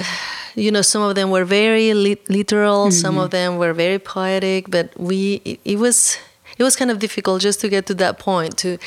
You 0.54 0.72
know, 0.72 0.82
some 0.82 1.02
of 1.02 1.14
them 1.14 1.30
were 1.30 1.44
very 1.44 1.94
lit- 1.94 2.28
literal, 2.28 2.90
some 2.90 3.16
of 3.16 3.30
mm-hmm. 3.30 3.52
them 3.52 3.58
were 3.58 3.72
very 3.72 4.00
poetic, 4.00 4.68
but 4.68 4.90
we 4.98 5.40
it, 5.44 5.60
it 5.64 5.78
was 5.78 6.18
it 6.58 6.64
was 6.64 6.74
kind 6.74 6.90
of 6.90 6.98
difficult 6.98 7.42
just 7.42 7.60
to 7.60 7.68
get 7.68 7.86
to 7.86 7.94
that 7.94 8.18
point 8.18 8.58
to 8.58 8.78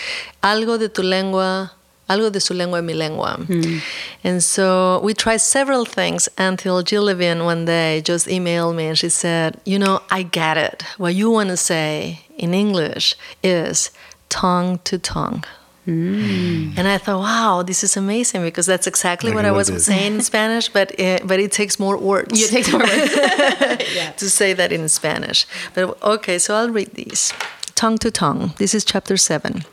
algo 0.44 0.78
de 0.78 0.90
tu 0.90 1.02
lengua 1.02 1.72
algo 2.10 2.30
de 2.30 2.42
su 2.42 2.54
lengua 2.54 2.80
en 2.80 2.86
mi 2.86 2.94
lengua. 2.94 3.38
Mm. 3.40 3.82
And 4.24 4.44
so 4.44 5.00
we 5.02 5.14
tried 5.14 5.38
several 5.38 5.86
things 5.86 6.28
until 6.38 6.84
Jill 6.84 7.04
Levine 7.04 7.46
one 7.46 7.64
day 7.64 8.02
just 8.02 8.28
emailed 8.28 8.76
me 8.76 8.88
and 8.88 8.98
she 8.98 9.08
said 9.08 9.62
you 9.64 9.80
know 9.80 10.02
I 10.10 10.24
get 10.24 10.58
it. 10.58 10.84
What 10.98 11.16
you 11.16 11.32
want 11.32 11.50
to 11.50 11.58
say 11.58 12.26
in 12.38 12.54
English 12.54 13.16
is 13.44 13.92
tongue 14.28 14.80
to 14.84 14.98
tongue 14.98 15.46
Mm. 15.88 16.78
and 16.78 16.88
I 16.88 17.00
thought, 17.00 17.20
wow, 17.22 17.64
this 17.64 17.84
is 17.84 17.98
amazing 17.98 18.44
because 18.44 18.68
that's 18.68 18.86
exactly 18.86 19.30
Like 19.32 19.36
what 19.38 19.46
I 19.46 19.52
was 19.52 19.68
it 19.70 19.76
is. 19.78 19.86
saying 19.86 20.14
in 20.16 20.22
Spanish, 20.32 20.70
but 20.70 20.92
it, 21.00 21.26
but 21.26 21.40
it 21.40 21.52
takes 21.52 21.80
more 21.80 21.98
words 21.98 22.40
It 22.40 22.52
takes 22.52 22.72
more 22.72 22.82
work. 22.82 22.90
to 24.18 24.30
say 24.30 24.54
that 24.54 24.72
in 24.72 24.88
Spanish. 24.90 25.48
But 25.74 25.98
okay, 26.04 26.38
so 26.38 26.54
I'll 26.56 26.70
read 26.70 26.94
these. 26.94 27.34
Tongue 27.74 27.98
to 27.98 28.12
tongue. 28.12 28.54
This 28.58 28.76
is 28.76 28.86
chapter 28.86 29.18
7. 29.18 29.64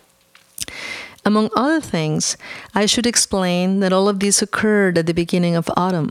Among 1.26 1.50
other 1.54 1.80
things, 1.80 2.38
I 2.74 2.86
should 2.86 3.06
explain 3.06 3.80
that 3.80 3.92
all 3.92 4.08
of 4.08 4.18
this 4.20 4.40
occurred 4.40 4.96
at 4.96 5.04
the 5.06 5.12
beginning 5.14 5.56
of 5.56 5.68
autumn. 5.76 6.10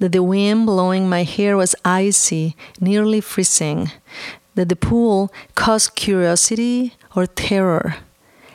That 0.00 0.12
the 0.12 0.22
wind 0.22 0.66
blowing 0.66 1.08
my 1.08 1.22
hair 1.22 1.56
was 1.56 1.74
icy, 1.82 2.56
nearly 2.78 3.22
freezing. 3.22 3.90
That 4.54 4.68
the 4.68 4.76
pool 4.76 5.32
caused 5.54 5.94
curiosity 5.94 6.92
or 7.16 7.26
terror. 7.26 7.96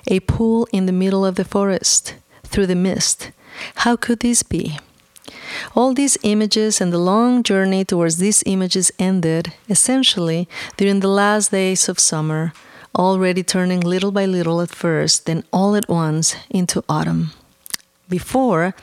A 0.10 0.20
pool 0.22 0.68
in 0.74 0.88
the 0.88 0.92
middle 0.92 1.24
of 1.24 1.36
the 1.36 1.46
forest, 1.46 2.16
through 2.44 2.66
the 2.66 2.76
mist. 2.76 3.32
How 3.76 3.96
could 3.96 4.20
this 4.22 4.42
be? 4.42 4.80
All 5.76 5.94
these 5.94 6.18
images 6.24 6.82
and 6.82 6.92
the 6.92 6.98
long 6.98 7.44
journey 7.44 7.86
towards 7.86 8.18
these 8.18 8.44
images 8.46 8.92
ended, 8.98 9.54
essentially, 9.70 10.48
during 10.78 11.02
the 11.02 11.08
last 11.08 11.52
days 11.52 11.88
of 11.88 12.00
summer, 12.00 12.54
already 12.98 13.44
turning 13.44 13.82
little 13.82 14.12
by 14.12 14.26
little 14.26 14.62
at 14.62 14.74
first, 14.74 15.28
then 15.28 15.44
all 15.54 15.76
at 15.76 15.88
once 15.88 16.36
into 16.50 16.84
autumn. 16.90 17.32
Before, 18.10 18.74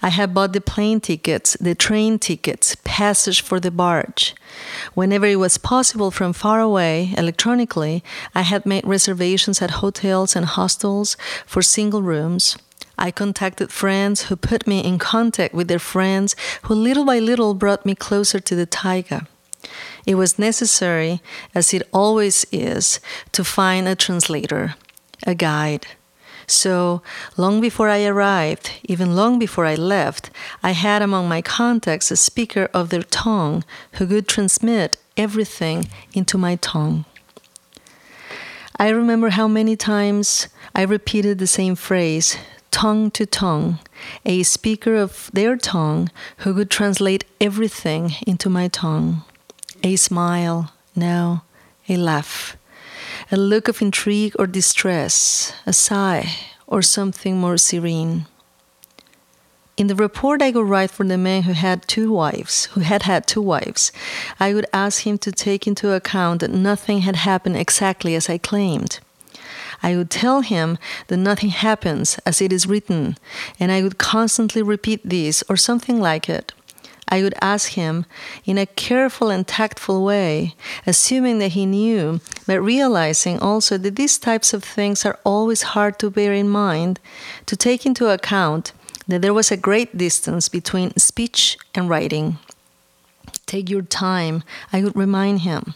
I 0.00 0.10
had 0.10 0.32
bought 0.32 0.52
the 0.52 0.60
plane 0.60 1.00
tickets, 1.00 1.56
the 1.60 1.74
train 1.74 2.20
tickets, 2.20 2.76
passage 2.84 3.42
for 3.42 3.58
the 3.58 3.72
barge. 3.72 4.32
Whenever 4.94 5.26
it 5.26 5.40
was 5.40 5.58
possible 5.58 6.12
from 6.12 6.32
far 6.32 6.60
away, 6.60 7.12
electronically, 7.18 8.04
I 8.32 8.42
had 8.42 8.64
made 8.64 8.86
reservations 8.86 9.60
at 9.60 9.82
hotels 9.82 10.36
and 10.36 10.46
hostels 10.46 11.16
for 11.44 11.62
single 11.62 12.00
rooms. 12.00 12.56
I 12.96 13.10
contacted 13.10 13.72
friends 13.72 14.22
who 14.22 14.36
put 14.36 14.68
me 14.68 14.80
in 14.84 14.98
contact 14.98 15.52
with 15.52 15.66
their 15.66 15.80
friends 15.80 16.36
who 16.62 16.74
little 16.74 17.04
by 17.04 17.18
little 17.18 17.54
brought 17.54 17.84
me 17.84 17.96
closer 17.96 18.38
to 18.38 18.54
the 18.54 18.66
taiga. 18.66 19.26
It 20.06 20.14
was 20.14 20.38
necessary, 20.38 21.20
as 21.56 21.74
it 21.74 21.82
always 21.92 22.46
is, 22.52 23.00
to 23.32 23.42
find 23.42 23.88
a 23.88 23.96
translator, 23.96 24.76
a 25.26 25.34
guide. 25.34 25.88
So, 26.46 27.02
long 27.36 27.60
before 27.60 27.88
I 27.88 28.04
arrived, 28.04 28.72
even 28.84 29.16
long 29.16 29.38
before 29.38 29.66
I 29.66 29.74
left, 29.74 30.30
I 30.62 30.70
had 30.70 31.02
among 31.02 31.28
my 31.28 31.42
contacts 31.42 32.10
a 32.10 32.16
speaker 32.16 32.68
of 32.72 32.90
their 32.90 33.02
tongue 33.02 33.64
who 33.92 34.06
could 34.06 34.28
transmit 34.28 34.96
everything 35.16 35.88
into 36.12 36.38
my 36.38 36.56
tongue. 36.56 37.04
I 38.78 38.90
remember 38.90 39.30
how 39.30 39.48
many 39.48 39.74
times 39.74 40.48
I 40.74 40.82
repeated 40.82 41.38
the 41.38 41.46
same 41.46 41.74
phrase, 41.74 42.36
tongue 42.70 43.10
to 43.12 43.24
tongue, 43.24 43.78
a 44.26 44.42
speaker 44.42 44.94
of 44.94 45.30
their 45.32 45.56
tongue 45.56 46.10
who 46.38 46.54
could 46.54 46.70
translate 46.70 47.24
everything 47.40 48.12
into 48.26 48.50
my 48.50 48.68
tongue. 48.68 49.22
A 49.82 49.96
smile, 49.96 50.72
no, 50.94 51.40
a 51.88 51.96
laugh, 51.96 52.58
a 53.30 53.36
look 53.36 53.66
of 53.66 53.82
intrigue 53.82 54.34
or 54.38 54.46
distress, 54.46 55.52
a 55.66 55.72
sigh, 55.72 56.30
or 56.66 56.80
something 56.80 57.38
more 57.38 57.56
serene. 57.56 58.26
In 59.76 59.88
the 59.88 59.96
report 59.96 60.40
I 60.40 60.52
would 60.52 60.68
write 60.68 60.92
for 60.92 61.04
the 61.04 61.18
man 61.18 61.42
who 61.42 61.52
had 61.52 61.88
two 61.88 62.12
wives, 62.12 62.66
who 62.66 62.80
had 62.80 63.02
had 63.02 63.26
two 63.26 63.42
wives, 63.42 63.90
I 64.38 64.54
would 64.54 64.66
ask 64.72 65.02
him 65.02 65.18
to 65.18 65.32
take 65.32 65.66
into 65.66 65.92
account 65.92 66.40
that 66.40 66.52
nothing 66.52 67.00
had 67.00 67.16
happened 67.16 67.56
exactly 67.56 68.14
as 68.14 68.30
I 68.30 68.38
claimed. 68.38 69.00
I 69.82 69.96
would 69.96 70.08
tell 70.08 70.40
him 70.40 70.78
that 71.08 71.16
nothing 71.16 71.50
happens 71.50 72.18
as 72.24 72.40
it 72.40 72.52
is 72.52 72.66
written, 72.66 73.18
and 73.58 73.72
I 73.72 73.82
would 73.82 73.98
constantly 73.98 74.62
repeat 74.62 75.00
this 75.04 75.42
or 75.48 75.56
something 75.56 76.00
like 76.00 76.28
it. 76.28 76.54
I 77.08 77.22
would 77.22 77.34
ask 77.40 77.72
him 77.72 78.04
in 78.44 78.58
a 78.58 78.66
careful 78.66 79.30
and 79.30 79.46
tactful 79.46 80.04
way, 80.04 80.54
assuming 80.86 81.38
that 81.38 81.52
he 81.52 81.64
knew, 81.64 82.20
but 82.46 82.60
realizing 82.60 83.38
also 83.38 83.78
that 83.78 83.96
these 83.96 84.18
types 84.18 84.52
of 84.52 84.64
things 84.64 85.04
are 85.04 85.18
always 85.24 85.62
hard 85.74 85.98
to 86.00 86.10
bear 86.10 86.32
in 86.32 86.48
mind, 86.48 86.98
to 87.46 87.56
take 87.56 87.86
into 87.86 88.08
account 88.08 88.72
that 89.06 89.22
there 89.22 89.34
was 89.34 89.52
a 89.52 89.56
great 89.56 89.96
distance 89.96 90.48
between 90.48 90.96
speech 90.96 91.56
and 91.74 91.88
writing. 91.88 92.38
Take 93.46 93.70
your 93.70 93.82
time, 93.82 94.42
I 94.72 94.82
would 94.82 94.96
remind 94.96 95.40
him. 95.40 95.74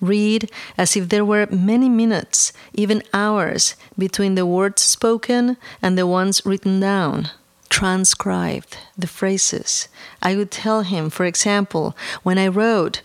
Read 0.00 0.50
as 0.76 0.96
if 0.96 1.08
there 1.08 1.24
were 1.24 1.46
many 1.50 1.88
minutes, 1.88 2.52
even 2.74 3.02
hours, 3.12 3.76
between 3.96 4.34
the 4.34 4.46
words 4.46 4.82
spoken 4.82 5.56
and 5.80 5.96
the 5.96 6.06
ones 6.06 6.44
written 6.44 6.80
down. 6.80 7.30
Transcribed 7.74 8.76
the 8.96 9.08
phrases. 9.08 9.88
I 10.22 10.36
would 10.36 10.52
tell 10.52 10.82
him, 10.82 11.10
for 11.10 11.26
example, 11.26 11.96
when 12.22 12.38
I 12.38 12.46
wrote, 12.46 13.02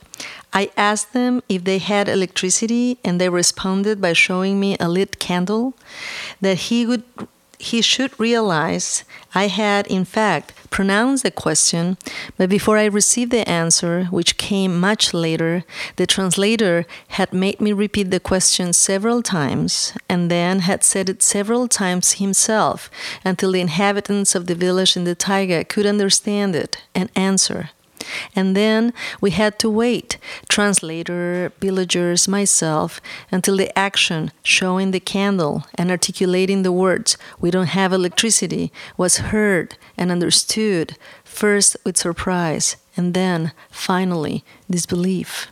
I 0.53 0.69
asked 0.77 1.11
them 1.11 1.41
if 1.49 1.63
they 1.63 1.79
had 1.79 2.07
electricity 2.07 2.99
and 3.03 3.19
they 3.19 3.29
responded 3.29 3.99
by 3.99 4.13
showing 4.13 4.59
me 4.59 4.77
a 4.79 4.87
lit 4.87 5.17
candle, 5.17 5.73
that 6.39 6.69
he 6.69 6.85
would 6.85 7.01
he 7.57 7.81
should 7.81 8.17
realize 8.19 9.03
I 9.33 9.47
had, 9.47 9.87
in 9.87 10.05
fact, 10.05 10.53
pronounced 10.69 11.23
the 11.23 11.31
question, 11.31 11.97
but 12.37 12.49
before 12.49 12.77
I 12.77 12.85
received 12.85 13.31
the 13.31 13.47
answer, 13.47 14.05
which 14.05 14.37
came 14.37 14.79
much 14.79 15.13
later, 15.13 15.63
the 15.95 16.07
translator 16.07 16.85
had 17.09 17.33
made 17.33 17.59
me 17.59 17.71
repeat 17.71 18.11
the 18.11 18.19
question 18.19 18.73
several 18.73 19.21
times 19.21 19.93
and 20.07 20.29
then 20.29 20.59
had 20.59 20.83
said 20.83 21.09
it 21.09 21.21
several 21.21 21.67
times 21.67 22.13
himself 22.13 22.89
until 23.25 23.51
the 23.51 23.61
inhabitants 23.61 24.35
of 24.35 24.47
the 24.47 24.55
village 24.55 24.95
in 24.95 25.03
the 25.03 25.15
taiga 25.15 25.63
could 25.63 25.85
understand 25.85 26.55
it 26.55 26.83
and 26.95 27.09
answer. 27.15 27.69
And 28.35 28.55
then 28.55 28.93
we 29.21 29.31
had 29.31 29.59
to 29.59 29.69
wait, 29.69 30.17
translator, 30.47 31.51
villagers, 31.59 32.27
myself, 32.27 33.01
until 33.31 33.57
the 33.57 33.77
action, 33.77 34.31
showing 34.43 34.91
the 34.91 34.99
candle 34.99 35.65
and 35.75 35.91
articulating 35.91 36.63
the 36.63 36.71
words, 36.71 37.17
we 37.39 37.51
don't 37.51 37.67
have 37.67 37.93
electricity, 37.93 38.71
was 38.97 39.17
heard 39.17 39.77
and 39.97 40.11
understood, 40.11 40.97
first 41.23 41.77
with 41.85 41.97
surprise, 41.97 42.75
and 42.95 43.13
then, 43.13 43.51
finally, 43.69 44.43
disbelief. 44.69 45.51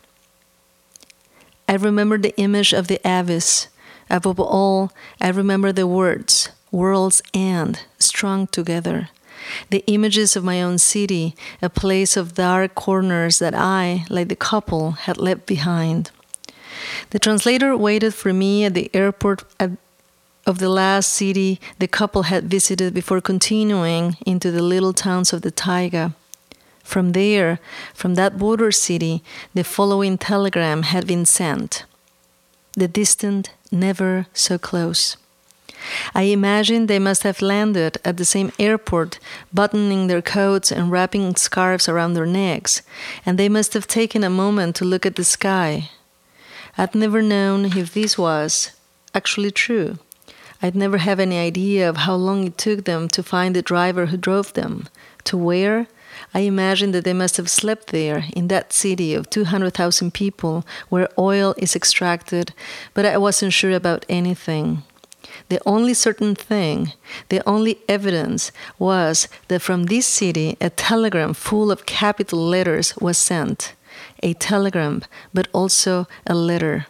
I 1.67 1.75
remember 1.75 2.17
the 2.17 2.37
image 2.37 2.73
of 2.73 2.87
the 2.87 2.99
abyss. 3.03 3.67
Above 4.09 4.39
all, 4.39 4.91
I 5.19 5.29
remember 5.29 5.73
the 5.73 5.85
words, 5.85 6.49
world's 6.71 7.21
end, 7.33 7.81
strung 7.99 8.47
together 8.47 9.09
the 9.69 9.83
images 9.87 10.35
of 10.35 10.43
my 10.43 10.61
own 10.61 10.77
city, 10.77 11.35
a 11.61 11.69
place 11.69 12.17
of 12.17 12.35
dark 12.35 12.75
corners 12.75 13.39
that 13.39 13.53
I, 13.53 14.05
like 14.09 14.29
the 14.29 14.35
couple, 14.35 14.91
had 14.91 15.17
left 15.17 15.45
behind. 15.45 16.11
The 17.09 17.19
translator 17.19 17.75
waited 17.75 18.13
for 18.13 18.33
me 18.33 18.65
at 18.65 18.73
the 18.73 18.89
airport 18.93 19.43
of 19.59 20.59
the 20.59 20.69
last 20.69 21.13
city 21.13 21.59
the 21.79 21.87
couple 21.87 22.23
had 22.23 22.45
visited 22.45 22.93
before 22.93 23.19
continuing 23.21 24.15
into 24.25 24.49
the 24.49 24.61
little 24.63 24.93
towns 24.93 25.33
of 25.33 25.41
the 25.41 25.51
taiga. 25.51 26.13
From 26.83 27.11
there, 27.11 27.59
from 27.93 28.15
that 28.15 28.37
border 28.37 28.71
city, 28.71 29.21
the 29.53 29.65
following 29.65 30.17
telegram 30.17 30.83
had 30.83 31.05
been 31.05 31.25
sent 31.25 31.83
The 32.75 32.87
distant, 32.87 33.51
never 33.71 34.27
so 34.33 34.57
close. 34.57 35.17
I 36.13 36.23
imagine 36.23 36.87
they 36.87 36.99
must 36.99 37.23
have 37.23 37.41
landed 37.41 37.97
at 38.03 38.17
the 38.17 38.25
same 38.25 38.51
airport, 38.59 39.19
buttoning 39.53 40.07
their 40.07 40.21
coats 40.21 40.71
and 40.71 40.91
wrapping 40.91 41.35
scarves 41.35 41.87
around 41.89 42.13
their 42.13 42.25
necks, 42.25 42.81
and 43.25 43.37
they 43.37 43.49
must 43.49 43.73
have 43.73 43.87
taken 43.87 44.23
a 44.23 44.29
moment 44.29 44.75
to 44.77 44.85
look 44.85 45.05
at 45.05 45.15
the 45.15 45.23
sky. 45.23 45.89
I'd 46.77 46.95
never 46.95 47.21
known 47.21 47.65
if 47.65 47.93
this 47.93 48.17
was 48.17 48.71
actually 49.13 49.51
true. 49.51 49.97
I'd 50.61 50.75
never 50.75 50.97
have 50.97 51.19
any 51.19 51.37
idea 51.37 51.89
of 51.89 51.97
how 51.97 52.15
long 52.15 52.45
it 52.45 52.57
took 52.57 52.85
them 52.85 53.07
to 53.09 53.23
find 53.23 53.55
the 53.55 53.61
driver 53.61 54.07
who 54.07 54.17
drove 54.17 54.53
them. 54.53 54.87
To 55.25 55.37
where? 55.37 55.87
I 56.33 56.41
imagine 56.41 56.91
that 56.91 57.03
they 57.03 57.13
must 57.13 57.37
have 57.37 57.49
slept 57.49 57.87
there, 57.87 58.25
in 58.33 58.47
that 58.47 58.73
city 58.73 59.13
of 59.13 59.29
200,000 59.29 60.13
people, 60.13 60.65
where 60.89 61.09
oil 61.17 61.53
is 61.57 61.75
extracted, 61.75 62.53
but 62.93 63.05
I 63.05 63.17
wasn't 63.17 63.53
sure 63.53 63.71
about 63.71 64.05
anything. 64.09 64.83
The 65.49 65.61
only 65.65 65.93
certain 65.93 66.35
thing, 66.35 66.93
the 67.29 67.41
only 67.47 67.79
evidence 67.87 68.51
was 68.77 69.27
that 69.47 69.61
from 69.61 69.83
this 69.83 70.05
city 70.05 70.57
a 70.59 70.69
telegram 70.69 71.33
full 71.33 71.71
of 71.71 71.85
capital 71.85 72.39
letters 72.39 72.95
was 72.97 73.17
sent. 73.17 73.73
A 74.23 74.33
telegram, 74.33 75.03
but 75.33 75.47
also 75.53 76.07
a 76.25 76.35
letter. 76.35 76.87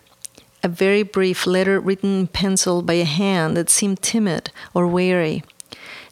A 0.64 0.68
very 0.68 1.04
brief 1.04 1.46
letter 1.46 1.80
written 1.80 2.20
in 2.22 2.28
pencil 2.28 2.82
by 2.82 2.96
a 2.96 3.06
hand 3.06 3.56
that 3.56 3.70
seemed 3.70 4.02
timid 4.02 4.52
or 4.74 4.88
wary. 4.88 5.44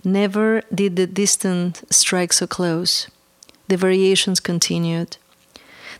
Never 0.03 0.61
did 0.73 0.95
the 0.95 1.07
distant 1.07 1.83
strike 1.89 2.31
so 2.31 2.45
close. 2.45 3.07
The 3.67 3.77
variations 3.77 4.39
continued. 4.39 5.17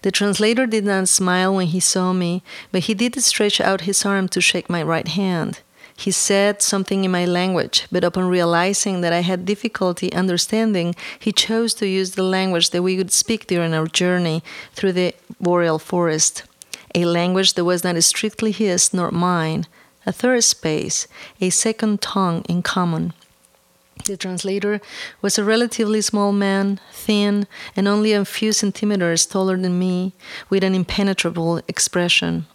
The 0.03 0.11
translator 0.11 0.67
did 0.67 0.85
not 0.85 1.09
smile 1.09 1.55
when 1.55 1.67
he 1.67 1.79
saw 1.79 2.13
me, 2.13 2.43
but 2.71 2.83
he 2.83 2.93
did 2.93 3.21
stretch 3.23 3.59
out 3.59 3.81
his 3.81 4.05
arm 4.05 4.27
to 4.29 4.41
shake 4.41 4.69
my 4.69 4.83
right 4.83 5.07
hand. 5.07 5.61
He 5.97 6.11
said 6.11 6.61
something 6.61 7.05
in 7.05 7.11
my 7.11 7.25
language, 7.25 7.87
but 7.91 8.03
upon 8.03 8.27
realizing 8.27 9.01
that 9.01 9.13
I 9.13 9.21
had 9.21 9.45
difficulty 9.45 10.11
understanding, 10.13 10.93
he 11.17 11.31
chose 11.31 11.73
to 11.75 11.87
use 11.87 12.11
the 12.11 12.23
language 12.23 12.71
that 12.71 12.83
we 12.83 12.97
would 12.97 13.11
speak 13.11 13.47
during 13.47 13.73
our 13.73 13.87
journey 13.87 14.43
through 14.73 14.91
the 14.91 15.15
boreal 15.39 15.79
forest. 15.79 16.43
A 16.93 17.05
language 17.05 17.53
that 17.53 17.65
was 17.65 17.83
not 17.83 18.01
strictly 18.03 18.51
his 18.51 18.93
nor 18.93 19.09
mine, 19.11 19.67
a 20.05 20.11
third 20.11 20.43
space, 20.43 21.07
a 21.41 21.49
second 21.49 22.01
tongue 22.01 22.43
in 22.47 22.61
common. 22.61 23.13
The 24.03 24.17
translator 24.17 24.81
was 25.21 25.37
a 25.37 25.43
relatively 25.43 26.01
small 26.01 26.31
man, 26.31 26.79
thin, 26.91 27.47
and 27.75 27.87
only 27.87 28.13
a 28.13 28.23
few 28.25 28.51
centimeters 28.51 29.25
taller 29.25 29.57
than 29.57 29.79
me, 29.79 30.13
with 30.49 30.63
an 30.63 30.75
impenetrable 30.75 31.61
expression. 31.67 32.45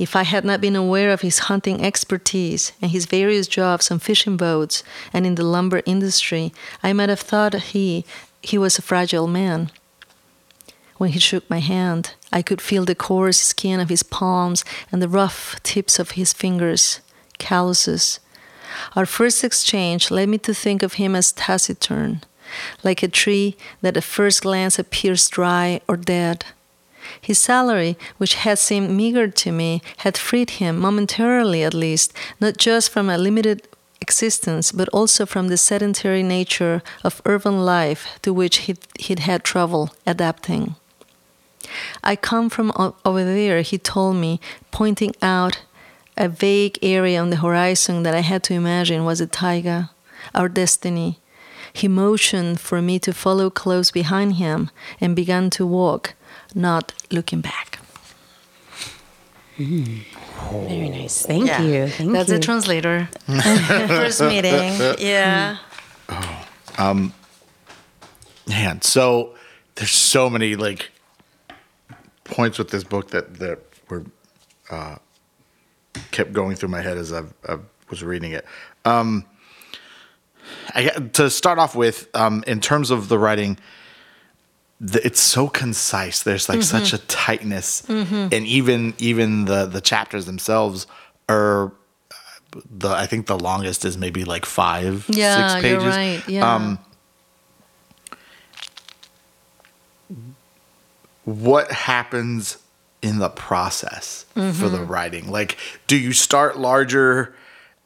If 0.00 0.16
I 0.16 0.22
had 0.22 0.46
not 0.46 0.62
been 0.62 0.76
aware 0.76 1.10
of 1.10 1.20
his 1.20 1.40
hunting 1.50 1.84
expertise 1.84 2.72
and 2.80 2.90
his 2.90 3.04
various 3.04 3.46
jobs 3.46 3.90
on 3.90 3.98
fishing 3.98 4.38
boats 4.38 4.82
and 5.12 5.26
in 5.26 5.34
the 5.34 5.44
lumber 5.44 5.82
industry, 5.84 6.54
I 6.82 6.94
might 6.94 7.10
have 7.10 7.20
thought 7.20 7.52
he 7.54 8.06
he 8.40 8.56
was 8.56 8.78
a 8.78 8.82
fragile 8.82 9.26
man. 9.26 9.70
When 10.96 11.10
he 11.10 11.18
shook 11.18 11.48
my 11.50 11.58
hand, 11.60 12.14
I 12.32 12.40
could 12.40 12.62
feel 12.62 12.86
the 12.86 12.94
coarse 12.94 13.40
skin 13.40 13.78
of 13.78 13.90
his 13.90 14.02
palms 14.02 14.64
and 14.90 15.02
the 15.02 15.08
rough 15.08 15.62
tips 15.62 15.98
of 15.98 16.12
his 16.12 16.32
fingers, 16.32 17.00
calluses. 17.36 18.20
Our 18.96 19.04
first 19.04 19.44
exchange 19.44 20.10
led 20.10 20.30
me 20.30 20.38
to 20.38 20.54
think 20.54 20.82
of 20.82 20.94
him 20.94 21.14
as 21.14 21.32
taciturn, 21.32 22.22
like 22.82 23.02
a 23.02 23.08
tree 23.08 23.54
that 23.82 23.98
at 23.98 24.04
first 24.04 24.40
glance 24.40 24.78
appears 24.78 25.28
dry 25.28 25.82
or 25.86 25.98
dead 25.98 26.46
his 27.20 27.38
salary, 27.38 27.96
which 28.18 28.34
had 28.34 28.58
seemed 28.58 28.90
meager 28.90 29.28
to 29.28 29.52
me, 29.52 29.82
had 29.98 30.16
freed 30.16 30.50
him, 30.50 30.78
momentarily 30.78 31.62
at 31.62 31.74
least, 31.74 32.12
not 32.40 32.56
just 32.56 32.90
from 32.90 33.08
a 33.08 33.18
limited 33.18 33.68
existence, 34.00 34.72
but 34.72 34.88
also 34.88 35.26
from 35.26 35.48
the 35.48 35.56
sedentary 35.56 36.22
nature 36.22 36.82
of 37.04 37.22
urban 37.24 37.64
life 37.64 38.18
to 38.22 38.32
which 38.32 38.58
he'd, 38.58 38.78
he'd 38.98 39.20
had 39.20 39.44
trouble 39.44 39.90
adapting. 40.06 40.74
I 42.02 42.16
come 42.16 42.50
from 42.50 42.72
over 43.04 43.24
there, 43.24 43.60
he 43.62 43.78
told 43.78 44.16
me, 44.16 44.40
pointing 44.70 45.14
out 45.22 45.62
a 46.16 46.28
vague 46.28 46.78
area 46.82 47.20
on 47.20 47.30
the 47.30 47.36
horizon 47.36 48.02
that 48.02 48.14
I 48.14 48.20
had 48.20 48.42
to 48.44 48.54
imagine 48.54 49.04
was 49.04 49.20
a 49.20 49.26
taiga, 49.26 49.90
our 50.34 50.48
destiny. 50.48 51.19
He 51.72 51.88
motioned 51.88 52.60
for 52.60 52.82
me 52.82 52.98
to 53.00 53.12
follow 53.12 53.50
close 53.50 53.90
behind 53.90 54.34
him 54.34 54.70
and 55.00 55.14
began 55.14 55.50
to 55.50 55.66
walk, 55.66 56.14
not 56.54 56.92
looking 57.10 57.40
back. 57.40 57.78
Mm. 59.58 60.04
Very 60.50 60.88
nice. 60.88 61.26
Thank 61.26 61.46
yeah. 61.46 61.62
you. 61.62 61.88
Thank 61.88 62.12
That's 62.12 62.30
you. 62.30 62.36
a 62.36 62.40
translator. 62.40 63.08
First 63.26 64.20
meeting. 64.22 64.72
Yeah. 64.98 65.58
Oh, 66.08 66.46
um, 66.78 67.12
man. 68.48 68.80
So 68.82 69.34
there's 69.74 69.90
so 69.90 70.30
many 70.30 70.56
like 70.56 70.90
points 72.24 72.58
with 72.58 72.70
this 72.70 72.84
book 72.84 73.10
that 73.10 73.34
that 73.34 73.58
were 73.88 74.04
uh, 74.70 74.96
kept 76.10 76.32
going 76.32 76.56
through 76.56 76.70
my 76.70 76.80
head 76.80 76.96
as 76.96 77.12
I, 77.12 77.22
I 77.48 77.58
was 77.90 78.02
reading 78.02 78.32
it. 78.32 78.44
Um, 78.84 79.24
I, 80.74 80.88
to 81.12 81.30
start 81.30 81.58
off 81.58 81.74
with, 81.74 82.08
um, 82.14 82.44
in 82.46 82.60
terms 82.60 82.90
of 82.90 83.08
the 83.08 83.18
writing, 83.18 83.58
the, 84.80 85.04
it's 85.04 85.20
so 85.20 85.48
concise. 85.48 86.22
There's 86.22 86.48
like 86.48 86.60
mm-hmm. 86.60 86.78
such 86.78 86.92
a 86.92 86.98
tightness, 87.06 87.82
mm-hmm. 87.82 88.28
and 88.32 88.46
even 88.46 88.94
even 88.98 89.44
the 89.44 89.66
the 89.66 89.80
chapters 89.80 90.24
themselves 90.26 90.86
are 91.28 91.72
the 92.70 92.88
I 92.88 93.06
think 93.06 93.26
the 93.26 93.38
longest 93.38 93.84
is 93.84 93.98
maybe 93.98 94.24
like 94.24 94.46
five 94.46 95.04
yeah, 95.08 95.48
six 95.48 95.62
pages. 95.62 95.82
You're 95.82 95.92
right. 95.92 96.28
Yeah. 96.28 96.54
Um, 96.54 96.78
what 101.24 101.70
happens 101.70 102.58
in 103.02 103.18
the 103.18 103.28
process 103.28 104.24
mm-hmm. 104.34 104.52
for 104.52 104.68
the 104.68 104.78
mm-hmm. 104.78 104.92
writing? 104.92 105.30
Like, 105.30 105.58
do 105.86 105.96
you 105.96 106.12
start 106.12 106.58
larger 106.58 107.34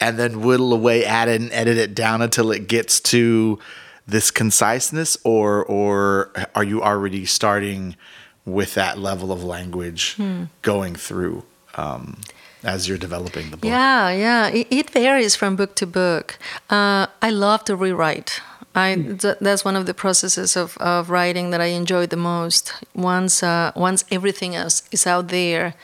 and 0.04 0.18
then 0.18 0.42
whittle 0.42 0.74
away 0.74 1.04
at 1.06 1.28
it 1.28 1.40
and 1.40 1.50
edit 1.52 1.78
it 1.78 1.94
down 1.94 2.20
until 2.20 2.52
it 2.52 2.68
gets 2.68 3.00
to 3.00 3.58
this 4.06 4.30
conciseness, 4.30 5.16
or 5.24 5.64
or 5.64 6.30
are 6.54 6.64
you 6.64 6.82
already 6.82 7.24
starting 7.24 7.96
with 8.44 8.74
that 8.74 8.98
level 8.98 9.32
of 9.32 9.42
language 9.42 10.14
hmm. 10.16 10.44
going 10.60 10.94
through 10.94 11.42
um, 11.76 12.20
as 12.62 12.86
you're 12.86 12.98
developing 12.98 13.50
the 13.50 13.56
book? 13.56 13.64
Yeah, 13.64 14.10
yeah, 14.10 14.48
it, 14.48 14.66
it 14.70 14.90
varies 14.90 15.34
from 15.34 15.56
book 15.56 15.74
to 15.76 15.86
book. 15.86 16.38
Uh, 16.68 17.06
I 17.22 17.30
love 17.30 17.64
to 17.64 17.74
rewrite. 17.74 18.42
I 18.74 18.96
th- 18.96 19.38
that's 19.40 19.64
one 19.64 19.76
of 19.76 19.86
the 19.86 19.94
processes 19.94 20.56
of, 20.56 20.76
of 20.78 21.08
writing 21.08 21.50
that 21.50 21.60
I 21.60 21.66
enjoy 21.66 22.06
the 22.06 22.16
most. 22.16 22.74
Once 22.94 23.42
uh, 23.42 23.72
once 23.74 24.04
everything 24.10 24.54
else 24.54 24.82
is 24.90 25.06
out 25.06 25.28
there, 25.28 25.74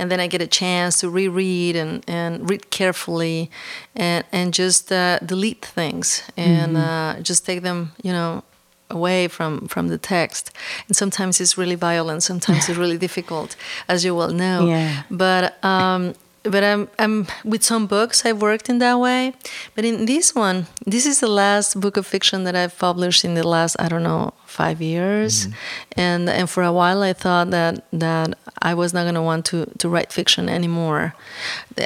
and 0.00 0.10
then 0.10 0.18
I 0.18 0.26
get 0.28 0.40
a 0.40 0.46
chance 0.46 1.00
to 1.00 1.10
reread 1.10 1.76
and, 1.76 2.02
and 2.08 2.48
read 2.48 2.70
carefully, 2.70 3.50
and 3.94 4.24
and 4.32 4.54
just 4.54 4.90
uh, 4.90 5.18
delete 5.18 5.64
things 5.64 6.22
and 6.36 6.76
uh, 6.76 7.16
just 7.20 7.44
take 7.44 7.60
them, 7.60 7.92
you 8.02 8.10
know, 8.10 8.42
away 8.88 9.28
from 9.28 9.68
from 9.68 9.88
the 9.88 9.98
text. 9.98 10.52
And 10.88 10.96
sometimes 10.96 11.38
it's 11.40 11.58
really 11.58 11.76
violent. 11.76 12.22
Sometimes 12.22 12.68
it's 12.68 12.78
really 12.78 12.98
difficult, 13.06 13.56
as 13.88 14.02
you 14.02 14.14
well 14.16 14.32
know. 14.32 14.66
Yeah. 14.68 15.02
But 15.10 15.62
um, 15.62 16.14
but 16.42 16.64
I'm, 16.64 16.88
I'm 16.98 17.26
with 17.44 17.62
some 17.62 17.86
books 17.86 18.24
I've 18.24 18.40
worked 18.40 18.70
in 18.70 18.78
that 18.78 18.98
way. 18.98 19.34
But 19.74 19.84
in 19.84 20.06
this 20.06 20.34
one, 20.34 20.66
this 20.86 21.04
is 21.04 21.20
the 21.20 21.28
last 21.28 21.78
book 21.78 21.98
of 21.98 22.06
fiction 22.06 22.44
that 22.44 22.56
I've 22.56 22.78
published 22.78 23.22
in 23.24 23.34
the 23.34 23.46
last 23.46 23.76
I 23.78 23.88
don't 23.88 24.02
know 24.02 24.32
five 24.50 24.82
years, 24.82 25.48
and 25.96 26.28
and 26.28 26.48
for 26.50 26.62
a 26.62 26.72
while 26.72 27.02
I 27.02 27.12
thought 27.14 27.50
that 27.50 27.74
that 27.92 28.28
I 28.62 28.74
was 28.74 28.92
not 28.92 29.02
going 29.04 29.14
to 29.14 29.22
want 29.22 29.44
to 29.50 29.66
to 29.78 29.88
write 29.88 30.12
fiction 30.12 30.48
anymore. 30.48 31.14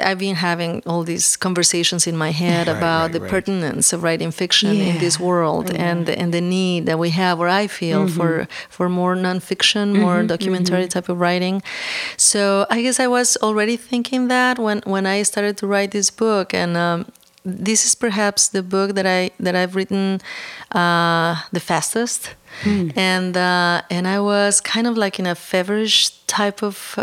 I've 0.07 0.19
been 0.19 0.35
having 0.35 0.81
all 0.85 1.03
these 1.05 1.37
conversations 1.37 2.07
in 2.07 2.17
my 2.17 2.31
head 2.31 2.67
Right, 2.67 2.77
about 2.77 3.01
right, 3.03 3.11
the 3.13 3.19
right. 3.21 3.29
pertinence 3.29 3.93
of 3.95 4.01
writing 4.03 4.31
fiction 4.31 4.75
in 4.89 4.97
this 4.99 5.15
Yeah. 5.19 5.25
world 5.27 5.69
and 5.89 6.09
and 6.09 6.33
the 6.33 6.41
need 6.41 6.85
that 6.85 6.97
we 6.99 7.09
have, 7.11 7.39
or 7.39 7.47
I 7.63 7.67
feel 7.67 8.07
for 8.07 8.47
for 8.69 8.89
more 8.89 9.15
nonfiction, 9.15 9.85
more 10.05 10.23
documentary 10.23 10.87
type 10.87 11.07
of 11.13 11.17
writing. 11.19 11.61
So 12.17 12.65
I 12.69 12.81
guess 12.81 12.99
I 12.99 13.07
was 13.07 13.37
already 13.41 13.77
thinking 13.77 14.27
that 14.29 14.57
when 14.59 14.81
when 14.85 15.05
I 15.05 15.23
started 15.23 15.55
to 15.57 15.67
write 15.67 15.91
this 15.91 16.11
book, 16.11 16.53
and 16.53 16.75
um, 16.77 17.05
this 17.45 17.85
is 17.85 17.95
perhaps 17.95 18.47
the 18.49 18.61
book 18.63 18.95
that 18.95 19.05
I 19.05 19.29
that 19.43 19.55
I've 19.55 19.75
written 19.75 20.19
uh, 20.71 21.35
the 21.51 21.59
fastest, 21.59 22.35
and 22.63 23.35
uh, 23.37 23.81
and 23.89 24.07
I 24.07 24.19
was 24.19 24.61
kind 24.61 24.87
of 24.87 24.97
like 24.97 25.19
in 25.19 25.27
a 25.27 25.35
feverish 25.35 26.09
type 26.27 26.63
of 26.63 26.99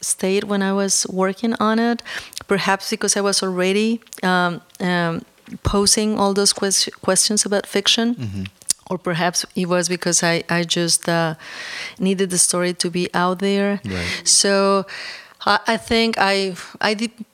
state 0.00 0.44
when 0.44 0.62
I 0.62 0.72
was 0.72 1.06
working 1.08 1.54
on 1.60 1.78
it, 1.78 2.02
perhaps 2.46 2.90
because 2.90 3.16
I 3.16 3.20
was 3.20 3.42
already 3.42 4.00
um, 4.22 4.60
um, 4.80 5.22
posing 5.62 6.18
all 6.18 6.34
those 6.34 6.52
ques- 6.52 6.88
questions 7.02 7.46
about 7.46 7.66
fiction. 7.66 8.48
Or 8.90 8.98
perhaps 8.98 9.46
it 9.56 9.66
was 9.66 9.88
because 9.88 10.22
I, 10.22 10.44
I 10.50 10.62
just 10.62 11.08
uh, 11.08 11.36
needed 11.98 12.28
the 12.28 12.36
story 12.38 12.74
to 12.74 12.90
be 12.90 13.08
out 13.14 13.38
there. 13.38 13.80
Right. 13.82 14.22
So 14.24 14.84
I, 15.46 15.58
I 15.66 15.76
think 15.78 16.16
I 16.18 16.54
I 16.82 16.92
did 16.94 17.10
mm, 17.16 17.24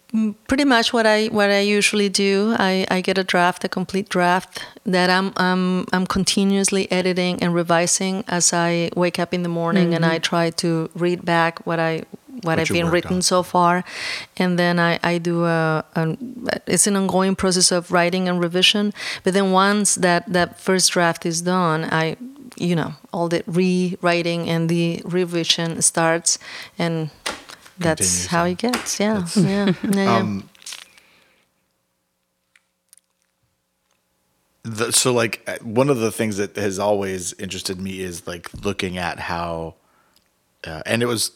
pretty 0.49 0.65
much 0.65 0.93
what 0.93 1.07
I 1.07 1.27
what 1.27 1.51
I 1.51 1.61
usually 1.61 2.09
do. 2.09 2.55
I, 2.59 2.87
I 2.91 3.01
get 3.01 3.19
a 3.19 3.25
draft, 3.25 3.65
a 3.65 3.69
complete 3.69 4.09
draft 4.09 4.65
that 4.85 5.11
I'm 5.11 5.33
I'm 5.37 5.87
I'm 5.93 6.07
continuously 6.07 6.91
editing 6.91 7.43
and 7.43 7.55
revising 7.55 8.25
as 8.29 8.53
I 8.53 8.91
wake 8.97 9.19
up 9.19 9.33
in 9.33 9.43
the 9.43 9.49
morning 9.49 9.95
and 9.95 10.05
I 10.05 10.19
try 10.19 10.51
to 10.51 10.91
read 10.95 11.25
back 11.25 11.65
what 11.67 11.79
I 11.79 12.03
what, 12.43 12.59
I've 12.59 12.69
been 12.69 12.91
written 12.91 13.17
on. 13.17 13.23
so 13.23 13.43
far, 13.43 13.85
and 14.37 14.59
then 14.59 14.79
I, 14.79 14.99
I 15.03 15.19
do 15.19 15.45
a, 15.45 15.85
a 15.95 16.17
it's 16.67 16.87
an 16.87 16.97
ongoing 16.97 17.37
process 17.37 17.71
of 17.71 17.93
writing 17.93 18.29
and 18.29 18.41
revision. 18.41 18.93
But 19.25 19.35
then 19.35 19.53
once 19.53 19.95
that 19.97 20.33
that 20.33 20.59
first 20.59 20.93
draft 20.93 21.27
is 21.27 21.43
done, 21.43 21.85
I 21.85 22.17
you 22.57 22.75
know 22.75 22.95
all 23.13 23.29
the 23.29 23.43
rewriting 23.47 24.49
and 24.49 24.69
the 24.69 25.03
revision 25.05 25.83
starts, 25.83 26.39
and 26.79 27.11
that's 27.81 28.27
how 28.27 28.45
it 28.45 28.59
gets. 28.59 29.01
Yeah, 29.01 29.25
yeah, 29.37 29.73
yeah. 29.91 30.17
Um, 30.17 30.49
the, 34.63 34.93
so 34.93 35.13
like 35.13 35.43
uh, 35.47 35.57
one 35.63 35.89
of 35.89 35.99
the 35.99 36.11
things 36.13 36.37
that 36.37 36.55
has 36.57 36.79
always 36.79 37.33
interested 37.35 37.81
me 37.81 38.01
is 38.01 38.27
like 38.27 38.49
looking 38.65 38.99
at 38.99 39.19
how 39.19 39.75
uh, 40.67 40.83
and 40.85 41.03
it 41.03 41.07
was 41.07 41.33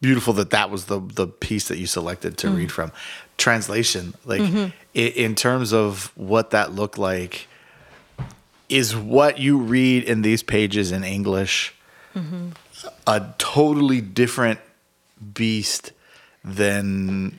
beautiful 0.00 0.32
that 0.34 0.50
that 0.50 0.70
was 0.70 0.86
the 0.86 1.00
the 1.00 1.26
piece 1.26 1.68
that 1.68 1.78
you 1.78 1.86
selected 1.86 2.38
to 2.38 2.50
read 2.50 2.70
from 2.72 2.92
translation 3.36 4.14
like 4.24 4.42
i- 4.94 4.98
in 4.98 5.34
terms 5.34 5.72
of 5.72 6.12
what 6.16 6.50
that 6.50 6.72
looked 6.72 6.98
like 6.98 7.48
is 8.68 8.94
what 8.96 9.38
you 9.38 9.58
read 9.58 10.04
in 10.04 10.22
these 10.22 10.42
pages 10.42 10.90
in 10.92 11.02
english 11.04 11.74
a 13.06 13.34
totally 13.38 14.00
different 14.00 14.58
beast 15.20 15.90
than 16.44 17.38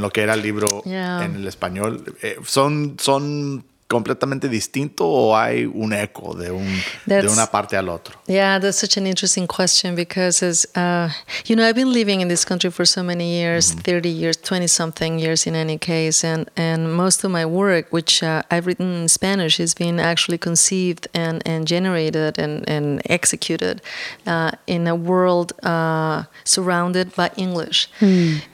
lo 0.00 0.10
que 0.10 0.22
era 0.22 0.34
el 0.34 0.42
libro 0.42 0.82
Yeah. 0.84 1.24
en 1.24 1.36
el 1.36 1.46
español. 1.48 2.16
Eh, 2.22 2.36
¿Son, 2.44 2.96
¿Son 2.98 3.64
completamente 3.92 4.48
distintos 4.48 5.06
o 5.06 5.36
hay 5.36 5.66
un 5.66 5.92
eco 5.92 6.34
de, 6.34 6.50
un, 6.50 6.66
de 7.04 7.28
una 7.28 7.46
parte 7.46 7.76
al 7.76 7.90
otro? 7.90 8.18
Yeah, 8.26 8.58
that's 8.58 8.78
such 8.78 8.96
an 8.96 9.06
interesting 9.06 9.46
question 9.46 9.94
because, 9.94 10.42
as 10.42 10.66
uh, 10.74 11.10
you 11.44 11.54
know, 11.54 11.68
I've 11.68 11.76
been 11.76 11.92
living 11.92 12.22
in 12.22 12.28
this 12.28 12.44
country 12.44 12.70
for 12.70 12.86
so 12.86 13.02
many 13.02 13.38
years 13.38 13.72
30 13.72 14.08
years, 14.08 14.36
20 14.38 14.66
something 14.66 15.18
years 15.18 15.46
in 15.46 15.54
any 15.54 15.76
case. 15.76 16.24
And, 16.24 16.50
and 16.56 16.94
most 16.94 17.22
of 17.22 17.30
my 17.30 17.44
work, 17.44 17.92
which 17.92 18.22
uh, 18.22 18.42
I've 18.50 18.66
written 18.66 19.02
in 19.02 19.08
Spanish, 19.08 19.58
has 19.58 19.74
been 19.74 20.00
actually 20.00 20.38
conceived 20.38 21.06
and, 21.12 21.42
and 21.44 21.66
generated 21.66 22.38
and, 22.38 22.66
and 22.68 23.02
executed 23.10 23.82
uh, 24.26 24.52
in 24.66 24.86
a 24.86 24.94
world 24.94 25.52
uh, 25.62 26.24
surrounded 26.44 27.14
by 27.14 27.30
English. 27.36 27.88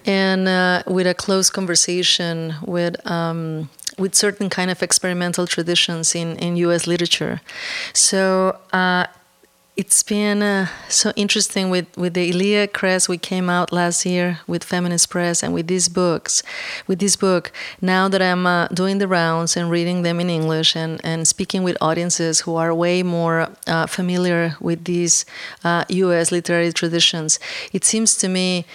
And 0.04 0.48
uh, 0.48 0.82
with 0.86 1.06
a 1.06 1.14
close 1.14 1.48
conversation 1.48 2.54
with. 2.66 2.94
Um, 3.08 3.68
with 3.98 4.14
certain 4.14 4.48
kind 4.48 4.70
of 4.70 4.82
experimental 4.82 5.46
traditions 5.46 6.14
in, 6.14 6.36
in 6.36 6.56
U.S. 6.56 6.86
literature, 6.86 7.40
so 7.92 8.58
uh, 8.72 9.06
it's 9.78 10.02
been 10.02 10.42
uh, 10.42 10.66
so 10.88 11.12
interesting 11.14 11.70
with, 11.70 11.86
with 11.96 12.14
the 12.14 12.30
Iliac 12.30 12.72
Crest. 12.72 13.08
We 13.08 13.16
came 13.16 13.48
out 13.48 13.72
last 13.72 14.04
year 14.04 14.40
with 14.48 14.64
Feminist 14.64 15.08
Press 15.08 15.40
and 15.40 15.54
with 15.54 15.68
these 15.68 15.88
books. 15.88 16.42
With 16.88 16.98
this 16.98 17.14
book, 17.14 17.52
now 17.80 18.08
that 18.08 18.20
I'm 18.20 18.44
uh, 18.44 18.66
doing 18.68 18.98
the 18.98 19.06
rounds 19.06 19.56
and 19.56 19.70
reading 19.70 20.02
them 20.02 20.18
in 20.18 20.28
English 20.28 20.74
and, 20.74 21.00
and 21.04 21.28
speaking 21.28 21.62
with 21.62 21.76
audiences 21.80 22.40
who 22.40 22.56
are 22.56 22.74
way 22.74 23.04
more 23.04 23.50
uh, 23.68 23.86
familiar 23.86 24.56
with 24.60 24.82
these 24.84 25.24
uh, 25.62 25.84
U.S. 25.88 26.32
literary 26.32 26.72
traditions, 26.72 27.38
it 27.72 27.84
seems 27.84 28.16
to 28.16 28.28
me 28.28 28.66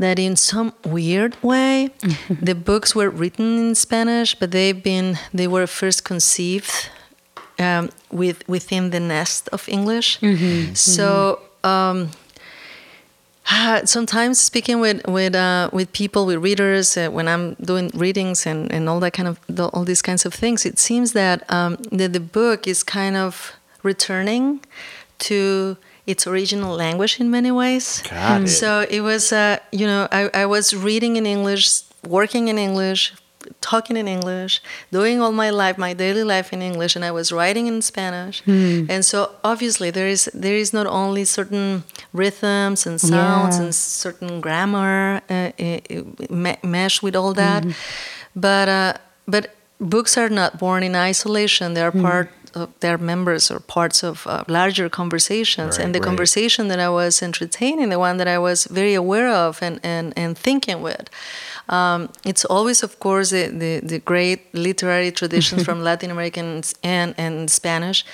that 0.00 0.18
in 0.18 0.34
some 0.36 0.72
weird 0.84 1.36
way, 1.42 1.90
the 2.28 2.54
books 2.54 2.94
were 2.94 3.10
written 3.10 3.58
in 3.58 3.74
Spanish, 3.74 4.34
but 4.34 4.50
they've 4.50 4.82
been 4.82 5.18
they 5.32 5.46
were 5.46 5.66
first 5.66 6.04
conceived 6.04 6.90
um, 7.58 7.90
with 8.10 8.38
within 8.48 8.90
the 8.90 9.00
nest 9.00 9.48
of 9.52 9.68
English. 9.68 10.18
So 10.74 11.40
um, 11.64 12.08
ah, 13.46 13.82
sometimes 13.84 14.40
speaking 14.40 14.80
with 14.80 14.98
with 15.06 15.34
uh, 15.34 15.68
with 15.72 15.92
people, 15.92 16.24
with 16.26 16.38
readers, 16.42 16.96
uh, 16.96 17.08
when 17.10 17.26
I'm 17.28 17.54
doing 17.60 17.90
readings 17.94 18.46
and, 18.46 18.72
and 18.72 18.88
all 18.88 19.00
that 19.00 19.12
kind 19.12 19.28
of 19.28 19.38
the, 19.48 19.66
all 19.74 19.84
these 19.84 20.02
kinds 20.02 20.24
of 20.26 20.32
things, 20.34 20.64
it 20.64 20.78
seems 20.78 21.12
that 21.12 21.44
um, 21.52 21.76
that 21.92 22.12
the 22.12 22.20
book 22.20 22.66
is 22.66 22.82
kind 22.82 23.16
of 23.16 23.52
returning 23.82 24.60
to 25.18 25.76
its 26.10 26.26
original 26.26 26.74
language 26.76 27.20
in 27.20 27.30
many 27.30 27.50
ways. 27.50 28.02
Got 28.10 28.42
it. 28.42 28.48
So 28.48 28.68
it 28.90 29.00
was, 29.00 29.32
uh, 29.32 29.56
you 29.72 29.86
know, 29.86 30.08
I, 30.12 30.22
I 30.42 30.46
was 30.46 30.74
reading 30.74 31.16
in 31.16 31.24
English, 31.26 31.82
working 32.06 32.48
in 32.48 32.58
English, 32.58 33.12
talking 33.60 33.96
in 33.96 34.06
English, 34.06 34.60
doing 34.92 35.20
all 35.22 35.32
my 35.32 35.50
life, 35.50 35.76
my 35.78 35.94
daily 35.94 36.24
life 36.24 36.52
in 36.52 36.60
English, 36.62 36.96
and 36.96 37.04
I 37.04 37.10
was 37.10 37.32
writing 37.32 37.66
in 37.66 37.82
Spanish. 37.82 38.42
And 38.92 39.02
so 39.04 39.18
obviously 39.42 39.90
there 39.90 40.08
is 40.10 40.30
there 40.44 40.56
is 40.60 40.72
not 40.72 40.86
only 40.86 41.24
certain 41.24 41.82
rhythms 42.12 42.86
and 42.86 43.00
sounds 43.00 43.56
Yeah. 43.56 43.62
and 43.64 43.74
certain 43.74 44.40
grammar 44.40 45.20
uh, 45.30 45.50
me- 46.30 46.58
mesh 46.62 47.02
with 47.02 47.16
all 47.16 47.32
that, 47.34 47.64
but 48.36 48.68
uh, 48.68 48.92
but 49.26 49.44
books 49.80 50.16
are 50.18 50.28
not 50.30 50.58
born 50.58 50.82
in 50.82 50.94
isolation. 50.94 51.74
They 51.74 51.82
are 51.82 51.92
part. 51.92 52.28
Of, 52.54 52.68
they're 52.80 52.98
members 52.98 53.50
or 53.50 53.60
parts 53.60 54.02
of 54.02 54.26
uh, 54.26 54.44
larger 54.48 54.88
conversations, 54.88 55.76
Right, 55.78 55.84
and 55.84 55.94
the 55.94 56.00
right. 56.00 56.06
conversation 56.06 56.68
that 56.68 56.78
I 56.78 56.88
was 56.88 57.22
entertaining, 57.22 57.88
the 57.90 57.98
one 57.98 58.16
that 58.18 58.28
I 58.28 58.38
was 58.38 58.64
very 58.64 58.94
aware 58.94 59.28
of 59.28 59.62
and, 59.62 59.80
and, 59.82 60.12
and 60.16 60.36
thinking 60.36 60.82
with, 60.82 61.08
um, 61.68 62.08
it's 62.24 62.44
always, 62.44 62.82
of 62.82 62.98
course, 62.98 63.30
the, 63.30 63.46
the, 63.46 63.80
the 63.80 63.98
great 64.00 64.40
literary 64.52 65.12
traditions 65.12 65.64
from 65.68 65.82
Latin 65.82 66.10
Americans 66.10 66.74
and, 66.82 67.14
and 67.16 67.50
Spanish, 67.50 68.04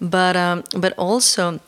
but 0.00 0.36
um, 0.36 0.62
but 0.76 0.92
also 0.96 1.58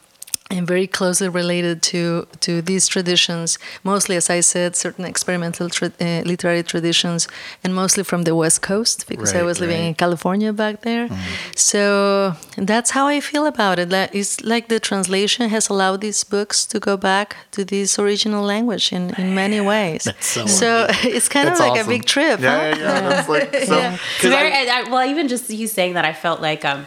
and 0.52 0.66
very 0.68 0.86
closely 0.86 1.28
related 1.28 1.76
to 1.90 2.26
to 2.40 2.52
these 2.62 2.84
traditions. 2.94 3.58
Mostly, 3.84 4.16
as 4.16 4.28
I 4.30 4.40
said, 4.42 4.76
certain 4.76 5.04
experimental 5.04 5.68
tra- 5.70 5.92
uh, 6.00 6.22
literary 6.32 6.62
traditions, 6.62 7.28
and 7.64 7.74
mostly 7.74 8.04
from 8.04 8.22
the 8.24 8.34
West 8.34 8.60
Coast 8.62 9.06
because 9.08 9.32
I 9.34 9.38
Right, 9.38 9.46
was 9.50 9.58
living 9.60 9.80
right. 9.80 9.88
in 9.88 9.94
California 9.94 10.52
back 10.52 10.76
there. 10.82 11.08
So 11.56 12.34
that's 12.56 12.90
how 12.90 13.06
I 13.08 13.20
feel 13.20 13.46
about 13.46 13.78
it. 13.78 13.88
That 13.90 14.14
it's 14.14 14.40
like 14.44 14.68
the 14.68 14.80
translation 14.80 15.48
has 15.50 15.68
allowed 15.70 16.00
these 16.00 16.24
books 16.24 16.66
to 16.66 16.78
go 16.78 16.96
back 16.96 17.36
to 17.52 17.64
this 17.64 17.98
original 17.98 18.44
language 18.44 18.92
in, 18.92 19.14
in 19.18 19.34
many 19.34 19.60
ways. 19.60 20.04
That's 20.04 20.26
so 20.26 20.46
so 20.46 20.86
it's 21.02 21.28
kind 21.28 21.48
That's 21.48 21.60
of 21.60 21.66
like 21.66 21.78
awesome. 21.80 21.86
a 21.86 21.94
big 21.94 22.04
trip. 22.04 22.40
Yeah, 22.40 22.50
huh? 22.50 22.76
yeah, 22.78 22.78
yeah. 22.78 23.08
That's 23.08 23.28
like 23.28 23.54
so. 23.70 23.78
It's 23.78 24.20
'cause 24.20 24.30
very, 24.30 24.52
I- 24.52 24.66
I, 24.66 24.80
I, 24.86 24.90
well, 24.90 25.04
even 25.08 25.28
just 25.28 25.50
you 25.50 25.66
saying 25.68 25.94
that, 25.94 26.04
I 26.04 26.12
felt 26.12 26.40
like 26.40 26.64
um, 26.64 26.86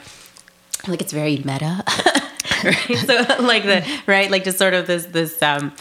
like 0.87 1.01
it's 1.01 1.13
very 1.13 1.37
meta, 1.45 1.83
right? 2.63 2.97
So 3.05 3.15
like 3.43 3.63
the 3.63 3.85
right, 4.07 4.29
like 4.31 4.43
just 4.43 4.57
sort 4.57 4.73
of 4.73 4.87
this 4.87 5.05
this 5.05 5.41
um. 5.41 5.73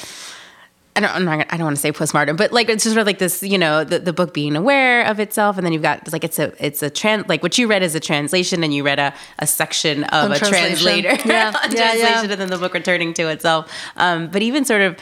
I 0.97 1.01
don't, 1.01 1.11
I'm 1.11 1.25
not, 1.25 1.53
I 1.53 1.57
don't 1.57 1.65
want 1.65 1.77
to 1.77 1.81
say 1.81 1.91
postmortem, 1.91 2.37
but 2.37 2.53
like 2.53 2.69
it's 2.69 2.85
just 2.85 2.95
sort 2.95 3.01
of 3.01 3.07
like 3.09 3.19
this, 3.19 3.43
you 3.43 3.59
know, 3.59 3.83
the, 3.83 3.99
the 3.99 4.13
book 4.13 4.33
being 4.33 4.55
aware 4.55 5.05
of 5.07 5.19
itself, 5.19 5.57
and 5.57 5.67
then 5.67 5.73
you've 5.73 5.83
got 5.83 6.03
it's 6.03 6.13
like 6.13 6.23
it's 6.23 6.39
a 6.39 6.53
it's 6.65 6.85
a 6.85 6.91
trans 6.91 7.29
like 7.29 7.43
what 7.43 7.59
you 7.59 7.67
read 7.67 7.83
is 7.83 7.97
a 7.97 8.01
translation, 8.01 8.63
and 8.63 8.73
you 8.73 8.85
read 8.85 9.01
a, 9.01 9.13
a 9.41 9.47
section 9.47 10.05
of 10.05 10.27
On 10.27 10.33
a 10.33 10.39
translation. 10.39 11.03
translator 11.03 11.09
Yeah, 11.09 11.25
yeah, 11.27 11.51
translation, 11.51 11.99
yeah. 11.99 12.23
and 12.23 12.41
then 12.41 12.49
the 12.49 12.59
book 12.59 12.75
returning 12.75 13.13
to 13.15 13.29
itself. 13.29 13.73
Um, 13.97 14.29
but 14.29 14.43
even 14.43 14.65
sort 14.65 14.83
of, 14.83 14.97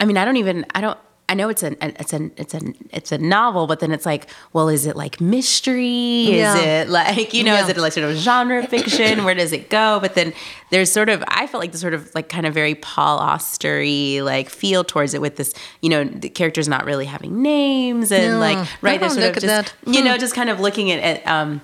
I 0.00 0.04
mean, 0.04 0.16
I 0.16 0.24
don't 0.24 0.36
even 0.36 0.66
I 0.74 0.80
don't 0.80 0.98
I 1.30 1.34
know 1.34 1.48
it's 1.48 1.62
an 1.62 1.76
it's 1.80 2.12
an 2.12 2.32
it's 2.36 2.54
an 2.54 2.74
it's 2.90 3.12
a 3.12 3.18
novel, 3.18 3.68
but 3.68 3.78
then 3.78 3.92
it's 3.92 4.04
like, 4.04 4.26
well, 4.52 4.68
is 4.68 4.84
it 4.84 4.96
like 4.96 5.20
mystery? 5.20 6.24
Is 6.24 6.30
Yeah. 6.36 6.56
it 6.82 6.88
like 6.88 7.32
you 7.32 7.44
know, 7.44 7.54
is 7.54 7.68
it 7.68 7.76
like 7.76 7.92
sort 7.92 8.10
of 8.10 8.16
genre 8.16 8.66
fiction? 8.66 9.24
Where 9.24 9.34
does 9.36 9.52
it 9.52 9.70
go? 9.70 9.98
But 10.00 10.14
then 10.16 10.32
there's 10.70 10.90
sort 10.90 11.08
of 11.08 11.22
I 11.28 11.46
felt 11.46 11.60
like 11.62 11.70
the 11.72 11.78
sort 11.78 11.94
of 11.94 12.12
like 12.16 12.28
kind 12.28 12.46
of 12.46 12.52
very 12.54 12.74
Paul 12.74 13.20
Austery 13.20 14.22
like 14.22 14.50
feel 14.50 14.82
towards 14.84 15.14
it 15.14 15.20
with 15.20 15.36
this, 15.36 15.54
you 15.82 15.88
know, 15.88 16.02
the 16.04 16.28
characters 16.28 16.66
not 16.66 16.84
really 16.84 17.06
having 17.06 17.40
names 17.42 18.10
and 18.10 18.24
Yeah. 18.34 18.38
like 18.38 18.68
right, 18.82 18.98
they're 19.00 19.08
sort 19.10 19.36
of 19.36 19.40
just 19.42 19.74
you 19.86 20.02
know, 20.02 20.14
Hmm. 20.14 20.18
just 20.20 20.34
kind 20.34 20.50
of 20.50 20.58
looking 20.58 20.90
at, 20.90 21.00
at 21.00 21.26
um 21.26 21.60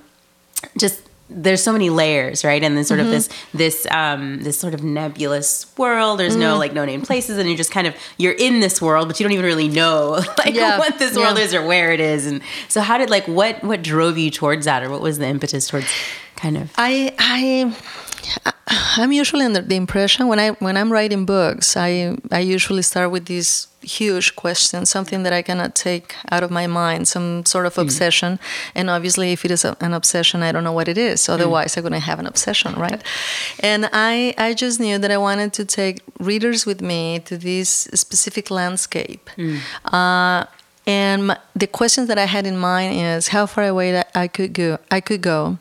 just 0.79 1.03
there's 1.29 1.63
so 1.63 1.73
many 1.73 1.91
layers, 1.91 2.45
right? 2.45 2.63
And 2.63 2.77
then 2.77 2.85
sort 2.85 3.01
Mm-hmm. 3.01 3.07
of 3.09 3.13
this 3.13 3.29
this 3.53 3.87
um 3.91 4.43
this 4.45 4.59
sort 4.59 4.75
of 4.75 4.83
nebulous 4.85 5.67
world. 5.77 6.21
There's 6.21 6.37
Mm. 6.37 6.41
no 6.41 6.57
like 6.59 6.73
no 6.73 6.85
name 6.85 7.03
places, 7.03 7.37
and 7.39 7.49
you're 7.49 7.57
just 7.59 7.73
kind 7.73 7.87
of 7.87 7.95
you're 8.17 8.33
in 8.35 8.61
this 8.61 8.81
world, 8.81 9.09
but 9.09 9.19
you 9.19 9.25
don't 9.25 9.33
even 9.33 9.45
really 9.45 9.69
know 9.69 10.23
like 10.39 10.55
Yeah. 10.55 10.79
what 10.79 10.99
this 10.99 11.17
world 11.17 11.37
Yeah. 11.39 11.45
is 11.45 11.55
or 11.55 11.67
where 11.67 11.93
it 11.93 12.01
is. 12.01 12.27
And 12.27 12.41
so, 12.69 12.81
how 12.81 12.97
did 12.99 13.11
like 13.11 13.27
what 13.27 13.63
what 13.65 13.83
drove 13.83 14.17
you 14.19 14.31
towards 14.31 14.65
that, 14.67 14.83
or 14.85 14.91
what 14.91 15.01
was 15.01 15.19
the 15.19 15.27
impetus 15.27 15.69
towards 15.69 15.87
kind 16.37 16.57
of? 16.57 16.71
I 16.79 17.13
I 17.19 17.75
I'm 18.97 19.13
usually 19.13 19.45
under 19.45 19.63
the 19.63 19.77
impression 19.77 20.29
when 20.29 20.39
I 20.39 20.51
when 20.51 20.77
I'm 20.77 20.93
writing 20.93 21.25
books, 21.27 21.77
I 21.77 22.17
I 22.33 22.41
usually 22.41 22.83
start 22.83 23.11
with 23.11 23.27
these 23.27 23.69
huge 23.87 24.35
question, 24.37 24.85
something 24.87 25.23
that 25.25 25.33
I 25.33 25.43
cannot 25.43 25.75
take 25.75 26.15
out 26.31 26.43
of 26.43 26.51
my 26.51 26.67
mind, 26.67 27.07
some 27.09 27.45
sort 27.47 27.67
of 27.67 27.79
obsession. 27.79 28.39
And 28.75 28.91
obviously, 28.91 29.33
if 29.33 29.45
it 29.45 29.51
is 29.51 29.65
a, 29.65 29.77
an 29.81 29.95
obsession, 29.95 30.43
I 30.43 30.53
don't 30.53 30.65
know 30.65 30.73
what 30.73 30.89
it 30.89 30.99
is. 30.99 31.29
Otherwise, 31.29 31.77
I'm 31.77 31.83
going 31.83 31.93
to 31.93 32.09
have 32.11 32.19
an 32.19 32.27
obsession, 32.27 32.75
right? 32.75 33.03
And 33.61 33.89
I 33.93 34.35
I 34.39 34.55
just 34.55 34.81
knew 34.81 34.99
that 34.99 35.11
I 35.11 35.19
wanted 35.19 35.53
to 35.55 35.65
take 35.65 36.01
readers 36.19 36.67
with 36.67 36.81
me 36.81 37.21
to 37.21 37.39
this 37.39 37.89
specific 37.95 38.51
landscape. 38.51 39.31
Uh, 39.93 40.45
and 40.87 41.27
my, 41.29 41.37
the 41.55 41.67
questions 41.67 42.07
that 42.09 42.19
I 42.19 42.27
had 42.27 42.47
in 42.47 42.57
mind 42.59 42.95
is 43.01 43.29
how 43.29 43.47
far 43.47 43.65
away 43.65 43.93
that 43.93 44.09
I 44.15 44.29
could 44.29 44.53
go. 44.53 44.79
I 44.91 45.01
could 45.01 45.21
go 45.23 45.59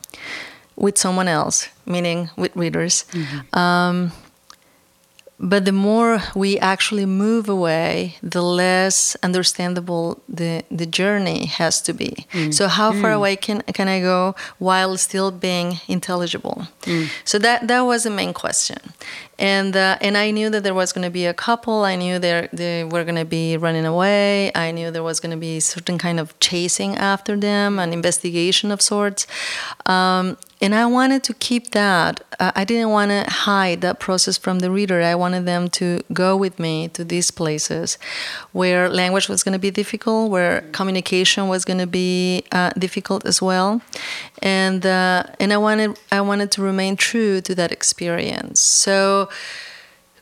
with 0.76 0.98
someone 0.98 1.28
else, 1.28 1.70
meaning 1.86 2.30
with 2.38 2.56
readers. 2.56 3.06
Um, 3.54 4.12
but 5.38 5.66
the 5.66 5.72
more 5.74 6.22
we 6.34 6.58
actually 6.60 7.06
move 7.06 7.50
away, 7.50 8.16
the 8.24 8.42
less 8.42 9.18
understandable 9.22 10.22
the, 10.30 10.64
the 10.72 10.86
journey 10.86 11.46
has 11.48 11.82
to 11.82 11.94
be. 11.94 12.26
So 12.52 12.68
how 12.68 12.92
far 13.02 13.12
away 13.12 13.36
can 13.36 13.62
can 13.74 13.88
I 13.88 14.00
go 14.00 14.34
while 14.60 14.98
still 14.98 15.32
being 15.32 15.80
intelligible? 15.88 16.68
So 17.26 17.38
that 17.40 17.68
that 17.68 17.82
was 17.82 18.04
the 18.04 18.10
main 18.12 18.34
question, 18.34 18.78
and 19.38 19.76
uh, 19.76 19.98
and 20.02 20.16
I 20.18 20.32
knew 20.32 20.50
that 20.52 20.64
there 20.64 20.74
was 20.74 20.94
going 20.94 21.04
to 21.04 21.12
be 21.12 21.26
a 21.26 21.34
couple. 21.34 21.84
I 21.84 21.96
knew 21.98 22.18
they 22.20 22.48
they 22.54 22.84
were 22.86 23.04
going 23.04 23.20
to 23.20 23.26
be 23.26 23.58
running 23.58 23.86
away. 23.86 24.52
I 24.56 24.72
knew 24.72 24.90
there 24.92 25.04
was 25.04 25.20
going 25.20 25.32
to 25.32 25.38
be 25.38 25.60
certain 25.60 25.98
kind 25.98 26.20
of 26.20 26.28
chasing 26.40 26.96
after 26.96 27.36
them, 27.36 27.80
an 27.80 27.92
investigation 27.92 28.72
of 28.72 28.82
sorts. 28.82 29.28
Um, 29.86 30.38
and 30.62 30.74
I 30.74 30.86
wanted 30.86 31.24
to 31.24 31.34
keep 31.34 31.72
that. 31.72 32.22
Uh, 32.40 32.52
I 32.56 32.64
didn't 32.64 32.90
want 32.90 33.12
to 33.12 33.26
hide 33.30 33.82
that 33.82 34.00
process 34.00 34.38
from 34.38 34.60
the 34.60 34.72
reader. 34.72 35.02
I 35.02 35.16
wanted 35.16 35.46
them 35.46 35.70
to 35.72 36.02
go 36.14 36.38
with 36.38 36.60
me 36.60 36.88
to 36.90 37.04
these 37.04 37.30
places 37.30 37.98
where 38.54 38.90
language 38.90 39.28
was 39.28 39.44
going 39.44 39.54
to 39.54 39.60
be 39.60 39.72
difficult, 39.72 40.32
where 40.32 40.62
communication 40.72 41.48
was 41.48 41.66
going 41.66 41.80
to 41.80 41.88
be 41.88 42.46
uh, 42.52 42.72
difficult 42.78 43.26
as 43.26 43.42
well, 43.42 43.82
and 44.42 44.86
uh, 44.86 45.24
and 45.40 45.52
I 45.52 45.58
wanted 45.58 46.00
I 46.12 46.22
wanted 46.22 46.52
to 46.52 46.62
remain 46.62 46.96
true 46.96 47.42
to 47.42 47.56
that 47.56 47.72
experience. 47.72 48.60
So 48.62 49.30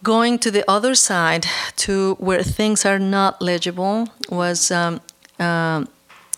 going 0.01 0.37
to 0.39 0.51
the 0.51 0.69
other 0.69 0.95
side 0.95 1.45
to 1.77 2.15
where 2.15 2.43
things 2.43 2.85
are 2.85 2.99
not 2.99 3.41
legible 3.41 4.09
was 4.29 4.69
um, 4.69 4.99
um, 5.39 5.87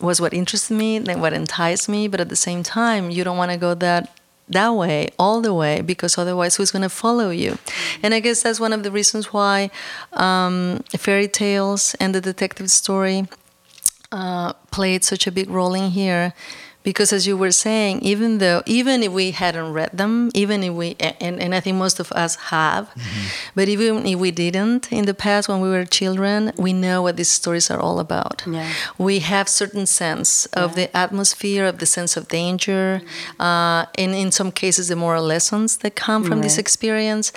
was 0.01 0.19
what 0.19 0.33
interested 0.33 0.73
me 0.75 0.97
and 0.97 1.21
what 1.21 1.33
enticed 1.33 1.87
me 1.87 2.07
but 2.07 2.19
at 2.19 2.29
the 2.29 2.35
same 2.35 2.63
time 2.63 3.09
you 3.09 3.23
don't 3.23 3.37
want 3.37 3.51
to 3.51 3.57
go 3.57 3.73
that 3.73 4.15
that 4.47 4.69
way 4.69 5.09
all 5.17 5.41
the 5.41 5.53
way 5.53 5.81
because 5.81 6.17
otherwise 6.17 6.55
who's 6.55 6.71
going 6.71 6.83
to 6.83 6.89
follow 6.89 7.29
you? 7.29 7.57
And 8.03 8.13
i 8.13 8.19
guess 8.19 8.43
that's 8.43 8.59
one 8.59 8.73
of 8.73 8.83
the 8.83 8.91
reasons 8.91 9.33
why 9.33 9.71
um, 10.13 10.83
fairy 10.97 11.27
tales 11.27 11.95
and 11.99 12.13
the 12.13 12.21
detective 12.21 12.69
story 12.69 13.27
uh, 14.11 14.53
played 14.71 15.03
such 15.03 15.27
a 15.27 15.31
big 15.31 15.49
role 15.49 15.73
in 15.73 15.91
here 15.91 16.33
because 16.89 17.09
as 17.17 17.23
you 17.29 17.35
were 17.43 17.51
saying 17.67 17.95
even 18.11 18.37
though 18.43 18.59
even 18.77 18.97
if 19.07 19.11
we 19.19 19.31
hadn't 19.43 19.69
read 19.79 19.91
them 20.01 20.13
even 20.43 20.57
if 20.67 20.73
we 20.79 20.87
and, 21.25 21.35
and 21.43 21.51
i 21.57 21.59
think 21.59 21.75
most 21.85 21.97
of 22.03 22.07
us 22.23 22.33
have 22.53 22.83
but 23.57 23.67
even 23.73 24.05
if 24.05 24.17
we 24.25 24.31
didn't 24.31 24.83
in 24.99 25.03
the 25.11 25.13
past 25.25 25.43
when 25.49 25.59
we 25.65 25.69
were 25.75 25.85
children 26.01 26.39
we 26.65 26.71
know 26.85 26.97
what 27.05 27.15
these 27.19 27.33
stories 27.41 27.67
are 27.73 27.79
all 27.87 27.99
about 28.07 28.37
Yeah. 28.47 28.69
we 29.07 29.15
have 29.33 29.45
certain 29.61 29.85
sense 30.01 30.29
of 30.63 30.67
the 30.79 30.87
atmosphere 31.05 31.65
of 31.71 31.75
the 31.83 31.85
sense 31.97 32.13
of 32.19 32.23
danger 32.41 33.01
uh, 33.47 33.81
and 34.01 34.11
in 34.23 34.29
some 34.39 34.51
cases 34.63 34.83
the 34.87 34.95
moral 35.05 35.23
lessons 35.35 35.69
that 35.81 35.93
come 36.07 36.21
from 36.23 36.39
this 36.41 36.55
Right. 36.55 36.65
experience 36.65 37.27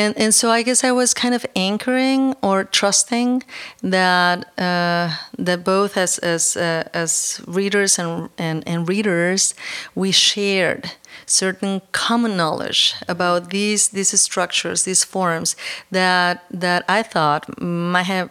and 0.00 0.10
and 0.22 0.30
so 0.40 0.46
i 0.58 0.60
guess 0.66 0.80
i 0.84 0.92
was 1.00 1.10
kind 1.22 1.34
of 1.38 1.42
anchoring 1.56 2.22
or 2.48 2.64
trusting 2.80 3.42
that 3.82 4.38
uh, 4.58 5.08
that 5.38 5.64
both 5.64 5.96
as 5.96 6.18
as 6.18 6.56
uh, 6.56 6.84
as 7.02 7.40
readers 7.46 7.98
and, 7.98 8.28
and 8.38 8.62
and 8.66 8.81
readers 8.84 9.54
we 9.94 10.10
shared 10.10 10.92
certain 11.26 11.80
common 11.92 12.36
knowledge 12.36 12.94
about 13.08 13.50
these 13.50 13.88
these 13.88 14.18
structures 14.20 14.82
these 14.84 15.04
forms 15.04 15.56
that 15.90 16.44
that 16.50 16.84
i 16.88 17.02
thought 17.02 17.60
might 17.60 18.06
have 18.06 18.28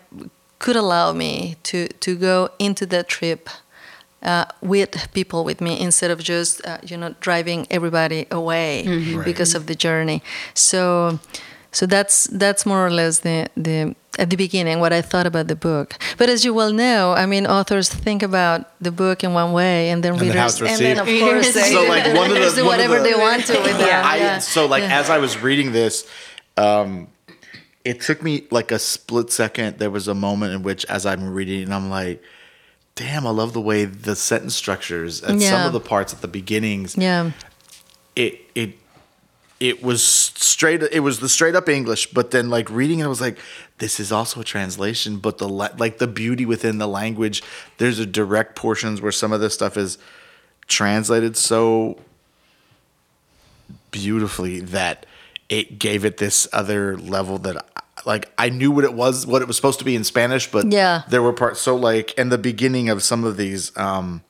could 0.60 0.76
allow 0.76 1.12
me 1.12 1.56
to 1.64 1.88
to 2.00 2.16
go 2.16 2.50
into 2.60 2.86
that 2.86 3.08
trip 3.08 3.50
uh, 4.24 4.46
with 4.62 5.08
people 5.14 5.44
with 5.44 5.60
me 5.62 5.80
instead 5.80 6.12
of 6.12 6.20
just 6.20 6.64
uh, 6.66 6.78
you 6.84 6.96
know 6.98 7.16
driving 7.20 7.66
everybody 7.72 8.28
away 8.30 8.84
because 9.26 9.56
of 9.56 9.66
the 9.66 9.74
journey. 9.76 10.22
So 10.54 11.20
so 11.72 11.86
that's 11.86 12.26
that's 12.28 12.66
more 12.66 12.86
or 12.86 12.92
less 12.92 13.20
the 13.20 13.48
the 13.56 13.96
at 14.20 14.30
the 14.30 14.36
beginning 14.36 14.80
what 14.82 14.92
I 14.92 15.02
thought 15.02 15.26
about 15.26 15.48
the 15.48 15.56
book. 15.56 15.96
But 16.18 16.30
as 16.30 16.44
you 16.44 16.54
well 16.54 16.74
know, 16.74 17.14
I 17.14 17.26
mean 17.26 17.48
authors 17.48 17.88
think 17.90 18.22
about 18.24 18.66
the 18.82 18.92
book 18.92 19.24
in 19.24 19.34
one 19.34 19.54
way 19.54 19.90
and 19.90 20.04
then 20.04 20.14
And 20.14 20.22
readers 20.22 20.62
and 20.62 20.80
then 20.80 21.00
of 21.00 21.08
course 21.08 21.54
they 21.58 21.72
So, 21.74 21.84
like, 21.84 22.14
one 22.14 22.30
of 22.32 22.38
the- 22.56 22.62
do 22.62 22.66
whatever 22.66 22.98
the- 22.98 23.04
they 23.04 23.16
want 23.16 23.46
to 23.46 23.54
with 23.62 23.78
that. 23.78 24.04
I, 24.06 24.18
yeah. 24.18 24.40
So 24.40 24.66
like 24.66 24.84
Yeah. 24.84 25.00
as 25.00 25.10
I 25.10 25.18
was 25.18 25.38
reading 25.42 25.72
this, 25.72 26.06
um, 26.58 27.08
it 27.86 28.02
took 28.02 28.22
me 28.22 28.46
like 28.52 28.72
a 28.72 28.78
split 28.80 29.32
second. 29.32 29.80
There 29.80 29.90
was 29.90 30.08
a 30.08 30.14
moment 30.14 30.54
in 30.54 30.62
which, 30.64 30.86
as 30.86 31.06
I'm 31.06 31.34
reading, 31.34 31.64
and 31.64 31.74
I'm 31.74 31.90
like, 31.90 32.22
"Damn, 32.96 33.26
I 33.26 33.32
love 33.32 33.54
the 33.54 33.62
way 33.62 33.86
the 33.86 34.16
sentence 34.16 34.56
structures 34.56 35.24
and 35.24 35.42
some 35.42 35.66
of 35.66 35.74
the 35.74 35.80
parts 35.80 36.14
at 36.14 36.22
the 36.22 36.28
beginnings. 36.28 36.96
yeah. 36.98 37.32
It 38.16 38.42
it 38.54 38.78
it 39.62 39.84
was 39.84 40.04
straight. 40.04 40.82
It 40.82 41.02
was 41.02 41.20
the 41.20 41.30
straight 41.30 41.56
up 41.56 41.70
English, 41.70 42.08
but 42.08 42.32
then 42.32 42.50
like 42.50 42.70
reading 42.70 43.00
it, 43.00 43.04
I 43.06 43.08
was 43.08 43.22
like, 43.22 43.38
"This 43.78 44.00
is 44.00 44.12
also 44.12 44.42
a 44.42 44.44
translation." 44.44 45.18
But 45.18 45.38
the 45.38 45.48
like 45.48 46.00
the 46.00 46.08
beauty 46.08 46.46
within 46.48 46.80
the 46.80 46.88
language. 46.88 47.44
There's 47.78 48.00
a 48.00 48.06
direct 48.08 48.56
portions 48.56 49.02
where 49.02 49.12
some 49.12 49.32
of 49.32 49.40
this 49.40 49.54
stuff 49.54 49.78
is 49.78 50.00
translated 50.68 51.38
so 51.38 52.00
beautifully 53.92 54.62
that 54.62 55.06
it 55.50 55.78
gave 55.80 56.06
it 56.06 56.18
this 56.18 56.48
other 56.54 56.98
level 56.98 57.38
that 57.40 57.66
like 58.06 58.32
I 58.38 58.50
knew 58.50 58.72
what 58.72 58.84
it 58.84 58.94
was 58.94 59.28
what 59.28 59.42
it 59.42 59.48
was 59.48 59.58
supposed 59.58 59.80
to 59.80 59.86
be 59.86 59.96
in 59.96 60.04
Spanish 60.04 60.50
but 60.50 60.72
Yeah. 60.72 61.04
there 61.10 61.22
were 61.22 61.34
parts 61.34 61.60
so 61.62 61.76
like 61.76 62.14
in 62.18 62.30
the 62.30 62.38
beginning 62.38 62.90
of 62.90 63.04
some 63.04 63.24
of 63.26 63.36
these 63.38 63.76
um 63.78 64.24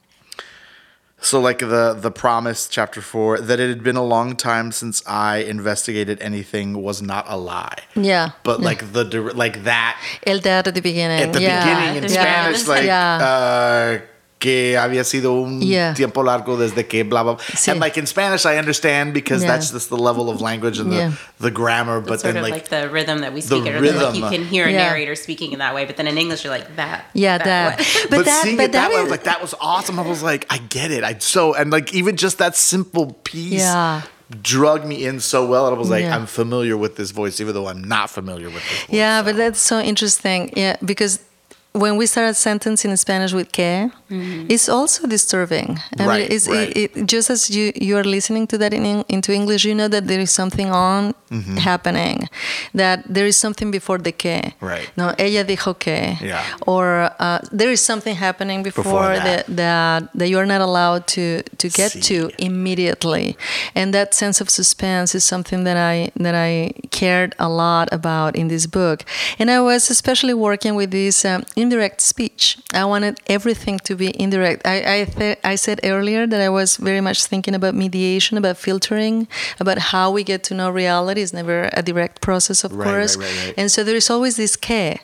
So 1.21 1.39
like 1.39 1.60
the 1.60 1.93
the 1.93 2.12
promise 2.12 2.67
chapter 2.67 2.99
4 2.99 3.41
that 3.41 3.60
it 3.60 3.69
had 3.69 3.83
been 3.83 3.96
a 3.96 4.04
long 4.04 4.35
time 4.35 4.71
since 4.71 5.04
I 5.06 5.37
investigated 5.37 6.19
anything 6.19 6.81
was 6.81 7.02
not 7.02 7.25
a 7.27 7.37
lie. 7.37 7.77
Yeah. 7.96 8.31
But 8.43 8.60
like 8.60 8.91
the 8.93 9.04
like 9.35 9.63
that 9.63 10.02
El 10.25 10.39
dad 10.39 10.67
at 10.67 10.73
the 10.73 10.81
beginning. 10.81 11.21
at 11.21 11.31
the 11.31 11.41
yeah. 11.41 11.63
beginning 11.63 12.04
in 12.04 12.12
yeah. 12.12 12.21
Spanish 12.21 12.67
like 12.67 12.85
yeah. 12.85 13.17
uh 13.17 14.02
que 14.42 14.75
había 14.77 15.04
sido 15.06 15.33
un 15.42 15.62
Yeah. 15.62 15.94
tiempo 15.94 16.23
largo 16.23 16.58
desde 16.58 16.85
que 16.87 17.04
blah 17.06 17.23
blah. 17.23 17.35
blah. 17.35 17.44
Sí. 17.56 17.71
And 17.71 17.79
like 17.79 17.98
in 17.98 18.06
Spanish 18.08 18.46
I 18.46 18.58
understand 18.58 19.13
because 19.13 19.42
Yeah. 19.44 19.52
that's 19.54 19.71
just 19.71 19.87
the 19.89 19.98
level 19.98 20.29
of 20.29 20.42
language 20.42 20.79
and 20.79 20.92
Yeah. 20.92 21.12
the 21.39 21.48
the 21.48 21.52
grammar 21.52 22.02
but 22.02 22.19
sort 22.19 22.33
then 22.33 22.37
of 22.37 22.50
like, 22.50 22.54
like, 22.54 22.69
the 22.69 22.89
rhythm 22.89 23.21
that 23.21 23.33
we 23.33 23.39
speak 23.42 23.65
it, 23.65 23.75
or 23.75 23.79
rhythm. 23.79 24.02
like 24.02 24.15
you 24.15 24.29
can 24.29 24.46
hear 24.46 24.65
a 24.65 24.71
Yeah. 24.71 24.89
narrator 24.89 25.15
speaking 25.15 25.54
in 25.54 25.60
that 25.60 25.73
way, 25.75 25.85
but 25.85 25.96
then 25.96 26.08
in 26.08 26.17
English 26.17 26.44
you're 26.44 26.54
like 26.54 26.75
that. 26.75 27.06
yeah, 27.13 27.37
that. 27.37 27.79
way. 27.79 27.85
But, 28.10 28.17
but, 28.17 28.25
that, 28.25 28.44
seeing 28.44 28.58
but 28.58 28.65
it 28.65 28.71
that, 28.73 28.89
that 28.89 28.89
way, 28.92 28.98
I 28.98 29.02
was 29.04 29.12
like, 29.12 29.23
that 29.23 29.42
was 29.42 29.54
awesome. 29.62 30.00
I 30.00 30.04
was 30.04 30.21
like, 30.23 30.46
I 30.50 30.58
get 30.58 30.92
it. 30.92 31.04
I 31.04 31.15
so 31.19 31.54
and 31.54 31.71
like 31.71 31.94
even 31.94 32.15
just 32.17 32.37
that 32.39 32.56
simple 32.58 33.15
piece 33.23 33.62
Yeah. 33.62 34.02
drug 34.42 34.85
me 34.85 35.06
in 35.06 35.19
so 35.19 35.46
well. 35.46 35.67
And 35.67 35.75
I 35.75 35.79
was 35.79 35.89
like, 35.89 36.04
Yeah. 36.04 36.15
I'm 36.15 36.25
familiar 36.25 36.75
with 36.77 36.96
this 36.96 37.12
voice, 37.12 37.39
even 37.42 37.54
though 37.54 37.67
I'm 37.67 37.83
not 37.83 38.10
familiar 38.10 38.48
with 38.50 38.63
this 38.63 38.79
voice. 38.87 38.96
Yeah, 38.98 39.19
so. 39.19 39.25
but 39.25 39.35
that's 39.37 39.60
so 39.62 39.79
interesting. 39.79 40.52
Yeah, 40.56 40.77
because 40.83 41.19
when 41.74 41.96
we 41.98 42.06
start 42.06 42.30
a 42.30 42.34
sentence 42.34 42.84
in 42.84 42.96
Spanish 42.98 43.32
with 43.34 43.52
que, 43.52 43.90
it's 44.50 44.67
also 44.67 45.08
disturbing. 45.08 45.80
I 45.98 46.06
Right, 46.06 46.19
mean, 46.24 46.32
it's, 46.32 46.48
right. 46.50 46.76
It, 46.76 46.98
it, 46.98 47.06
just 47.06 47.30
as 47.30 47.50
you 47.50 47.72
you 47.76 47.96
are 47.98 48.04
listening 48.04 48.46
to 48.48 48.58
that 48.58 48.74
in 48.74 48.86
Eng- 48.86 49.06
into 49.08 49.32
English, 49.32 49.63
you 49.63 49.74
know 49.74 49.88
that 49.88 50.08
there 50.08 50.19
is 50.19 50.32
something 50.32 50.69
on 50.72 51.13
Mm-hmm. 51.32 51.56
happening, 51.63 52.28
that 52.74 53.06
there 53.08 53.26
is 53.26 53.38
something 53.38 53.72
before 53.72 53.98
the 54.00 54.12
que. 54.12 54.52
Right. 54.60 54.92
No, 54.98 55.13
ella 55.17 55.46
dijo 55.46 55.80
que. 55.80 56.17
Yeah. 56.19 56.44
Or 56.67 57.10
uh, 57.19 57.40
there 57.54 57.72
is 57.72 57.80
something 57.80 58.15
happening 58.17 58.63
before, 58.63 58.84
Before 58.84 59.15
that. 59.15 59.46
that. 59.48 59.56
that 59.56 60.10
that 60.13 60.28
you 60.28 60.38
are 60.38 60.46
not 60.46 60.60
allowed 60.60 61.08
to 61.15 61.42
to 61.58 61.69
get 61.69 61.92
See. 61.94 62.02
to 62.02 62.32
immediately, 62.38 63.38
and 63.76 63.94
that 63.94 64.13
sense 64.13 64.42
of 64.42 64.50
suspense 64.50 65.15
is 65.15 65.24
something 65.24 65.63
that 65.63 65.78
I 65.78 66.12
that 66.19 66.36
I 66.36 66.74
cared 66.92 67.34
a 67.40 67.48
lot 67.48 67.88
about 67.94 68.36
in 68.36 68.50
this 68.50 68.67
book. 68.67 69.06
And 69.40 69.50
I 69.50 69.62
was 69.62 69.90
especially 69.90 70.34
working 70.34 70.76
with 70.76 70.92
this 70.92 71.24
um, 71.24 71.44
indirect 71.62 72.01
speech. 72.01 72.57
I 72.73 72.83
wanted 72.85 73.19
everything 73.27 73.79
to 73.87 73.95
be 73.95 74.07
indirect. 74.19 74.62
I 74.65 74.77
I, 75.01 75.05
th- 75.05 75.39
I 75.43 75.55
said 75.55 75.79
earlier 75.83 76.27
that 76.27 76.41
I 76.41 76.49
was 76.49 76.77
very 76.77 77.01
much 77.01 77.19
thinking 77.31 77.55
about 77.55 77.73
mediation, 77.75 78.37
about 78.37 78.57
filtering, 78.57 79.27
about 79.59 79.77
how 79.93 80.12
we 80.15 80.23
get 80.23 80.43
to 80.49 80.53
know 80.53 80.69
reality. 80.69 81.21
It's 81.21 81.33
never 81.33 81.69
a 81.73 81.81
direct 81.81 82.21
process, 82.21 82.63
of 82.63 82.71
Right, 82.73 82.87
course. 82.87 83.15
right, 83.17 83.25
right, 83.27 83.45
right. 83.47 83.53
And 83.57 83.71
so 83.71 83.83
there 83.83 83.95
is 83.97 84.09
always 84.09 84.35
this 84.35 84.55
que 84.57 84.97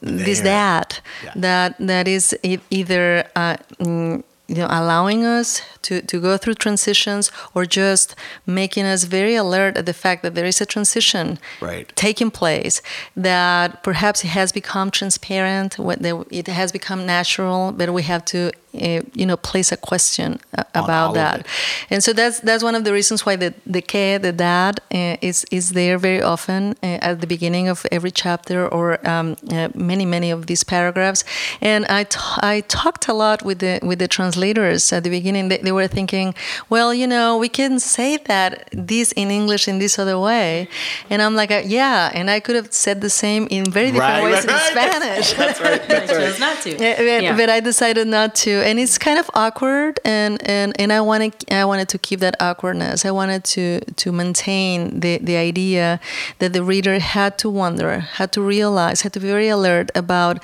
this 0.00 0.40
that 0.42 1.00
Yeah. 1.24 1.32
that 1.36 1.74
that 1.80 2.06
is 2.08 2.34
either 2.70 3.24
uh, 3.34 3.56
mm, 3.80 4.22
you 4.48 4.54
know 4.54 4.68
allowing 4.70 5.24
us 5.24 5.60
to, 5.82 6.00
to 6.02 6.20
go 6.20 6.36
through 6.36 6.54
transitions 6.54 7.30
or 7.54 7.64
just 7.64 8.14
making 8.46 8.84
us 8.84 9.04
very 9.04 9.34
alert 9.34 9.76
at 9.76 9.86
the 9.86 9.92
fact 9.92 10.22
that 10.22 10.34
there 10.34 10.46
is 10.46 10.60
a 10.60 10.66
transition 10.66 11.38
Right. 11.60 11.90
taking 11.96 12.30
place 12.30 12.80
that 13.16 13.82
perhaps 13.82 14.24
it 14.24 14.28
has 14.28 14.52
become 14.52 14.90
transparent 14.90 15.76
it 15.78 16.46
has 16.48 16.70
become 16.72 17.06
natural 17.06 17.72
but 17.72 17.92
we 17.92 18.02
have 18.02 18.24
to 18.26 18.52
uh, 18.76 19.02
you 19.14 19.26
know 19.26 19.36
place 19.36 19.72
a 19.72 19.76
question 19.76 20.38
uh, 20.56 20.62
On 20.74 20.80
all 20.80 20.84
about 20.84 21.14
that 21.14 21.46
and 21.90 22.02
so 22.04 22.12
that's 22.12 22.40
that's 22.40 22.62
one 22.62 22.74
of 22.74 22.84
the 22.84 22.92
reasons 22.92 23.24
why 23.26 23.36
the 23.36 23.54
the 23.66 23.82
que 23.82 24.18
the 24.18 24.32
dad 24.32 24.80
uh, 24.94 25.16
is 25.20 25.44
is 25.50 25.70
there 25.70 25.98
very 25.98 26.22
often 26.22 26.62
uh, 26.82 26.98
at 27.08 27.20
the 27.20 27.26
beginning 27.26 27.68
of 27.68 27.86
every 27.90 28.10
chapter 28.10 28.68
or 28.68 28.86
um, 29.08 29.36
uh, 29.50 29.68
many 29.74 30.04
many 30.06 30.30
of 30.30 30.46
these 30.46 30.64
paragraphs 30.64 31.24
and 31.60 31.84
I, 31.86 32.04
t- 32.04 32.18
I 32.42 32.62
talked 32.68 33.08
a 33.08 33.14
lot 33.14 33.42
with 33.42 33.58
the 33.60 33.80
with 33.82 33.98
the 33.98 34.08
translators 34.08 34.92
at 34.92 35.02
the 35.04 35.10
beginning 35.10 35.48
they, 35.48 35.58
they 35.58 35.72
were 35.72 35.88
thinking 35.88 36.34
well 36.68 36.92
you 36.94 37.06
know 37.06 37.36
we 37.38 37.48
can 37.48 37.78
say 37.80 38.16
that 38.32 38.68
this 38.72 39.12
in 39.12 39.30
English 39.30 39.68
in 39.68 39.78
this 39.78 39.98
other 39.98 40.18
way 40.18 40.68
and 41.10 41.22
I'm 41.22 41.34
like 41.34 41.50
uh, 41.50 41.62
yeah 41.64 42.10
and 42.14 42.30
I 42.30 42.40
could 42.40 42.56
have 42.56 42.72
said 42.72 43.00
the 43.00 43.10
same 43.10 43.46
in 43.50 43.64
very 43.70 43.90
different 43.92 44.22
Right, 44.22 44.24
ways 44.24 44.44
right, 44.44 44.44
in 44.44 44.54
right. 44.54 44.72
Spanish 44.92 45.32
That's 45.34 45.60
right. 45.60 45.80
I 45.90 46.06
chose 46.06 46.38
not 46.40 46.56
to. 46.62 46.70
yeah, 46.70 46.96
but, 46.98 47.22
Yeah. 47.22 47.36
but 47.36 47.48
I 47.50 47.60
decided 47.60 48.06
not 48.06 48.34
to, 48.44 48.50
and 48.66 48.80
it's 48.80 48.98
kind 48.98 49.18
of 49.18 49.30
awkward, 49.32 50.00
and 50.04 50.42
and, 50.48 50.78
and 50.80 50.92
I 50.92 51.00
wanted 51.00 51.32
I 51.50 51.64
wanted 51.64 51.88
to 51.90 51.98
keep 51.98 52.20
that 52.20 52.34
awkwardness. 52.40 53.04
I 53.04 53.12
wanted 53.12 53.44
to 53.54 53.80
to 53.80 54.12
maintain 54.12 55.00
the 55.00 55.18
the 55.18 55.36
idea 55.36 56.00
that 56.40 56.52
the 56.52 56.64
reader 56.64 56.98
had 56.98 57.38
to 57.38 57.48
wonder, 57.48 58.00
had 58.00 58.32
to 58.32 58.42
realize, 58.42 59.02
had 59.02 59.12
to 59.12 59.20
be 59.20 59.28
very 59.28 59.48
alert 59.48 59.90
about 59.94 60.42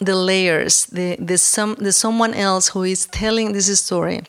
the 0.00 0.16
layers, 0.16 0.86
the 0.86 1.16
the 1.20 1.38
some 1.38 1.76
the 1.76 1.92
someone 1.92 2.34
else 2.34 2.68
who 2.70 2.82
is 2.82 3.06
telling 3.06 3.52
this 3.52 3.80
story. 3.80 4.22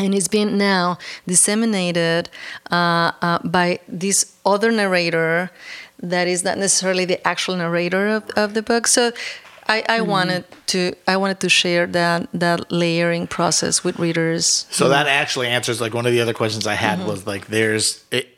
And 0.00 0.14
it's 0.14 0.28
being 0.28 0.56
now 0.56 0.96
disseminated 1.26 2.30
uh, 2.70 3.10
uh, 3.20 3.40
by 3.42 3.80
this 3.88 4.36
other 4.46 4.70
narrator 4.70 5.50
that 6.00 6.28
is 6.28 6.44
not 6.44 6.56
necessarily 6.56 7.04
the 7.04 7.18
actual 7.26 7.56
narrator 7.56 8.06
of, 8.06 8.22
of 8.36 8.54
the 8.54 8.62
book. 8.62 8.86
So 8.86 9.10
I, 9.68 9.84
I 9.88 10.00
wanted 10.00 10.44
to 10.68 10.94
I 11.06 11.16
wanted 11.18 11.40
to 11.40 11.48
share 11.48 11.86
that 11.88 12.28
that 12.32 12.72
layering 12.72 13.26
process 13.26 13.84
with 13.84 13.98
readers. 13.98 14.66
So 14.70 14.88
that 14.88 15.06
actually 15.06 15.48
answers 15.48 15.80
like 15.80 15.92
one 15.94 16.06
of 16.06 16.12
the 16.12 16.20
other 16.20 16.32
questions 16.34 16.66
I 16.66 16.74
had 16.74 17.04
was 17.06 17.26
like 17.26 17.46
there's 17.48 18.02
it 18.10 18.28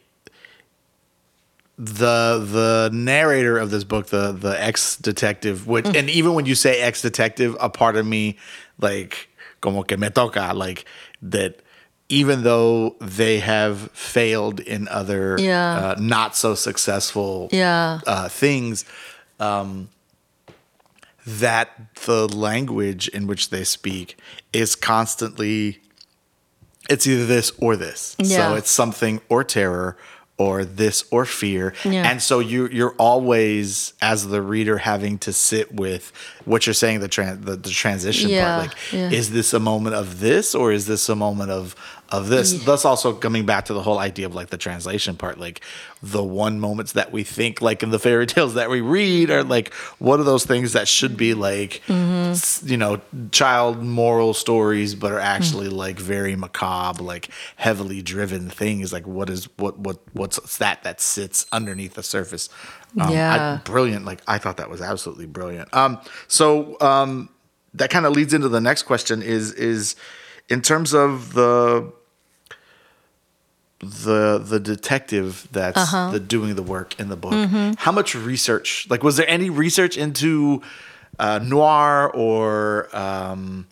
the 1.78 2.45
the 2.45 2.91
narrator 2.93 3.57
of 3.59 3.70
this 3.70 3.85
book, 3.85 4.09
the 4.09 4.33
the 4.33 4.61
ex 4.62 4.97
detective, 4.97 5.66
which 5.66 5.87
and 5.87 6.11
even 6.11 6.35
when 6.35 6.47
you 6.47 6.55
say 6.55 6.81
ex 6.81 7.01
detective, 7.01 7.57
a 7.61 7.70
part 7.70 7.97
of 7.97 8.07
me 8.07 8.37
like 8.78 9.28
como 9.61 9.83
que 9.83 9.97
me 9.97 10.09
toca 10.09 10.53
like 10.55 10.85
that 11.22 11.61
even 12.09 12.43
though 12.43 12.97
they 13.01 13.39
have 13.39 13.89
failed 13.93 14.59
in 14.59 14.89
other 14.89 15.37
Yeah. 15.39 15.76
uh, 15.76 15.95
not 16.01 16.35
so 16.37 16.55
successful 16.57 17.49
Yeah. 17.53 18.01
uh, 18.07 18.28
things 18.28 18.85
um, 19.39 19.89
that 21.26 21.94
the 22.06 22.26
language 22.28 23.08
in 23.08 23.26
which 23.26 23.50
they 23.50 23.64
speak 23.64 24.18
is 24.52 24.74
constantly 24.74 25.80
it's 26.88 27.06
either 27.06 27.26
this 27.26 27.52
or 27.58 27.76
this 27.76 28.16
Yeah. 28.18 28.36
so 28.50 28.54
it's 28.56 28.70
something 28.70 29.20
or 29.28 29.44
terror 29.44 29.96
or 30.38 30.64
this 30.64 31.04
or 31.10 31.26
fear 31.26 31.74
Yeah. 31.84 32.10
and 32.10 32.22
so 32.22 32.38
you 32.38 32.66
you're 32.68 32.94
always 32.98 33.92
as 34.00 34.28
the 34.28 34.40
reader 34.40 34.78
having 34.78 35.18
to 35.18 35.32
sit 35.34 35.74
with 35.74 36.10
what 36.46 36.66
you're 36.66 36.72
saying 36.74 37.00
the 37.00 37.08
tran- 37.10 37.44
the, 37.44 37.56
the 37.56 37.68
transition 37.70 38.30
Yeah, 38.30 38.56
part 38.60 38.74
like 38.94 39.12
is 39.12 39.30
this 39.32 39.52
a 39.52 39.60
moment 39.60 39.94
of 39.96 40.20
this 40.20 40.54
or 40.54 40.72
is 40.72 40.86
this 40.86 41.08
a 41.10 41.14
moment 41.14 41.50
of 41.50 41.76
of 42.12 42.28
this 42.28 42.64
thus 42.64 42.84
also 42.84 43.12
coming 43.12 43.46
back 43.46 43.66
to 43.66 43.72
the 43.72 43.82
whole 43.82 43.98
idea 43.98 44.26
of 44.26 44.34
like 44.34 44.50
the 44.50 44.56
translation 44.56 45.14
part 45.16 45.38
like 45.38 45.61
the 46.02 46.22
one 46.24 46.58
moments 46.58 46.92
that 46.92 47.12
we 47.12 47.22
think 47.22 47.61
like 47.62 47.82
in 47.82 47.90
the 47.90 47.98
fairy 47.98 48.26
tales 48.34 48.54
that 48.54 48.68
we 48.68 48.80
read 48.80 49.30
are 49.30 49.44
like 49.44 49.72
what 49.98 50.18
are 50.18 50.24
those 50.24 50.44
things 50.44 50.72
that 50.72 50.88
should 50.88 51.16
be 51.16 51.34
like 51.34 51.80
Mm-hmm. 51.86 52.68
you 52.68 52.76
know 52.76 53.00
child 53.30 53.82
moral 53.82 54.34
stories 54.34 54.94
but 54.94 55.12
are 55.12 55.20
actually 55.20 55.68
Mm. 55.68 55.72
like 55.76 55.98
very 55.98 56.34
macabre 56.36 57.02
like 57.02 57.28
heavily 57.56 58.02
driven 58.02 58.48
things 58.50 58.92
like 58.92 59.06
what 59.06 59.30
is 59.30 59.48
what 59.56 59.78
what 59.78 59.98
what's 60.12 60.58
that 60.58 60.82
that 60.82 61.00
sits 61.00 61.46
underneath 61.52 61.94
the 61.94 62.02
surface 62.02 62.48
um, 63.00 63.08
I- 63.08 63.12
Yeah. 63.12 63.61
brilliant 63.64 64.04
like 64.04 64.20
i 64.26 64.38
thought 64.38 64.56
that 64.56 64.68
was 64.70 64.80
absolutely 64.80 65.26
brilliant 65.26 65.72
um 65.74 66.00
so 66.28 66.76
um 66.80 67.28
that 67.74 67.88
kind 67.90 68.04
of 68.06 68.12
leads 68.14 68.34
into 68.34 68.48
the 68.48 68.61
next 68.61 68.82
question 68.82 69.22
is 69.22 69.52
is 69.52 69.94
in 70.48 70.61
terms 70.62 70.92
of 70.92 71.34
the 71.34 71.92
the 73.81 74.39
the 74.39 74.61
detective 74.61 75.49
that's 75.53 75.76
Uh-huh. 75.78 76.11
the 76.12 76.20
doing 76.20 76.55
the 76.55 76.62
work 76.62 76.99
in 77.01 77.09
the 77.09 77.16
book 77.16 77.33
Mm-hmm. 77.33 77.72
how 77.78 77.93
much 77.93 78.14
research 78.14 78.87
like 78.91 79.03
was 79.03 79.16
there 79.16 79.28
any 79.28 79.49
research 79.51 79.97
into 79.97 80.61
uh, 81.18 81.39
noir 81.43 82.11
or 82.14 82.89
um, 82.97 83.66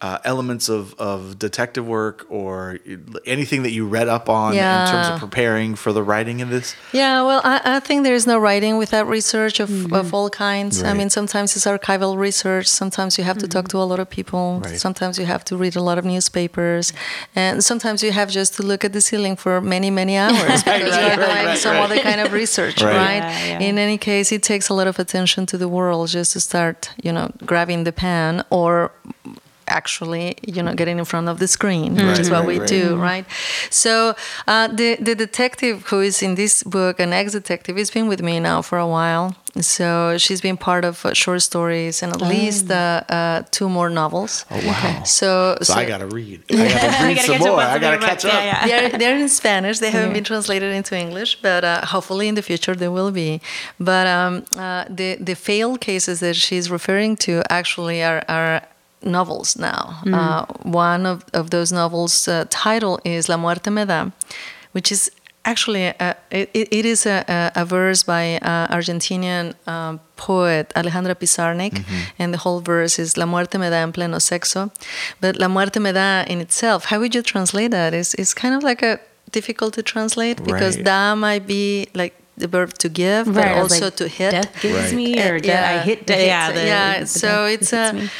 uh, 0.00 0.18
elements 0.24 0.68
of, 0.68 0.94
of 0.94 1.38
detective 1.40 1.84
work 1.86 2.24
or 2.28 2.78
anything 3.26 3.64
that 3.64 3.72
you 3.72 3.84
read 3.84 4.06
up 4.06 4.28
on 4.28 4.54
in 4.54 4.60
terms 4.60 5.08
of 5.08 5.18
preparing 5.18 5.74
for 5.74 5.92
the 5.92 6.02
writing 6.04 6.40
of 6.40 6.50
this 6.50 6.76
Yeah, 6.92 7.24
well, 7.24 7.40
I, 7.42 7.60
I 7.64 7.80
think 7.80 8.04
there 8.04 8.14
is 8.14 8.24
no 8.24 8.38
writing 8.38 8.76
without 8.78 9.08
research 9.08 9.58
of, 9.58 9.92
of 9.92 10.14
all 10.14 10.30
kinds. 10.30 10.82
I 10.84 10.94
mean, 10.94 11.10
sometimes 11.10 11.56
it's 11.56 11.66
archival 11.66 12.16
research. 12.16 12.68
Sometimes 12.68 13.18
you 13.18 13.24
have 13.24 13.38
to 13.38 13.48
talk 13.48 13.68
to 13.68 13.78
a 13.78 13.82
lot 13.82 13.98
of 13.98 14.08
people. 14.08 14.60
Right. 14.64 14.78
Sometimes 14.78 15.18
you 15.18 15.26
have 15.26 15.44
to 15.46 15.56
read 15.56 15.74
a 15.74 15.82
lot 15.82 15.98
of 15.98 16.04
newspapers, 16.04 16.92
and 17.34 17.64
sometimes 17.64 18.02
you 18.02 18.12
have 18.12 18.30
just 18.30 18.54
to 18.54 18.62
look 18.62 18.84
at 18.84 18.92
the 18.92 19.00
ceiling 19.00 19.34
for 19.34 19.60
many, 19.60 19.90
many 19.90 20.16
hours 20.24 20.62
because 20.62 20.66
right, 20.66 20.80
you're 20.80 20.90
right, 20.90 21.16
doing 21.16 21.46
right, 21.46 21.58
some 21.58 21.74
right. 21.74 21.82
other 21.82 21.98
kind 21.98 22.20
of 22.20 22.32
research, 22.32 22.80
Right. 22.88 22.94
right? 22.94 23.16
Yeah, 23.16 23.58
yeah. 23.58 23.68
In 23.68 23.78
any 23.78 23.98
case, 23.98 24.30
it 24.30 24.44
takes 24.44 24.68
a 24.68 24.74
lot 24.74 24.86
of 24.86 24.98
attention 25.00 25.44
to 25.46 25.58
the 25.58 25.68
world 25.68 26.08
just 26.08 26.32
to 26.34 26.40
start, 26.40 26.92
you 27.02 27.12
know, 27.12 27.32
grabbing 27.44 27.82
the 27.82 27.92
pen 27.92 28.44
or 28.50 28.92
actually, 29.68 30.36
you 30.46 30.62
know, 30.62 30.74
getting 30.74 30.98
in 30.98 31.04
front 31.04 31.28
of 31.28 31.38
the 31.38 31.48
screen, 31.48 31.94
which 31.94 32.18
is 32.18 32.30
what 32.30 32.40
right, 32.40 32.48
we 32.48 32.58
right. 32.58 32.68
do, 32.68 32.96
right? 32.96 33.24
So 33.70 34.14
uh, 34.46 34.68
the 34.68 34.96
the 34.96 35.14
detective 35.14 35.86
who 35.88 36.00
is 36.00 36.22
in 36.22 36.34
this 36.34 36.62
book, 36.62 37.00
an 37.00 37.12
ex-detective, 37.12 37.76
has 37.76 37.90
been 37.90 38.08
with 38.08 38.22
me 38.22 38.40
now 38.40 38.62
for 38.62 38.78
a 38.78 38.86
while. 38.86 39.36
So 39.60 40.18
she's 40.18 40.40
been 40.40 40.56
part 40.56 40.84
of 40.84 41.04
uh, 41.04 41.14
short 41.14 41.42
stories 41.42 42.02
and 42.02 42.12
at 42.12 42.20
least 42.20 42.70
uh, 42.70 43.02
uh, 43.08 43.42
two 43.50 43.68
more 43.68 43.90
novels. 43.90 44.44
Oh 44.50 44.60
wow. 44.66 45.02
So, 45.04 45.56
So 45.62 45.74
I 45.74 45.84
gotta 45.84 46.06
read. 46.06 46.42
I 46.50 46.56
gotta 46.56 47.04
read 47.04 47.16
gotta 47.16 47.26
some 47.26 47.36
catch 47.38 47.40
up 47.40 47.46
more. 47.46 47.60
I 47.60 47.78
gotta 47.78 47.98
catch 47.98 48.22
books. 48.22 48.34
up. 48.34 48.44
Yeah, 48.44 48.66
yeah. 48.66 48.88
they're, 48.88 48.98
they're 48.98 49.18
in 49.18 49.28
Spanish. 49.28 49.78
They 49.78 49.90
haven't 49.90 50.12
been 50.12 50.24
translated 50.24 50.72
into 50.74 50.96
English, 50.96 51.40
but 51.42 51.64
uh, 51.64 51.86
hopefully 51.86 52.28
in 52.28 52.34
the 52.34 52.42
future 52.42 52.74
they 52.74 52.88
will 52.88 53.10
be. 53.10 53.40
But 53.80 54.06
um, 54.06 54.44
uh, 54.56 54.84
the 54.88 55.16
the 55.16 55.34
failed 55.34 55.80
cases 55.80 56.20
that 56.20 56.36
she's 56.36 56.70
referring 56.70 57.16
to 57.18 57.42
actually 57.50 58.02
are. 58.02 58.24
are 58.28 58.62
novels 59.02 59.56
now. 59.56 60.00
Uh, 60.12 60.44
one 60.62 61.06
of, 61.06 61.24
of 61.32 61.50
those 61.50 61.72
novels' 61.72 62.26
uh, 62.28 62.44
title 62.50 63.00
is 63.04 63.28
La 63.28 63.36
Muerte 63.36 63.70
Me 63.70 63.84
Da, 63.84 64.10
which 64.72 64.90
is 64.92 65.10
actually 65.44 65.84
a, 65.86 66.16
it, 66.30 66.50
it 66.52 66.84
is 66.84 67.06
a, 67.06 67.24
a, 67.54 67.64
verse 67.64 68.02
by 68.02 68.36
uh, 68.42 68.66
Argentinian 68.76 69.54
um, 69.66 69.98
poet 70.16 70.70
Alejandra 70.76 71.14
Pizarnik, 71.14 71.84
and 72.18 72.34
the 72.34 72.38
whole 72.38 72.60
verse 72.60 72.98
is 72.98 73.16
La 73.16 73.24
muerte 73.24 73.56
me 73.58 73.70
da 73.70 73.76
en 73.76 73.92
pleno 73.92 74.18
sexo. 74.20 74.70
But 75.20 75.36
La 75.36 75.48
muerte 75.48 75.78
me 75.80 75.92
da 75.92 76.24
in 76.26 76.40
itself, 76.40 76.86
how 76.86 76.98
would 76.98 77.14
you 77.14 77.22
translate 77.22 77.70
that? 77.70 77.94
It's, 77.94 78.14
it's 78.14 78.34
kind 78.34 78.54
of 78.54 78.62
like 78.62 78.82
a 78.82 79.00
difficult 79.30 79.74
to 79.74 79.82
translate 79.82 80.42
because 80.44 80.76
Right. 80.76 80.84
da 80.84 81.14
might 81.14 81.46
be 81.46 81.86
like 81.94 82.14
the 82.36 82.46
verb 82.48 82.74
to 82.78 82.88
give, 82.88 83.26
but 83.26 83.36
Right, 83.36 83.62
was 83.62 83.72
also 83.72 83.86
like, 83.86 83.96
to 83.96 84.08
hit. 84.08 84.30
Death 84.32 84.60
gives 84.60 84.74
Right. 84.92 84.94
me, 84.94 85.18
or 85.20 85.36
Uh, 85.36 85.40
death, 85.40 85.80
I 85.80 85.84
hit. 85.84 86.06
death. 86.06 86.20
yeah, 86.26 86.52
the, 86.52 86.64
yeah. 86.66 87.00
the 87.00 87.06
So 87.06 87.46
it's 87.46 87.72
a. 87.72 87.88
uh, 87.88 87.92
me. 87.94 88.10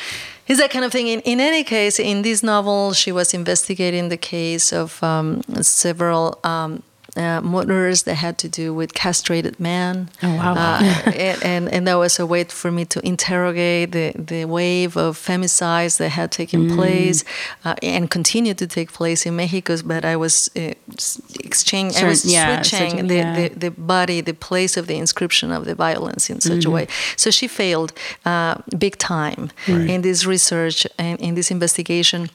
It's 0.48 0.58
that 0.58 0.70
kind 0.70 0.84
of 0.84 0.92
thing. 0.92 1.06
In, 1.06 1.20
in 1.20 1.40
any 1.40 1.62
case, 1.62 2.00
in 2.00 2.22
this 2.22 2.42
novel, 2.42 2.92
she 2.92 3.12
was 3.12 3.34
investigating 3.34 4.08
the 4.08 4.16
case 4.16 4.72
of 4.72 5.02
um, 5.02 5.42
several 5.60 6.38
um, 6.42 6.82
uh, 7.18 7.40
murders 7.42 8.02
that 8.02 8.14
had 8.16 8.36
to 8.38 8.48
do 8.48 8.72
with 8.74 8.92
castrated 8.94 9.58
men. 9.58 10.08
Oh, 10.22 10.34
wow. 10.36 10.54
Uh, 10.54 10.82
and, 11.16 11.42
and 11.44 11.68
and 11.74 11.86
that 11.86 11.96
was 11.98 12.18
a 12.20 12.24
way 12.26 12.44
for 12.44 12.70
me 12.70 12.84
to 12.84 13.00
interrogate 13.06 13.90
the, 13.92 14.12
the 14.32 14.44
wave 14.44 14.96
of 14.96 15.16
femicides 15.18 15.96
that 15.98 16.10
had 16.10 16.30
taken 16.30 16.58
Mm. 16.58 16.74
place 16.76 17.24
uh, 17.64 17.74
and 17.82 18.10
continued 18.10 18.56
to 18.58 18.66
take 18.66 18.90
place 18.92 19.26
in 19.28 19.34
Mexico. 19.36 19.76
But 19.84 20.04
I 20.04 20.16
was 20.16 20.48
uh, 20.56 20.60
s- 20.96 21.20
exchange, 21.44 21.92
I 21.96 22.08
was 22.08 22.24
yeah, 22.24 22.62
switching 22.62 23.08
yeah. 23.10 23.34
the 23.36 23.48
the 23.60 23.70
body, 23.70 24.22
the 24.22 24.34
place 24.34 24.80
of 24.80 24.86
the 24.86 24.94
inscription 24.94 25.52
of 25.52 25.64
the 25.64 25.74
violence 25.74 26.32
in 26.32 26.40
such 26.40 26.64
a 26.66 26.70
way. 26.70 26.86
So 27.16 27.30
she 27.30 27.48
failed 27.48 27.92
uh, 28.24 28.54
big 28.78 28.96
time 28.96 29.50
Right. 29.68 29.90
in 29.90 30.02
this 30.02 30.24
research 30.26 30.86
and 30.98 31.20
in 31.20 31.34
this 31.34 31.50
investigation. 31.50 32.28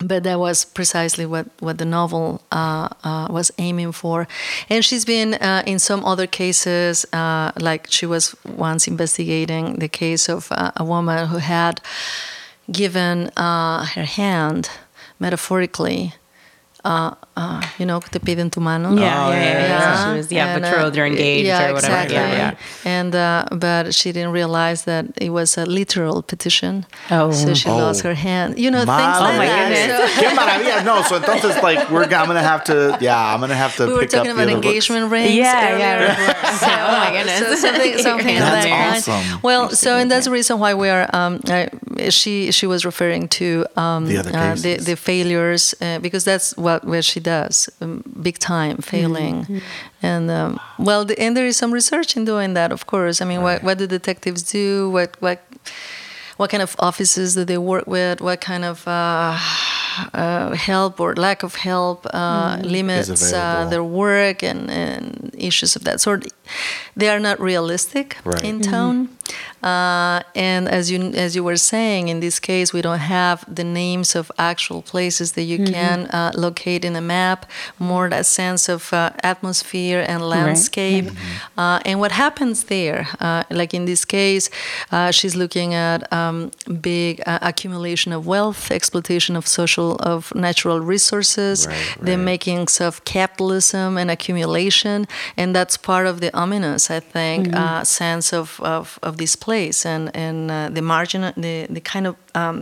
But 0.00 0.24
that 0.24 0.40
was 0.40 0.64
precisely 0.64 1.24
what, 1.24 1.46
what 1.60 1.78
the 1.78 1.84
novel 1.84 2.42
uh, 2.50 2.88
uh, 3.04 3.28
was 3.30 3.52
aiming 3.58 3.92
for. 3.92 4.26
And 4.68 4.84
she's 4.84 5.04
been 5.04 5.34
uh, 5.34 5.62
in 5.66 5.78
some 5.78 6.04
other 6.04 6.26
cases, 6.26 7.06
uh, 7.12 7.52
like 7.60 7.86
she 7.90 8.04
was 8.04 8.34
once 8.44 8.88
investigating 8.88 9.76
the 9.76 9.88
case 9.88 10.28
of 10.28 10.50
uh, 10.50 10.72
a 10.76 10.84
woman 10.84 11.28
who 11.28 11.38
had 11.38 11.80
given 12.72 13.30
uh, 13.36 13.86
her 13.86 14.04
hand, 14.04 14.68
metaphorically, 15.20 16.14
uh, 17.36 17.40
uh, 17.40 17.60
you 17.78 17.86
know, 17.86 18.00
te 18.00 18.18
piden 18.18 18.50
tu 18.50 18.60
mano. 18.60 18.90
Yeah, 18.94 19.00
yeah, 19.00 19.30
yeah, 19.30 19.42
yeah. 19.44 19.68
Yeah. 19.68 19.96
So 19.96 20.12
she 20.12 20.16
was 20.18 20.32
yeah 20.32 20.54
And, 20.56 20.64
uh, 20.64 21.00
or 21.00 21.06
engaged 21.06 21.46
yeah, 21.46 21.68
or 21.70 21.74
whatever. 21.74 21.94
Exactly. 21.94 22.14
Yeah, 22.16 22.54
yeah. 22.84 22.90
And 22.98 23.14
uh, 23.14 23.46
but 23.52 23.94
she 23.94 24.12
didn't 24.12 24.32
realize 24.32 24.84
that 24.84 25.06
it 25.20 25.30
was 25.30 25.58
a 25.58 25.66
literal 25.66 26.22
petition. 26.22 26.86
Oh. 27.10 27.30
so 27.32 27.54
she 27.54 27.68
Oh. 27.68 27.76
lost 27.76 28.02
her 28.02 28.14
hand. 28.14 28.58
You 28.58 28.70
know, 28.70 28.78
things 28.78 28.86
My 28.86 29.18
like 29.18 29.36
my 29.38 29.46
that. 29.46 29.68
goodness. 29.68 30.14
So- 30.14 30.22
Qué 30.22 30.34
maravilla. 30.34 30.84
No, 30.84 31.02
so 31.02 31.18
entonces 31.20 31.60
like 31.62 31.90
we're 31.90 32.04
I'm 32.04 32.26
gonna 32.28 32.42
have 32.42 32.62
to 32.64 32.96
yeah 33.00 33.34
I'm 33.34 33.40
gonna 33.40 33.54
have 33.56 33.74
to. 33.76 33.86
we 33.86 33.92
were 33.94 34.00
pick 34.00 34.10
talking 34.10 34.30
up 34.30 34.36
the 34.36 34.42
about 34.42 34.52
other 34.52 34.62
books. 34.62 34.66
engagement 34.66 35.10
rings. 35.10 35.34
Yeah, 35.34 35.72
earlier. 35.72 36.06
yeah. 36.06 36.50
So, 36.64 36.66
Oh 36.70 36.92
my 37.04 37.10
goodness. 37.10 37.38
So 37.40 37.54
something, 37.56 37.98
something 37.98 38.36
of 38.42 38.42
That's 38.44 38.66
that 39.06 39.08
awesome. 39.08 39.40
Well, 39.42 39.70
so 39.70 39.96
and 39.98 40.08
that's 40.10 40.26
the 40.26 40.30
reason 40.30 40.58
why 40.60 40.74
we 40.74 40.88
are. 40.88 41.08
Um, 41.12 41.40
uh, 41.50 41.66
she 42.10 42.52
she 42.52 42.66
was 42.66 42.84
referring 42.84 43.26
to 43.40 43.66
um, 43.76 44.06
The 44.06 44.18
other 44.18 44.30
uh, 44.30 44.54
the, 44.54 44.62
cases. 44.62 44.86
the 44.86 44.96
failures 44.96 45.74
uh, 45.80 45.98
because 45.98 46.24
that's 46.24 46.56
what 46.56 46.84
what 46.84 47.04
she 47.04 47.20
does, 47.24 47.68
um, 47.80 48.02
big 48.22 48.38
time 48.38 48.76
failing, 48.78 49.36
Mm-hmm. 49.44 49.58
and 50.06 50.30
um, 50.30 50.60
well, 50.78 51.04
the, 51.04 51.14
and 51.18 51.34
there 51.36 51.46
is 51.48 51.56
some 51.56 51.72
research 51.74 52.16
in 52.16 52.24
doing 52.24 52.54
that. 52.54 52.70
Of 52.72 52.82
course, 52.86 53.20
I 53.22 53.24
mean, 53.26 53.42
what 53.42 53.62
what 53.64 53.78
do 53.78 53.86
detectives 53.86 54.42
do? 54.52 54.90
What 54.96 55.10
what 55.20 55.38
what 56.36 56.50
kind 56.50 56.62
of 56.62 56.74
offices 56.78 57.34
do 57.34 57.44
they 57.44 57.58
work 57.58 57.86
with? 57.86 58.20
What 58.20 58.40
kind 58.40 58.64
of 58.64 58.86
uh, 58.88 59.38
uh, 60.12 60.54
help 60.56 61.00
or 61.00 61.14
lack 61.14 61.42
of 61.44 61.54
help 61.54 62.06
uh, 62.12 62.58
limits 62.62 63.08
uh, 63.08 63.14
available. 63.36 63.70
their 63.70 63.84
work 63.84 64.42
and, 64.42 64.70
and 64.70 65.30
issues 65.38 65.76
of 65.76 65.82
that 65.84 66.00
sort? 66.00 66.26
They 66.96 67.08
are 67.08 67.20
not 67.20 67.38
realistic 67.40 68.16
Right. 68.24 68.44
in 68.44 68.60
tone. 68.60 69.08
Uh, 69.62 70.20
and 70.34 70.68
as 70.68 70.90
you 70.90 70.98
as 71.14 71.34
you 71.34 71.42
were 71.42 71.56
saying, 71.56 72.08
in 72.08 72.20
this 72.20 72.38
case, 72.38 72.72
we 72.72 72.82
don't 72.82 72.98
have 72.98 73.44
the 73.52 73.64
names 73.64 74.14
of 74.14 74.30
actual 74.38 74.82
places 74.82 75.32
that 75.32 75.44
you 75.44 75.58
can 75.64 76.06
uh, 76.06 76.32
locate 76.34 76.84
in 76.84 76.96
a 76.96 77.00
map. 77.00 77.46
More 77.78 78.08
that 78.10 78.26
sense 78.26 78.68
of 78.68 78.92
uh, 78.92 79.10
atmosphere 79.22 80.04
and 80.06 80.20
landscape. 80.28 81.06
Uh, 81.56 81.80
and 81.84 81.98
what 82.00 82.12
happens 82.12 82.64
there, 82.64 83.06
uh, 83.20 83.44
like 83.50 83.72
in 83.74 83.84
this 83.86 84.04
case, 84.04 84.50
uh, 84.92 85.10
she's 85.10 85.34
looking 85.34 85.74
at 85.74 86.12
um, 86.12 86.50
big 86.80 87.22
uh, 87.26 87.38
accumulation 87.42 88.12
of 88.12 88.26
wealth, 88.26 88.70
exploitation 88.70 89.36
of 89.36 89.46
social 89.46 89.96
of 89.96 90.34
natural 90.34 90.80
resources, 90.80 91.66
Right, 91.66 91.96
the 92.00 92.16
makings 92.16 92.80
of 92.80 93.04
capitalism 93.04 93.96
and 93.96 94.10
accumulation, 94.10 95.06
and 95.36 95.54
that's 95.54 95.76
part 95.76 96.06
of 96.06 96.20
the 96.20 96.30
ominous, 96.36 96.90
I 96.90 97.00
think, 97.00 97.54
uh, 97.54 97.84
sense 97.84 98.32
of, 98.32 98.60
of, 98.60 98.98
of 99.02 99.16
this 99.24 99.36
place 99.36 99.78
and 99.92 100.04
and 100.14 100.50
uh, 100.50 100.54
the 100.76 100.82
margin, 100.82 101.22
the 101.36 101.66
the 101.76 101.80
kind 101.92 102.06
of 102.06 102.14
um, 102.34 102.56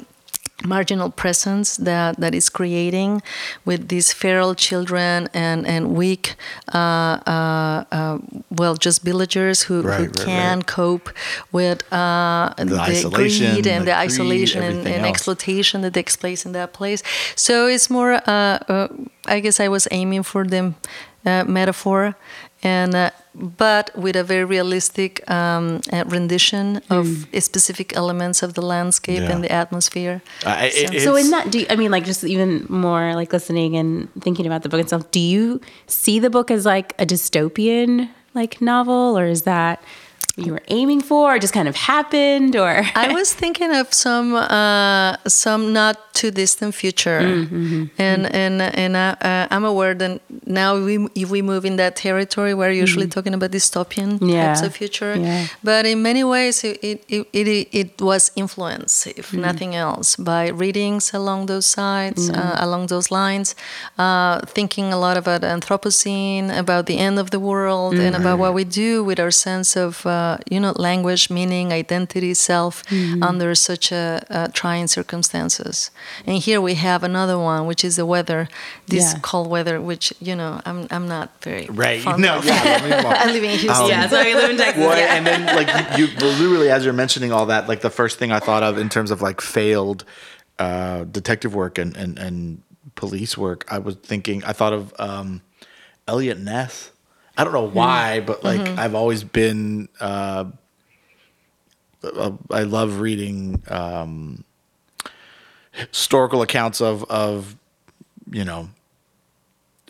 marginal 0.65 1.11
presence 1.11 1.77
that, 1.77 2.21
that 2.21 2.35
is 2.35 2.49
creating 2.49 3.23
with 3.65 3.89
these 3.89 4.13
feral 4.13 4.55
children 4.55 5.29
and 5.35 5.67
and 5.67 5.85
weak, 5.95 6.35
uh, 6.75 7.19
uh, 7.27 7.85
uh, 7.99 8.19
well, 8.61 8.75
just 8.77 9.03
villagers 9.03 9.63
who, 9.69 9.83
Right, 9.83 9.99
who 9.99 10.05
right, 10.05 10.27
can 10.27 10.59
right. 10.59 10.67
cope 10.67 11.11
with 11.53 11.83
uh, 11.93 12.55
the, 12.57 12.79
isolation, 12.81 13.53
greed 13.55 13.67
and 13.67 13.83
the 13.83 13.91
the, 13.91 13.97
greed, 13.97 14.11
isolation 14.11 14.63
and, 14.63 14.87
and 14.87 15.07
exploitation 15.07 15.83
that 15.83 15.95
takes 15.95 16.17
place 16.17 16.47
in 16.47 16.53
that 16.53 16.73
place. 16.73 17.03
So 17.35 17.67
it's 17.67 17.89
more, 17.91 18.13
uh, 18.27 18.59
uh, 18.75 18.89
I 19.27 19.41
guess 19.41 19.61
I 19.61 19.69
was 19.69 19.89
aiming 19.91 20.25
for 20.25 20.45
the 20.45 20.75
uh, 21.25 21.45
metaphor, 21.45 22.15
and 22.63 22.95
uh, 22.95 23.11
but 23.35 23.91
with 23.97 24.17
a 24.17 24.23
very 24.25 24.45
realistic 24.45 25.29
um, 25.31 25.81
uh, 25.93 26.05
rendition 26.07 26.81
of 26.91 27.07
specific 27.41 27.97
elements 27.97 28.43
of 28.43 28.55
the 28.55 28.63
landscape 28.63 29.21
Yeah. 29.23 29.33
and 29.33 29.43
the 29.45 29.51
atmosphere. 29.53 30.21
Uh, 30.45 30.69
it- 30.73 31.03
So 31.03 31.17
in 31.17 31.31
that, 31.31 31.51
do 31.51 31.59
you, 31.61 31.67
I 31.71 31.77
mean, 31.77 31.91
like 31.91 32.05
just 32.05 32.25
even 32.25 32.67
more 32.69 33.15
like 33.15 33.33
listening 33.33 33.77
and 33.77 34.09
thinking 34.21 34.47
about 34.47 34.63
the 34.63 34.69
book 34.69 34.81
itself, 34.81 35.11
do 35.11 35.21
you 35.21 35.61
see 35.87 36.19
the 36.19 36.31
book 36.31 36.51
as 36.51 36.65
like 36.67 36.95
a 36.99 37.07
dystopian 37.07 38.09
like 38.35 38.61
novel, 38.61 39.19
or 39.19 39.27
is 39.27 39.43
that 39.43 39.81
what 39.81 40.12
you 40.37 40.53
were 40.53 40.63
aiming 40.69 41.03
for, 41.03 41.35
or 41.35 41.39
just 41.39 41.53
kind 41.53 41.69
of 41.69 41.77
happened, 41.77 42.57
or 42.57 42.83
I 42.95 43.13
was 43.13 43.35
thinking 43.35 43.71
of 43.75 43.93
some 43.93 44.35
uh, 44.35 45.17
some 45.29 45.73
not 45.75 45.97
too 46.15 46.31
distant 46.31 46.75
future, 46.75 47.21
Mm-hmm. 47.21 47.85
and 47.99 48.27
and 48.35 48.63
and 48.63 48.97
uh, 48.97 49.15
uh, 49.21 49.47
I'm 49.51 49.65
aware 49.65 49.95
that 49.95 50.21
now 50.47 50.79
we 50.83 51.07
if 51.15 51.29
we 51.31 51.43
move 51.43 51.65
in 51.67 51.77
that 51.77 51.97
territory, 51.97 52.55
we're 52.55 52.71
usually 52.73 53.07
talking 53.09 53.35
about 53.35 53.51
dystopian 53.51 54.19
Mm-hmm. 54.19 54.29
Yeah. 54.31 54.47
types 54.55 54.63
of 54.63 54.73
future. 54.75 55.17
Yeah. 55.17 55.47
But 55.63 55.85
in 55.87 56.01
many 56.03 56.25
ways, 56.25 56.65
it 56.65 56.79
it 56.83 57.05
it, 57.09 57.27
it, 57.33 57.69
it 57.73 58.01
was 58.01 58.31
influenced, 58.35 59.07
if 59.09 59.33
Mm-hmm. 59.33 59.41
nothing 59.41 59.75
else, 59.75 60.17
by 60.17 60.49
readings 60.49 61.13
along 61.15 61.47
those 61.47 61.67
sides, 61.67 62.31
uh, 62.31 62.57
along 62.59 62.87
those 62.89 63.11
lines, 63.11 63.55
uh, 63.99 64.41
thinking 64.47 64.93
a 64.93 64.99
lot 64.99 65.17
about 65.17 65.43
Anthropocene, 65.43 66.51
about 66.57 66.87
the 66.87 66.99
end 66.99 67.19
of 67.19 67.31
the 67.31 67.39
world, 67.41 67.95
and 67.99 68.17
about 68.17 68.39
what 68.39 68.55
we 68.55 68.65
do 68.65 69.05
with 69.05 69.19
our 69.21 69.31
sense 69.31 69.77
of 69.77 70.05
uh, 70.07 70.32
you 70.51 70.61
know 70.61 70.73
language, 70.77 71.31
meaning, 71.31 71.73
identity, 71.73 72.35
self 72.35 72.83
under 73.23 73.55
such 73.55 73.93
a, 73.93 74.25
uh, 74.31 74.49
trying 74.53 74.87
circumstances. 74.89 75.91
And 76.27 76.39
here 76.39 76.61
we 76.61 76.75
have 76.75 77.03
another 77.05 77.39
one, 77.39 77.67
which 77.67 77.85
is 77.85 77.97
the 77.97 78.07
weather, 78.07 78.49
this 78.87 79.13
Yeah. 79.13 79.19
cold 79.23 79.49
weather, 79.49 79.81
which 79.81 80.13
you 80.21 80.35
know 80.37 80.61
I'm 80.65 80.87
I'm 80.91 81.07
not 81.09 81.29
very 81.43 81.67
right. 81.71 82.01
fond 82.03 82.23
No, 82.23 82.37
of. 82.39 82.45
yeah. 82.45 82.63
let 82.65 82.85
me- 82.85 82.93
I 83.25 83.27
live 83.33 83.45
in 83.45 83.59
Houston. 83.59 83.89
yeah, 83.89 84.09
so 84.09 84.23
we 84.23 84.35
live 84.35 84.51
in 84.51 84.57
Texas. 84.65 84.81
Well, 84.85 84.99
yeah. 84.99 85.15
and 85.15 85.27
then 85.27 85.41
like 85.57 85.99
you, 85.99 86.07
you 86.07 86.15
literally 86.39 86.71
as 86.71 86.85
you're 86.85 86.93
mentioning 86.95 87.33
all 87.33 87.47
that, 87.47 87.69
like 87.69 87.81
the 87.81 87.91
first 87.91 88.19
thing 88.19 88.33
I 88.33 88.39
thought 88.41 88.63
of 88.63 88.79
in 88.79 88.89
terms 88.89 89.11
of 89.11 89.23
like 89.23 89.41
failed 89.41 90.05
uh, 90.59 91.05
detective 91.05 91.55
work 91.55 91.79
and, 91.79 91.97
and 91.97 92.19
and 92.19 92.63
police 92.95 93.39
work, 93.39 93.65
I 93.69 93.79
was 93.79 93.95
thinking 93.97 94.45
I 94.45 94.53
thought 94.53 94.73
of 94.73 94.93
um, 94.99 95.41
Eliot 96.07 96.39
Ness. 96.39 96.91
I 97.37 97.45
don't 97.45 97.53
know 97.53 97.69
why, 97.69 98.21
but 98.21 98.45
like 98.45 98.61
I've 98.79 98.95
always 98.95 99.25
been. 99.25 99.89
Uh, 100.01 100.47
uh, 102.03 102.33
I 102.51 102.63
love 102.65 103.01
reading 103.01 103.63
um, 103.69 104.45
historical 105.93 106.43
accounts 106.43 106.81
of 106.81 107.05
of 107.05 107.57
you 108.31 108.45
know 108.45 108.69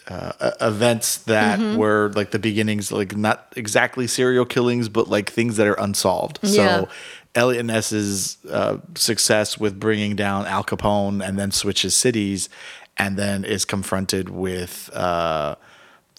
uh, 0.09 0.53
events 0.61 1.19
that 1.19 1.59
Mm-hmm. 1.59 1.77
were 1.79 2.13
like 2.15 2.31
the 2.33 2.39
beginnings, 2.39 2.93
like 2.93 3.17
not 3.17 3.53
exactly 3.57 4.07
serial 4.07 4.45
killings, 4.45 4.89
but 4.89 5.09
like 5.09 5.31
things 5.31 5.57
that 5.57 5.67
are 5.67 5.79
unsolved. 5.81 6.39
Yeah. 6.43 6.49
So 6.85 6.89
Eliot 7.35 7.65
Ness's 7.65 8.37
uh, 8.51 8.79
success 8.95 9.59
with 9.59 9.81
bringing 9.81 10.15
down 10.17 10.47
Al 10.47 10.65
Capone 10.65 11.27
and 11.27 11.39
then 11.39 11.51
switches 11.51 11.95
cities, 11.97 12.49
and 12.99 13.17
then 13.17 13.45
is 13.45 13.65
confronted 13.65 14.29
with 14.29 14.91
uh, 14.93 15.55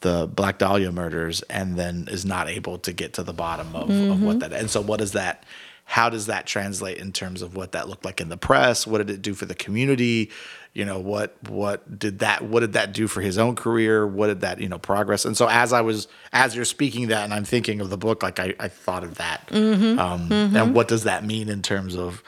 the 0.03 0.29
Black 0.33 0.59
Dahlia 0.59 0.91
murders, 0.91 1.41
and 1.49 1.75
then 1.77 2.07
is 2.09 2.23
not 2.23 2.47
able 2.47 2.77
to 2.77 2.93
get 2.93 3.13
to 3.13 3.23
the 3.23 3.33
bottom 3.33 3.75
of, 3.75 3.89
of 3.89 3.95
Mm-hmm. 3.95 4.23
what 4.25 4.39
that. 4.41 4.53
And 4.53 4.69
so, 4.69 4.79
what 4.79 4.99
does 4.99 5.13
that? 5.13 5.43
How 5.85 6.09
does 6.09 6.27
that 6.27 6.45
translate 6.45 6.97
in 6.97 7.11
terms 7.11 7.41
of 7.41 7.55
what 7.57 7.73
that 7.73 7.89
looked 7.89 8.05
like 8.05 8.21
in 8.21 8.29
the 8.29 8.37
press? 8.37 8.87
What 8.87 8.99
did 8.99 9.09
it 9.09 9.21
do 9.21 9.33
for 9.33 9.45
the 9.45 9.53
community? 9.55 10.31
You 10.73 10.85
know, 10.85 10.97
what 10.97 11.35
what 11.49 11.99
did 11.99 12.19
that 12.19 12.41
what 12.43 12.61
did 12.61 12.73
that 12.73 12.93
do 12.93 13.07
for 13.07 13.19
his 13.21 13.37
own 13.37 13.55
career? 13.55 14.07
What 14.07 14.27
did 14.27 14.41
that 14.41 14.61
you 14.61 14.69
know 14.69 14.79
progress? 14.79 15.25
And 15.25 15.35
so, 15.35 15.47
as 15.49 15.73
I 15.73 15.81
was 15.81 16.07
as 16.31 16.55
you're 16.55 16.63
speaking 16.65 17.07
that, 17.09 17.25
and 17.25 17.33
I'm 17.33 17.43
thinking 17.43 17.81
of 17.81 17.89
the 17.89 17.97
book, 17.97 18.23
like 18.23 18.39
I, 18.39 18.53
I 18.59 18.69
thought 18.69 19.03
of 19.03 19.15
that, 19.15 19.49
um, 19.51 20.31
and 20.31 20.73
what 20.73 20.87
does 20.87 21.03
that 21.03 21.25
mean 21.25 21.49
in 21.49 21.61
terms 21.61 21.95
of 21.97 22.23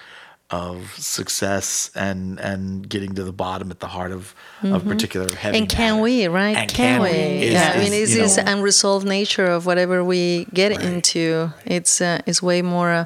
of 0.51 0.93
success 0.97 1.89
and 1.95 2.39
and 2.39 2.87
getting 2.87 3.15
to 3.15 3.23
the 3.23 3.31
bottom 3.33 3.71
at 3.71 3.79
the 3.79 3.87
heart 3.87 4.11
of 4.11 4.35
of 4.63 4.85
particular 4.85 5.27
heavy 5.35 5.57
and 5.57 5.67
can 5.67 5.93
matter. 5.95 6.03
we 6.03 6.27
right? 6.27 6.55
And 6.55 6.69
can, 6.71 7.01
we? 7.01 7.09
is- 7.09 7.53
yeah 7.53 7.73
i 7.75 7.79
mean 7.79 7.93
it's 7.93 8.13
this 8.13 8.37
unresolved 8.37 9.07
nature 9.07 9.45
of 9.45 9.65
whatever 9.65 10.03
we 10.03 10.45
get 10.53 10.71
into. 10.71 11.51
It's 11.65 11.99
uh, 11.99 12.21
is 12.27 12.43
way 12.43 12.61
more 12.61 12.91
uh, 12.91 13.05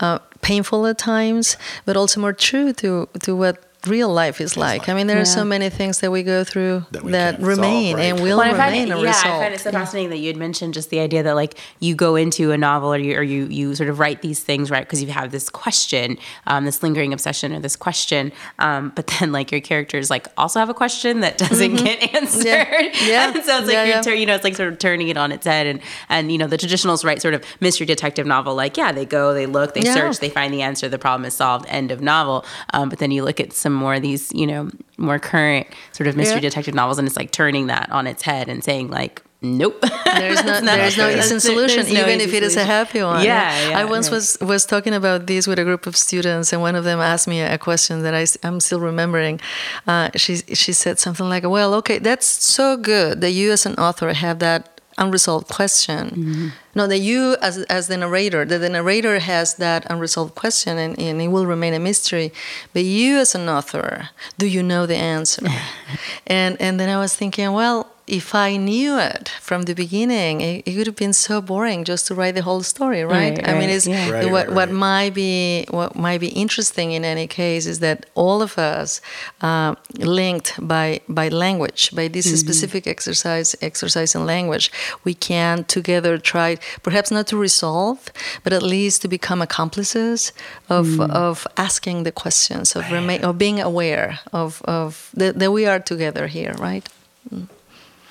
uh, 0.00 0.18
painful 0.42 0.86
at 0.86 0.98
times 0.98 1.56
but 1.86 1.96
also 1.96 2.20
more 2.20 2.34
true 2.34 2.72
to 2.74 3.08
to 3.20 3.34
what 3.34 3.64
real 3.86 4.08
life 4.12 4.40
is 4.40 4.56
like. 4.56 4.88
I 4.88 4.94
mean, 4.94 5.06
there 5.06 5.20
are 5.20 5.24
so 5.24 5.44
many 5.44 5.70
things 5.70 6.00
that 6.00 6.10
we 6.10 6.22
go 6.22 6.42
through 6.44 6.84
That 6.90 7.04
that, 7.04 7.04
we 7.04 7.12
can't 7.12 7.36
solve, 7.38 7.48
remain 7.48 7.96
right? 7.96 8.02
and 8.06 8.20
will 8.20 8.38
Well, 8.38 8.40
I 8.40 8.50
find 8.54 8.72
remain 8.90 8.92
it, 8.98 9.02
yeah. 9.04 9.10
I 9.10 9.22
find 9.40 9.54
it 9.54 9.60
so 9.60 9.70
fascinating 9.70 10.10
that 10.10 10.16
you 10.18 10.26
had 10.26 10.36
mentioned 10.36 10.74
just 10.74 10.90
the 10.90 10.98
idea 11.00 11.22
that 11.22 11.34
like 11.34 11.56
you 11.78 11.94
go 11.94 12.16
into 12.16 12.50
a 12.50 12.58
novel 12.58 12.92
or 12.92 12.98
you 12.98 13.16
or 13.16 13.22
you 13.22 13.46
you 13.46 13.74
sort 13.76 13.88
of 13.88 13.98
write 14.00 14.20
these 14.20 14.42
things 14.42 14.70
right 14.70 14.84
because 14.84 15.02
you 15.02 15.08
have 15.10 15.30
this 15.30 15.48
question, 15.48 16.18
um, 16.46 16.64
this 16.64 16.82
lingering 16.82 17.12
obsession 17.12 17.52
or 17.52 17.60
this 17.60 17.76
question, 17.76 18.32
um, 18.58 18.92
but 18.96 19.06
then 19.20 19.30
like 19.32 19.52
your 19.52 19.60
characters 19.60 20.10
like 20.10 20.26
also 20.36 20.58
have 20.58 20.68
a 20.68 20.74
question 20.74 21.20
that 21.20 21.38
doesn't 21.46 21.76
get 21.76 22.14
answered. 22.14 22.46
Mm-hmm. 22.46 23.08
Yeah. 23.08 23.26
and 23.34 23.44
so 23.44 23.58
it's 23.58 23.66
like 23.66 23.72
Yeah, 23.74 23.84
you're 23.84 23.94
yeah. 23.96 24.02
tur- 24.02 24.14
you 24.14 24.26
know 24.26 24.34
it's 24.34 24.44
like 24.44 24.56
sort 24.56 24.72
of 24.72 24.78
turning 24.78 25.08
it 25.08 25.16
on 25.16 25.30
its 25.32 25.46
head 25.46 25.66
and 25.66 25.80
and 26.08 26.32
you 26.32 26.38
know 26.38 26.48
the 26.48 26.58
traditionals 26.58 27.04
right 27.04 27.22
sort 27.22 27.34
of 27.34 27.44
mystery 27.60 27.86
detective 27.86 28.26
novel 28.26 28.54
like 28.56 28.76
yeah 28.76 28.90
they 28.90 29.04
go 29.06 29.32
they 29.34 29.46
look 29.46 29.74
they 29.74 29.82
Yeah. 29.82 29.94
search 29.94 30.18
they 30.18 30.30
find 30.30 30.52
the 30.52 30.62
answer 30.62 30.88
the 30.88 30.98
problem 30.98 31.24
is 31.24 31.34
solved 31.34 31.64
end 31.68 31.90
of 31.92 32.00
novel 32.00 32.44
um, 32.74 32.88
but 32.88 32.98
then 32.98 33.10
you 33.12 33.22
look 33.22 33.38
at 33.40 33.52
some 33.52 33.68
more 33.78 33.94
of 33.94 34.02
these 34.02 34.32
you 34.34 34.46
know 34.46 34.68
more 34.98 35.18
current 35.18 35.66
sort 35.92 36.06
of 36.08 36.16
mystery 36.16 36.36
Yeah. 36.36 36.48
detective 36.50 36.74
novels 36.74 36.98
and 36.98 37.06
it's 37.08 37.16
like 37.16 37.30
turning 37.30 37.68
that 37.68 37.90
on 37.90 38.06
its 38.06 38.22
head 38.22 38.48
and 38.48 38.62
saying 38.64 38.88
like 38.90 39.22
nope 39.40 39.80
There's 40.04 40.42
no, 40.44 40.52
not- 40.60 40.64
there's 40.64 40.96
no 40.98 41.06
there's- 41.08 41.42
solution, 41.44 41.84
no 41.94 42.00
even 42.00 42.20
if 42.20 42.34
it 42.34 42.42
is 42.42 42.56
a 42.56 42.64
happy 42.64 43.02
one. 43.02 43.24
Yeah, 43.24 43.68
yeah, 43.70 43.78
I 43.78 43.84
once 43.84 44.08
right. 44.08 44.14
was 44.16 44.36
was 44.40 44.66
talking 44.66 44.94
about 44.94 45.26
this 45.28 45.46
with 45.46 45.58
a 45.60 45.64
group 45.64 45.86
of 45.86 45.94
students, 45.96 46.52
and 46.52 46.60
one 46.60 46.74
of 46.74 46.82
them 46.82 46.98
asked 46.98 47.28
me 47.28 47.40
a 47.40 47.56
question 47.58 48.02
that 48.02 48.14
I, 48.14 48.26
am 48.46 48.58
still 48.58 48.80
remembering. 48.80 49.38
Uh, 49.86 50.10
she 50.16 50.36
she 50.62 50.72
said 50.72 50.98
something 50.98 51.28
like, 51.28 51.44
"Well, 51.46 51.72
okay, 51.74 51.98
that's 52.00 52.26
so 52.26 52.76
good 52.76 53.20
that 53.20 53.30
you 53.30 53.52
as 53.52 53.64
an 53.64 53.74
author 53.76 54.12
have 54.12 54.40
that 54.40 54.77
unresolved 54.98 55.48
question. 55.48 56.10
Mm-hmm. 56.10 56.48
No, 56.74 56.86
that 56.86 56.98
you 56.98 57.36
as 57.40 57.58
as 57.64 57.88
the 57.88 57.96
narrator, 57.96 58.44
that 58.44 58.58
the 58.58 58.68
narrator 58.68 59.18
has 59.18 59.54
that 59.54 59.86
unresolved 59.90 60.34
question, 60.34 60.78
and, 60.78 60.98
and 60.98 61.20
it 61.22 61.28
will 61.28 61.46
remain 61.46 61.74
a 61.74 61.78
mystery. 61.78 62.32
But 62.72 62.84
you 62.84 63.18
as 63.18 63.34
an 63.34 63.48
author, 63.48 64.10
do 64.36 64.46
you 64.46 64.62
know 64.62 64.86
the 64.86 64.96
answer? 64.96 65.46
and 66.26 66.60
and 66.60 66.78
then 66.78 66.88
I 66.88 66.98
was 66.98 67.14
thinking, 67.14 67.52
well 67.52 67.90
if 68.08 68.34
I 68.34 68.56
knew 68.56 68.98
it 68.98 69.28
from 69.40 69.62
the 69.62 69.74
beginning, 69.74 70.40
it, 70.40 70.66
it 70.66 70.76
would 70.76 70.86
have 70.86 70.96
been 70.96 71.12
so 71.12 71.40
boring 71.40 71.84
just 71.84 72.06
to 72.06 72.14
write 72.14 72.34
the 72.34 72.42
whole 72.42 72.62
story, 72.62 73.04
right? 73.04 73.36
Right, 73.36 73.48
I 73.48 73.58
mean, 73.58 73.68
it's 73.68 73.86
yeah. 73.86 74.10
Right, 74.10 74.30
what 74.30 74.48
right, 74.48 74.56
what 74.56 74.70
might 74.70 75.14
be 75.14 75.66
what 75.70 75.94
might 75.94 76.20
be 76.20 76.28
interesting 76.28 76.92
in 76.92 77.04
any 77.04 77.26
case 77.26 77.66
is 77.66 77.80
that 77.80 78.06
all 78.14 78.40
of 78.42 78.58
us 78.58 79.00
uh, 79.42 79.74
linked 79.98 80.54
by 80.60 81.00
by 81.08 81.28
language, 81.28 81.94
by 81.94 82.08
this 82.08 82.26
mm-hmm. 82.26 82.36
specific 82.36 82.86
exercise 82.86 83.54
exercise 83.60 84.14
in 84.14 84.24
language, 84.26 84.72
we 85.04 85.14
can 85.14 85.64
together 85.64 86.18
try, 86.18 86.56
perhaps 86.82 87.10
not 87.10 87.26
to 87.26 87.36
resolve, 87.36 88.10
but 88.42 88.52
at 88.52 88.62
least 88.62 89.02
to 89.02 89.08
become 89.08 89.42
accomplices 89.42 90.32
of 90.68 90.86
mm. 90.86 91.10
of 91.10 91.46
asking 91.56 92.04
the 92.04 92.12
questions 92.12 92.74
of 92.74 92.90
remain 92.90 93.22
of 93.22 93.36
being 93.36 93.60
aware 93.60 94.20
of 94.32 94.62
of 94.62 95.10
that, 95.14 95.38
that 95.38 95.52
we 95.52 95.66
are 95.66 95.80
together 95.80 96.26
here, 96.26 96.54
right? 96.58 96.88
Mm. 97.32 97.48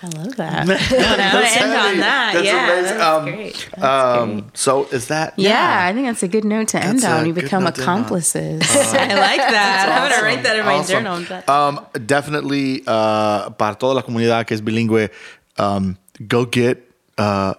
I 0.03 0.07
love 0.09 0.35
that. 0.35 0.53
I 0.53 0.65
want 0.67 0.79
to 0.79 1.59
end 1.59 1.73
on 1.73 1.97
that. 2.01 2.33
That's 2.33 2.45
yeah, 2.45 2.71
amazing. 2.71 2.97
that's 2.97 3.03
Um, 3.03 3.23
great. 3.25 3.69
That's 3.75 4.19
Um, 4.21 4.39
great. 4.41 4.57
so 4.57 4.87
is 4.91 5.07
that 5.07 5.33
Yeah, 5.37 5.85
I 5.89 5.93
think 5.93 6.05
that's 6.05 6.21
a 6.21 6.27
good 6.27 6.45
note 6.45 6.67
to 6.69 6.79
end 6.83 7.03
on. 7.03 7.25
You 7.25 7.33
become 7.33 7.63
note 7.63 7.75
to 7.75 7.81
end 7.81 7.89
on. 7.89 7.95
accomplices. 7.97 8.61
I 8.93 9.15
like 9.15 9.37
that. 9.41 9.89
I'm 9.89 10.09
gonna 10.11 10.21
write 10.23 10.43
that 10.43 10.57
in 10.59 10.65
my 10.65 10.75
Awesome. 10.75 11.03
journal. 11.03 11.43
Um, 11.49 11.85
definitely 12.05 12.83
uh, 12.85 13.49
para 13.51 13.75
toda 13.75 13.95
la 13.95 14.01
comunidad 14.03 14.45
que 14.45 14.53
es 14.53 14.61
bilingüe, 14.61 15.09
um, 15.57 15.97
go 16.27 16.45
get 16.45 16.77
uh, 17.17 17.55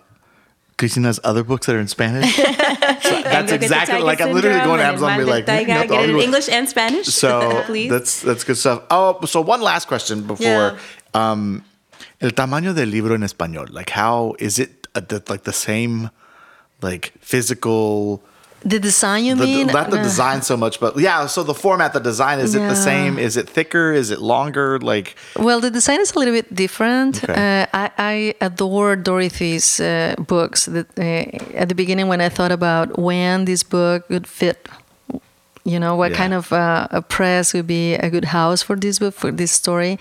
Cristina's 0.77 1.19
other 1.25 1.43
books 1.43 1.67
that 1.67 1.75
are 1.75 1.81
in 1.81 1.89
Spanish. 1.89 2.39
So 3.09 3.23
that's 3.23 3.51
Go 3.53 3.59
get 3.59 3.61
the 3.61 3.67
exactly 3.67 4.01
like 4.01 4.21
I'm 4.21 4.33
literally 4.33 4.61
going 4.61 4.81
to 4.81 4.85
Amazon 4.85 5.11
and 5.13 5.19
be 5.21 5.25
like, 5.25 5.47
Taiga. 5.47 5.67
Got 5.73 5.89
get 5.89 5.97
all 5.99 6.05
it 6.05 6.11
in 6.11 6.17
the- 6.17 6.23
English 6.23 6.49
and 6.49 6.69
Spanish. 6.69 7.07
So 7.07 7.63
please. 7.67 7.91
that's 7.91 8.21
that's 8.23 8.45
good 8.45 8.57
stuff. 8.59 8.83
Oh, 8.91 9.25
so 9.25 9.41
one 9.41 9.61
last 9.63 9.87
question 9.89 10.27
before 10.27 10.45
Yeah. 10.47 10.77
um, 11.15 11.65
el 12.21 12.33
tamaño 12.35 12.75
del 12.75 12.91
libro 12.91 13.15
en 13.15 13.23
español. 13.23 13.71
Like, 13.73 13.91
how 13.91 14.35
is 14.39 14.59
it 14.59 14.87
uh, 14.95 15.01
the, 15.01 15.23
like 15.29 15.45
the 15.45 15.53
same, 15.53 16.11
like 16.83 17.13
physical? 17.21 18.21
The 18.65 18.81
design, 18.81 19.25
you 19.25 19.37
The, 19.37 19.45
mean? 19.45 19.67
not 19.69 19.91
the 19.91 20.01
Uh, 20.01 20.03
design 20.03 20.43
so 20.43 20.57
much, 20.57 20.81
but 20.81 20.99
yeah. 20.99 21.27
So 21.27 21.45
the 21.45 21.55
format, 21.55 21.93
the 21.93 22.01
design, 22.01 22.41
is 22.41 22.57
it 22.57 22.69
the 22.69 22.75
same? 22.75 23.17
Is 23.17 23.37
it 23.37 23.49
thicker? 23.49 23.93
Is 23.93 24.11
it 24.11 24.21
longer? 24.21 24.81
Like, 24.81 25.15
Well, 25.37 25.61
the 25.61 25.71
design 25.71 26.01
is 26.01 26.13
a 26.13 26.19
little 26.19 26.35
bit 26.35 26.53
different. 26.53 27.23
Okay. 27.23 27.33
Uh, 27.63 27.67
I, 27.73 27.91
I 27.97 28.35
adore 28.41 28.97
Dorothy's 28.97 29.79
uh, 29.79 30.17
books. 30.19 30.67
That, 30.67 30.87
uh, 30.99 31.03
at 31.57 31.69
the 31.69 31.77
beginning, 31.77 32.09
when 32.09 32.21
I 32.21 32.29
thought 32.31 32.51
about 32.51 32.99
when 32.99 33.45
this 33.45 33.63
book 33.63 34.11
would 34.11 34.27
fit, 34.27 34.69
you 35.65 35.79
know, 35.79 35.95
what 35.95 36.11
Yeah. 36.11 36.17
kind 36.17 36.35
of 36.35 36.53
uh, 36.53 36.89
a 36.91 37.01
press 37.01 37.55
would 37.55 37.69
be 37.69 37.95
a 37.95 38.11
good 38.11 38.25
house 38.25 38.61
for 38.61 38.75
this 38.75 38.99
book, 38.99 39.15
for 39.15 39.31
this 39.31 39.53
story, 39.53 40.01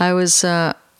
I 0.00 0.14
was. 0.14 0.44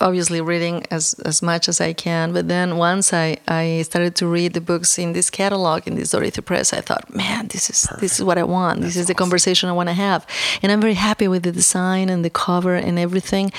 Obviously 0.01 0.39
reading 0.39 0.85
as, 0.91 1.13
as 1.25 1.41
much 1.41 1.67
as 1.67 1.81
I 1.81 1.93
can 1.93 2.31
but 2.31 2.47
then 2.47 2.77
once 2.77 3.13
I, 3.13 3.37
I 3.47 3.81
started 3.81 4.15
to 4.15 4.27
read 4.27 4.53
the 4.53 4.61
books 4.61 4.97
in 4.97 5.13
this 5.13 5.29
catalog 5.29 5.87
in 5.87 5.95
this 5.95 6.11
Dorothy 6.11 6.41
Press 6.41 6.71
I 6.73 6.81
thought 6.81 7.13
man 7.13 7.47
this 7.47 7.69
is 7.69 7.87
this 7.99 8.19
is 8.19 8.23
what 8.23 8.37
I 8.37 8.43
want. 8.43 8.81
This 8.81 8.95
is 8.95 9.07
the 9.07 9.13
conversation 9.15 9.69
I 9.69 9.73
want 9.73 9.89
to 9.89 9.93
have. 9.93 10.25
And 10.61 10.71
I'm 10.71 10.81
very 10.81 10.95
happy 10.95 11.27
with 11.27 11.43
the 11.43 11.51
design 11.51 12.09
and 12.09 12.23
the 12.23 12.29
cover 12.29 12.75
and 12.75 12.97
everything. 12.97 13.51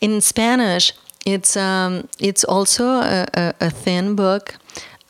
In 0.00 0.20
Spanish 0.20 0.92
it's 1.24 1.56
um, 1.56 2.08
it's 2.18 2.44
also 2.44 2.84
a, 2.86 3.26
a, 3.34 3.54
a 3.60 3.70
thin 3.70 4.14
book. 4.14 4.56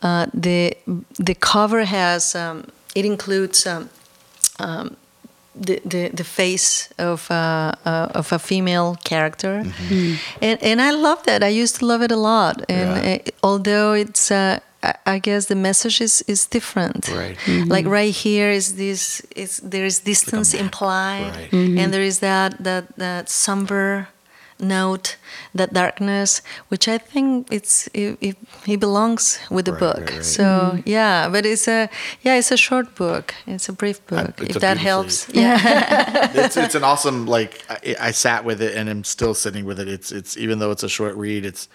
Uh, 0.01 0.27
the 0.33 0.77
the 1.17 1.35
cover 1.35 1.85
has 1.85 2.35
um, 2.35 2.67
it 2.95 3.05
includes 3.05 3.67
um, 3.67 3.89
um, 4.59 4.95
the, 5.55 5.79
the, 5.85 6.09
the 6.09 6.23
face 6.23 6.89
of 6.97 7.29
uh, 7.31 7.71
uh, 7.85 8.07
of 8.19 8.31
a 8.33 8.39
female 8.39 8.95
character, 9.03 9.63
and 10.41 10.57
and 10.63 10.81
I 10.81 10.91
love 10.91 11.23
that. 11.23 11.43
I 11.43 11.47
used 11.61 11.75
to 11.79 11.85
love 11.85 12.01
it 12.03 12.11
a 12.11 12.17
lot. 12.17 12.61
And 12.69 12.89
Yeah. 13.05 13.15
uh, 13.15 13.31
although 13.41 13.93
it's, 13.93 14.31
uh, 14.31 14.59
I- 15.05 15.19
guess 15.19 15.45
the 15.45 15.55
message 15.55 16.01
is, 16.03 16.23
is 16.27 16.45
different. 16.47 17.07
Right. 17.07 17.37
Like 17.67 17.87
right 17.87 18.13
here 18.13 18.51
is 18.51 18.75
this 18.75 19.21
is 19.35 19.57
there 19.71 19.85
is 19.85 19.99
distance 19.99 20.53
implied, 20.57 21.31
Right. 21.35 21.53
and 21.79 21.91
there 21.93 22.05
is 22.05 22.19
that 22.19 22.63
that 22.63 22.83
that 22.97 23.29
somber 23.29 24.07
note, 24.59 25.17
that 25.53 25.73
darkness, 25.73 26.41
which 26.69 26.87
I 26.87 26.97
think 26.97 27.47
it's 27.51 27.87
it, 27.93 28.17
it, 28.21 28.37
it 28.65 28.79
belongs 28.79 29.39
with 29.49 29.65
the 29.65 29.71
Right, 29.73 29.79
book. 29.79 29.99
right, 30.01 30.11
right. 30.11 30.25
So 30.25 30.79
yeah, 30.85 31.27
but 31.29 31.45
it's 31.45 31.67
a 31.67 31.89
yeah, 32.23 32.35
it's 32.37 32.51
a 32.51 32.57
short 32.57 32.95
book. 32.95 33.33
It's 33.47 33.67
a 33.69 33.73
brief 33.73 34.05
book. 34.07 34.39
it's 34.41 34.55
if 34.55 34.61
that 34.61 34.77
helps, 34.77 35.27
yeah. 35.33 36.31
it's 36.45 36.55
it's 36.57 36.75
an 36.75 36.83
awesome 36.83 37.25
like 37.27 37.63
I, 37.69 37.95
I 38.09 38.11
sat 38.11 38.45
with 38.45 38.61
it 38.61 38.75
and 38.77 38.89
I'm 38.89 39.03
still 39.03 39.33
sitting 39.33 39.65
with 39.65 39.79
it. 39.79 39.87
It's 39.87 40.11
it's 40.11 40.37
even 40.37 40.59
though 40.59 40.71
it's 40.71 40.83
a 40.83 40.89
short 40.89 41.15
read, 41.15 41.45
it's 41.45 41.67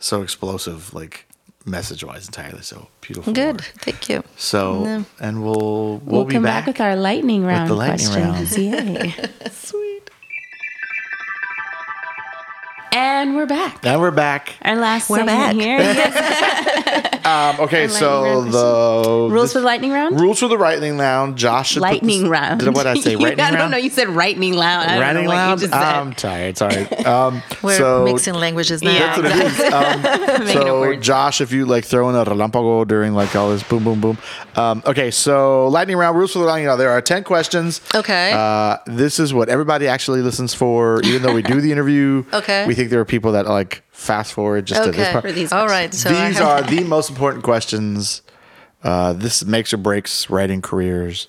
so 0.00 0.22
explosive, 0.22 0.92
like 0.94 1.24
message 1.64 2.04
wise 2.04 2.26
entirely. 2.26 2.62
So 2.62 2.88
beautiful. 3.00 3.32
Good, 3.32 3.56
work. 3.56 3.72
thank 3.80 4.08
you. 4.08 4.22
So 4.36 4.84
Yeah. 4.84 5.02
and 5.20 5.42
we'll 5.42 5.98
we'll, 5.98 6.00
We'll 6.04 6.24
be 6.24 6.34
come 6.34 6.42
back. 6.42 6.64
back 6.66 6.66
with 6.66 6.80
our 6.80 6.94
lightning 6.96 7.44
round 7.44 7.68
the 7.70 7.74
lightning 7.74 8.08
questions. 8.10 8.56
Yay. 8.58 9.14
Sweet. 9.50 9.87
And 13.00 13.36
we're 13.36 13.46
back. 13.46 13.84
Now 13.84 14.00
we're 14.00 14.10
back. 14.10 14.54
Our 14.62 14.74
last 14.74 15.08
We're 15.08 15.18
segment 15.24 15.38
back. 15.38 15.54
here. 15.54 17.04
Um, 17.28 17.60
okay, 17.60 17.88
so 17.88 18.42
the 18.44 19.28
Rules 19.30 19.52
for 19.52 19.58
the 19.58 19.64
lightning 19.66 19.90
round? 19.92 20.18
rules 20.18 20.38
for 20.40 20.48
the 20.48 20.56
lightning 20.56 20.96
round. 20.96 21.36
Josh 21.36 21.76
lightning 21.76 22.22
this- 22.22 22.30
round. 22.30 22.60
Did 22.60 22.74
what 22.74 22.86
I 22.86 22.94
say? 22.94 23.10
You- 23.12 23.18
Lightning 23.18 23.44
I 23.44 23.50
don't 23.50 23.58
round. 23.60 23.70
know. 23.72 23.76
You 23.76 23.90
said 23.90 24.08
lightning 24.08 24.56
round. 24.56 24.88
I 24.88 24.94
don't 24.94 25.00
Lightning 25.02 25.24
know 25.24 25.30
what 25.30 25.36
round. 25.36 25.60
you 25.60 25.66
just 25.68 25.78
said. 25.78 25.94
I'm 25.94 26.12
tired. 26.14 26.56
Sorry. 26.56 26.86
Um, 27.04 27.42
We're 27.62 27.76
so 27.76 28.04
mixing 28.06 28.32
languages 28.32 28.82
now. 28.82 28.92
Yeah. 28.92 29.20
That's 29.20 29.60
what 29.60 30.06
it 30.06 30.32
is. 30.32 30.38
Um, 30.40 30.46
so. 30.48 30.94
Josh, 30.96 31.42
if 31.42 31.52
you 31.52 31.66
like 31.66 31.84
throw 31.84 32.08
in 32.08 32.14
a 32.16 32.24
relampago 32.24 32.86
during 32.88 33.12
like 33.12 33.36
all 33.36 33.50
this 33.50 33.62
boom, 33.62 33.84
boom, 33.84 34.00
boom. 34.00 34.16
Um, 34.56 34.82
okay, 34.86 35.10
so 35.10 35.68
lightning 35.68 35.96
round 35.98 36.16
rules 36.16 36.32
for 36.32 36.38
the 36.38 36.44
lightning 36.46 36.66
round. 36.68 36.80
There 36.80 36.90
are 36.90 37.02
ten 37.02 37.24
questions. 37.24 37.82
Okay. 37.94 38.32
Uh, 38.32 38.78
this 38.86 39.18
is 39.20 39.34
what 39.34 39.50
everybody 39.50 39.86
actually 39.86 40.22
listens 40.22 40.54
for. 40.54 41.02
Even 41.02 41.22
though 41.22 41.34
we 41.34 41.42
do 41.42 41.60
the 41.60 41.72
interview, 41.72 42.24
Okay. 42.32 42.66
we 42.66 42.74
think 42.74 42.87
there 42.90 43.00
are 43.00 43.04
people 43.04 43.32
that 43.32 43.46
like 43.46 43.82
fast 43.90 44.32
forward 44.32 44.66
just 44.66 44.82
to 44.84 44.90
this 44.90 45.00
Okay. 45.00 45.12
part. 45.12 45.24
For 45.24 45.32
these 45.32 45.52
All 45.52 45.66
right. 45.66 45.92
So 45.94 46.10
I 46.10 46.28
These 46.28 46.38
have- 46.38 46.46
are 46.48 46.62
the 46.62 46.84
most 46.84 47.10
important 47.10 47.44
questions. 47.44 48.22
Uh, 48.84 49.12
this 49.12 49.44
makes 49.44 49.72
or 49.72 49.76
breaks 49.78 50.30
writing 50.30 50.62
careers. 50.62 51.28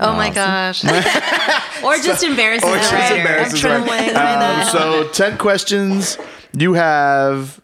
Oh 0.00 0.12
my 0.12 0.30
gosh. 0.30 0.84
or 1.84 1.96
just 1.98 2.22
embarrassing. 2.24 2.68
Or 2.68 2.72
the 2.74 2.78
just 2.80 2.92
writer. 2.92 3.16
embarrasses 3.16 3.64
I'm 3.64 3.70
the 3.70 3.86
writer. 3.86 3.86
trembling 3.86 4.14
right 4.14 4.60
Um, 4.62 4.66
so 4.68 5.08
ten 5.08 5.38
questions. 5.38 6.18
You 6.56 6.74
have 6.74 7.60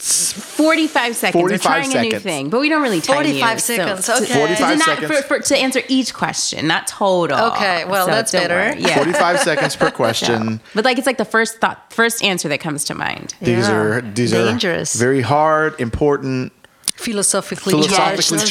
45 0.00 1.16
seconds. 1.16 1.32
45 1.32 1.42
We're 1.42 1.58
trying 1.58 1.96
a 1.96 2.02
new 2.08 2.18
thing, 2.20 2.50
but 2.50 2.60
we 2.60 2.68
don't 2.68 2.82
really 2.82 3.00
time 3.00 3.16
45 3.16 3.54
you, 3.54 3.58
seconds, 3.60 4.04
So, 4.04 4.16
okay. 4.22 4.32
45 4.32 4.78
to, 4.78 4.84
seconds. 4.84 5.06
For, 5.12 5.22
for, 5.22 5.38
to 5.40 5.56
answer 5.56 5.80
each 5.88 6.14
question, 6.14 6.66
not 6.68 6.86
total. 6.86 7.38
Okay, 7.52 7.84
well, 7.84 8.06
that's 8.06 8.30
better. 8.32 8.54
worry. 8.54 8.80
Yeah. 8.80 8.96
forty-five 8.96 9.40
seconds 9.50 9.74
per 9.76 9.90
question. 9.90 10.60
But 10.74 10.84
like 10.84 10.98
it's 10.98 11.06
like 11.06 11.18
the 11.18 11.24
first 11.24 11.58
thought, 11.60 11.92
first 11.92 12.22
answer 12.22 12.48
that 12.48 12.60
comes 12.60 12.84
to 12.84 12.94
mind. 12.94 13.34
These 13.40 13.68
Yeah. 13.68 13.74
are 13.74 14.00
these 14.00 14.30
Dangerous. 14.32 14.94
are 14.94 14.98
very 14.98 15.20
hard, 15.20 15.80
important, 15.80 16.52
Philosophically, 16.98 17.70
philosophically 17.72 18.38
charged. 18.38 18.48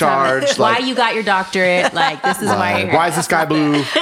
charged. 0.55 0.57
why 0.57 0.77
you 0.77 0.95
got 0.95 1.13
your 1.13 1.23
doctorate? 1.23 1.93
Like 1.93 2.23
this 2.23 2.41
is 2.41 2.47
why. 2.47 2.83
You're 2.83 2.93
why 2.93 3.09
is 3.09 3.15
the 3.15 3.21
sky 3.21 3.43
blue? 3.43 3.73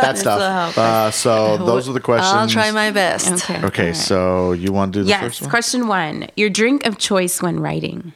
that 0.00 0.14
stuff. 0.16 0.76
Uh, 0.78 1.10
so 1.10 1.56
those 1.70 1.86
are 1.86 1.92
the 1.92 2.00
questions. 2.00 2.32
I'll 2.32 2.48
try 2.48 2.70
my 2.70 2.90
best. 2.90 3.50
Okay. 3.50 3.62
Okay, 3.66 3.92
so 3.92 4.52
you 4.52 4.72
want 4.72 4.94
to 4.94 5.00
do 5.00 5.02
the 5.04 5.10
Yes. 5.10 5.20
first 5.20 5.42
one? 5.42 5.50
Question 5.50 5.86
one: 5.86 6.28
Your 6.34 6.48
drink 6.48 6.86
of 6.86 6.96
choice 6.96 7.42
when 7.42 7.60
writing. 7.60 8.14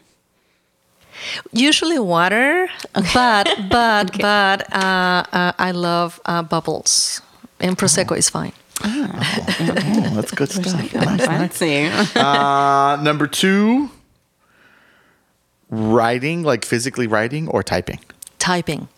Usually 1.52 1.98
water, 1.98 2.68
but 3.12 3.46
but 3.70 4.16
but 4.18 4.72
uh, 4.74 5.24
uh, 5.32 5.52
I 5.58 5.70
love 5.72 6.18
uh, 6.24 6.42
bubbles, 6.42 7.20
and 7.60 7.76
prosecco 7.76 8.16
is 8.16 8.30
fine. 8.30 8.52
Oh, 8.84 9.06
that's 10.14 10.32
good 10.32 10.50
stuff. 10.50 10.94
Nice. 10.94 11.26
Fancy. 11.26 11.86
Uh, 12.16 12.96
number 13.02 13.26
two, 13.26 13.90
writing, 15.70 16.42
like 16.42 16.64
physically 16.64 17.06
writing 17.06 17.48
or 17.48 17.62
typing, 17.62 18.00
Typing, 18.38 18.88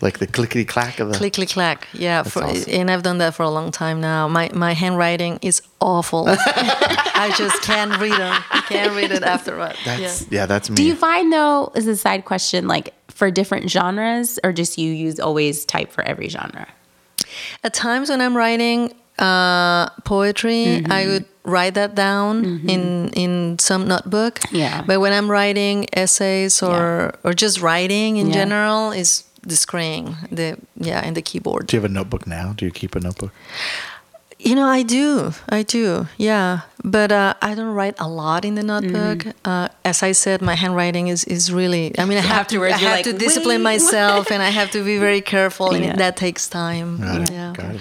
like 0.00 0.18
the 0.18 0.26
clickety 0.26 0.64
clack 0.64 1.00
of 1.00 1.08
the. 1.10 1.18
click 1.18 1.34
click 1.34 1.50
clack. 1.50 1.88
Yeah, 1.92 2.22
for, 2.22 2.44
awesome. 2.44 2.72
and 2.72 2.90
I've 2.90 3.02
done 3.02 3.18
that 3.18 3.34
for 3.34 3.42
a 3.42 3.50
long 3.50 3.70
time 3.70 4.00
now. 4.00 4.28
My 4.28 4.50
my 4.52 4.72
handwriting 4.72 5.38
is 5.42 5.62
awful. 5.80 6.26
I 6.28 7.32
just 7.36 7.62
can't 7.62 8.00
read 8.00 8.12
them. 8.12 8.42
Can't 8.68 8.94
read 8.96 9.10
it 9.12 9.22
afterward. 9.22 9.76
That's 9.84 10.22
yeah. 10.22 10.40
yeah, 10.40 10.46
that's 10.46 10.70
me. 10.70 10.76
Do 10.76 10.84
you 10.84 10.96
find 10.96 11.32
though, 11.32 11.72
as 11.74 11.86
a 11.86 11.96
side 11.96 12.24
question, 12.24 12.66
like 12.66 12.94
for 13.08 13.30
different 13.30 13.70
genres, 13.70 14.38
or 14.42 14.52
just 14.52 14.78
you 14.78 14.92
use 14.92 15.20
always 15.20 15.64
type 15.64 15.92
for 15.92 16.02
every 16.02 16.28
genre? 16.28 16.66
At 17.62 17.74
times 17.74 18.08
when 18.08 18.20
I'm 18.20 18.36
writing 18.36 18.94
uh, 19.20 19.90
poetry, 20.04 20.64
Mm-hmm. 20.66 20.92
I 20.92 21.06
would 21.06 21.24
write 21.44 21.74
that 21.74 21.94
down 21.94 22.44
in 22.68 23.10
in 23.14 23.58
some 23.58 23.86
notebook. 23.88 24.40
Yeah. 24.52 24.82
But 24.86 25.00
when 25.00 25.12
I'm 25.12 25.30
writing 25.30 25.86
essays 25.92 26.62
or 26.62 27.12
or 27.24 27.32
just 27.34 27.60
writing 27.60 28.16
in 28.16 28.26
Yeah. 28.26 28.34
general, 28.44 28.92
is 28.92 29.24
the 29.46 29.56
screen, 29.56 30.16
the 30.30 30.56
yeah, 30.76 31.00
and 31.06 31.14
the 31.16 31.22
keyboard. 31.22 31.66
do 31.66 31.76
you 31.76 31.82
have 31.82 31.90
a 31.90 31.94
notebook 31.94 32.26
now? 32.26 32.52
Do 32.56 32.64
you 32.64 32.72
keep 32.72 32.94
a 32.96 33.00
notebook? 33.00 33.32
You 34.42 34.54
know, 34.54 34.64
I 34.64 34.82
do, 34.82 35.32
I 35.50 35.62
do, 35.62 36.06
yeah. 36.16 36.60
But 36.82 37.12
uh, 37.12 37.34
I 37.42 37.54
don't 37.54 37.74
write 37.74 37.96
a 38.00 38.08
lot 38.08 38.44
in 38.44 38.54
the 38.54 38.62
notebook. 38.62 39.18
Mm-hmm. 39.18 39.50
Uh, 39.50 39.68
as 39.84 40.02
I 40.02 40.12
said, 40.12 40.40
my 40.40 40.54
handwriting 40.56 41.08
is, 41.08 41.24
is 41.24 41.52
really. 41.52 41.92
I 41.98 42.06
mean, 42.06 42.16
I 42.16 42.22
have 42.22 42.46
to. 42.48 42.56
afterwards 42.56 42.74
I 42.74 42.80
you're 42.80 42.88
have 42.88 43.06
like, 43.06 43.12
to 43.12 43.12
discipline 43.26 43.60
"Wait, 43.64 43.72
myself, 43.76 44.30
and 44.32 44.42
I 44.42 44.48
have 44.48 44.70
to 44.70 44.82
be 44.84 44.96
very 44.98 45.20
careful, 45.20 45.72
Yeah. 45.76 45.90
and 45.90 46.00
that 46.00 46.16
takes 46.16 46.48
time. 46.48 47.00
Got 47.00 47.20
it. 47.28 47.32
Yeah. 47.32 47.52
Got 47.54 47.74
it. 47.74 47.80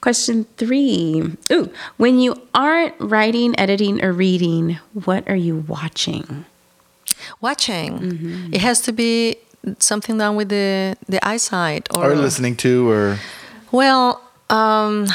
Question 0.00 0.46
three. 0.56 1.32
Ooh, 1.50 1.70
when 1.96 2.18
you 2.20 2.40
aren't 2.54 2.94
writing, 3.00 3.58
editing, 3.58 4.02
or 4.04 4.12
reading, 4.12 4.78
what 4.92 5.28
are 5.28 5.36
you 5.36 5.64
watching? 5.66 6.44
watching. 7.40 7.98
Mm-hmm. 7.98 8.54
It 8.54 8.60
has 8.60 8.80
to 8.82 8.92
be 8.92 9.36
something 9.80 10.18
done 10.18 10.36
with 10.36 10.48
the 10.50 10.96
the 11.08 11.18
eyesight 11.26 11.88
or, 11.94 12.12
Or 12.12 12.16
listening 12.16 12.54
to, 12.58 12.88
or 12.88 13.18
Well, 13.72 14.22
um, 14.50 15.06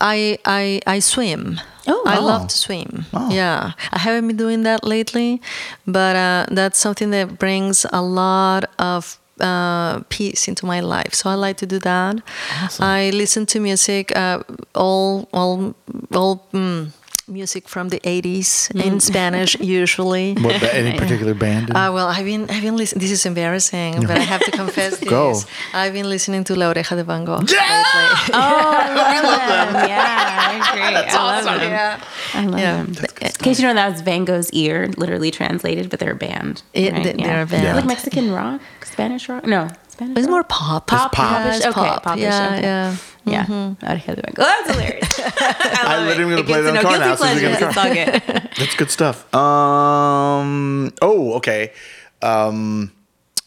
I 0.00 0.38
I 0.44 0.80
I 0.86 0.98
swim. 0.98 1.60
Oh, 1.86 2.02
I 2.06 2.18
wow. 2.18 2.24
love 2.26 2.48
to 2.48 2.56
swim. 2.56 3.06
Oh. 3.12 3.30
Yeah, 3.30 3.72
I 3.92 3.98
haven't 3.98 4.26
been 4.28 4.36
doing 4.36 4.62
that 4.62 4.84
lately, 4.84 5.40
but 5.86 6.14
uh, 6.16 6.46
that's 6.50 6.78
something 6.78 7.10
that 7.10 7.38
brings 7.38 7.86
a 7.92 8.02
lot 8.02 8.64
of 8.78 9.18
uh, 9.42 10.00
peace 10.08 10.48
into 10.48 10.66
my 10.66 10.80
life. 10.80 11.14
So 11.14 11.30
I 11.30 11.34
like 11.34 11.56
to 11.58 11.66
do 11.66 11.78
that. 11.80 12.16
I 12.80 13.10
listen 13.14 13.46
to 13.46 13.60
music, 13.60 14.16
uh, 14.16 14.42
all 14.74 15.28
all 15.32 15.74
all. 16.14 16.46
Mm, 16.52 16.90
Music 17.28 17.68
from 17.68 17.88
the 17.88 18.00
80s 18.00 18.68
Mm. 18.74 18.84
in 18.84 19.00
Spanish, 19.00 19.56
usually. 19.80 20.34
what, 20.34 20.60
any 20.74 20.98
particular 20.98 21.34
band? 21.34 21.70
Uh, 21.70 21.90
well, 21.94 22.08
I've 22.08 22.24
been 22.26 22.42
I've 22.50 22.62
been 22.62 22.76
listening. 22.76 23.00
This 23.00 23.12
is 23.12 23.24
embarrassing, 23.24 24.00
but 24.08 24.18
I 24.18 24.24
have 24.26 24.40
to 24.44 24.50
confess 24.50 24.98
this. 25.00 25.08
Go. 25.08 25.38
I've 25.72 25.92
been 25.94 26.08
listening 26.08 26.42
to 26.44 26.56
La 26.56 26.66
Oreja 26.72 26.96
de 26.96 27.04
Van 27.04 27.24
Gogh. 27.24 27.38
lately. 27.38 27.56
Oh, 28.34 28.74
I 28.74 29.20
love 29.22 29.46
them. 29.72 29.88
Yeah, 29.88 30.50
I 30.50 30.52
agree. 30.60 30.82
I 30.82 31.16
love 31.16 31.44
them. 31.44 31.70
Yeah. 31.70 32.00
I 32.34 32.44
love 32.46 32.60
Yeah. 32.60 32.82
them. 32.82 32.88
In 33.22 33.30
case 33.46 33.58
you 33.60 33.66
don't 33.66 33.76
know, 33.76 33.82
that 33.82 33.92
was 33.92 34.02
Van 34.02 34.24
Gogh's 34.24 34.50
ear, 34.52 34.88
literally 34.96 35.30
translated, 35.30 35.90
but 35.90 36.00
they're 36.00 36.12
a 36.12 36.16
band. 36.16 36.62
It- 36.74 36.92
right? 36.92 37.04
they- 37.04 37.22
they're 37.22 37.42
a 37.42 37.46
band. 37.46 37.62
Yeah. 37.64 37.76
Like 37.76 37.86
Mexican 37.86 38.32
rock, 38.32 38.60
Spanish 38.92 39.28
rock. 39.28 39.46
No, 39.46 39.68
Spanish. 39.88 40.18
It's 40.18 40.26
rock? 40.26 40.30
more 40.30 40.44
pop. 40.44 40.86
Pop, 40.86 41.12
pop. 41.12 41.30
popish. 41.30 41.44
Yeah, 41.44 41.56
it's 41.56 41.66
Okay, 41.66 41.72
pop. 41.74 42.02
popish. 42.04 42.20
Yeah, 42.22 42.46
okay. 42.54 42.62
yeah. 42.62 42.96
Yeah. 43.24 43.46
Oreja 43.46 44.16
de 44.16 44.22
Van 44.22 44.32
Gogh. 44.34 44.42
Oh, 44.42 44.64
that's 44.64 44.70
hilarious. 44.72 45.08
I, 45.40 45.96
love 45.98 46.06
literally 46.08 46.32
it. 46.32 46.36
gonna 46.36 46.48
play 46.48 46.60
that 46.60 46.68
on 46.70 46.74
to 46.74 46.82
car 46.82 46.98
now, 46.98 47.14
so 47.14 47.34
we 47.34 47.40
can 47.40 47.56
pleasures. 47.56 47.68
It's 47.68 47.76
all 48.26 48.40
good. 48.42 48.50
That's 48.58 48.74
good 48.76 48.90
stuff. 48.90 49.34
Um. 49.34 50.92
Oh, 51.00 51.34
okay. 51.34 51.72
Um. 52.20 52.92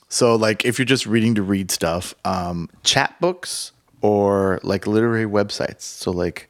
So, 0.07 0.35
like, 0.35 0.63
if 0.63 0.79
you're 0.79 0.85
just 0.85 1.05
reading 1.05 1.35
to 1.35 1.43
read 1.43 1.71
stuff, 1.71 2.13
um, 2.23 2.69
chat 2.83 3.19
books 3.19 3.73
or 4.01 4.59
like 4.63 4.87
literary 4.87 5.25
websites. 5.25 5.81
So, 5.81 6.09
like, 6.11 6.49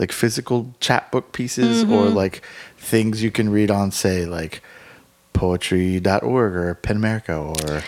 like 0.00 0.10
physical 0.10 0.74
chat 0.80 1.12
book 1.12 1.32
pieces 1.32 1.84
or 1.84 2.06
like 2.08 2.42
things 2.78 3.22
you 3.22 3.30
can 3.30 3.48
read 3.50 3.70
on, 3.70 3.92
say, 3.92 4.24
like 4.26 4.60
poetry.org 5.40 6.54
or 6.54 6.74
Pen 6.74 6.96
America 6.96 7.34
or 7.34 7.82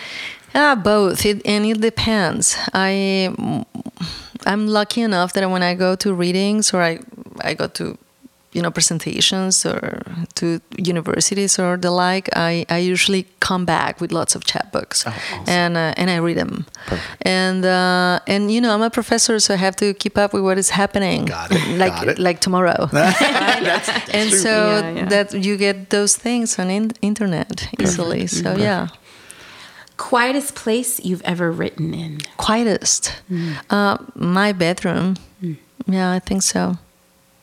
Yeah, 0.55 0.73
both. 0.73 1.23
It, 1.23 1.45
and 1.45 1.65
it 1.65 1.79
depends. 1.79 2.57
I 2.73 3.29
I'm 4.45 4.67
lucky 4.67 5.01
enough 5.01 5.33
that 5.33 5.47
when 5.49 5.61
I 5.61 5.75
go 5.75 5.95
to 5.97 6.13
readings 6.15 6.73
or 6.73 6.81
I 6.81 6.99
I 7.41 7.53
go 7.53 7.67
to 7.67 7.97
you 8.53 8.61
know 8.61 8.71
presentations 8.71 9.65
or 9.65 10.01
to 10.35 10.59
universities 10.77 11.59
or 11.59 11.77
the 11.77 11.89
like, 11.91 12.29
I, 12.35 12.65
I 12.69 12.77
usually 12.77 13.25
come 13.39 13.65
back 13.65 13.99
with 14.01 14.11
lots 14.11 14.35
of 14.35 14.43
chapbooks 14.43 15.03
Oh, 15.05 15.09
awesome. 15.09 15.43
and 15.49 15.77
uh, 15.77 15.93
and 15.97 16.09
I 16.09 16.17
read 16.17 16.37
them. 16.37 16.65
Perfect. 16.87 17.27
And 17.27 17.65
uh, 17.65 18.19
and 18.27 18.51
you 18.51 18.61
know 18.61 18.73
I'm 18.75 18.81
a 18.83 18.89
professor, 18.89 19.39
so 19.39 19.53
I 19.53 19.57
have 19.57 19.75
to 19.77 19.93
keep 19.93 20.17
up 20.17 20.33
with 20.33 20.43
what 20.43 20.57
is 20.57 20.69
happening. 20.71 21.25
Got 21.25 21.51
it, 21.51 21.77
Like 21.77 21.93
got 21.95 22.07
it. 22.07 22.19
like 22.19 22.39
tomorrow. 22.39 22.87
that's, 22.91 23.89
and 24.13 24.29
true. 24.29 24.39
so 24.39 24.49
Yeah, 24.49 24.91
yeah. 24.95 25.05
that 25.09 25.33
you 25.33 25.57
get 25.57 25.89
those 25.89 26.15
things 26.17 26.59
on 26.59 26.69
in- 26.69 26.91
internet 27.01 27.67
easily. 27.79 28.27
So 28.27 28.55
yeah. 28.57 28.87
Quietest 29.97 30.55
place 30.55 30.99
you've 31.05 31.21
ever 31.23 31.51
written 31.51 31.93
in. 31.93 32.17
quietest 32.37 33.21
uh, 33.69 33.97
my 34.15 34.51
bedroom 34.51 35.15
yeah 35.85 36.11
i 36.17 36.19
think 36.19 36.41
so 36.41 36.77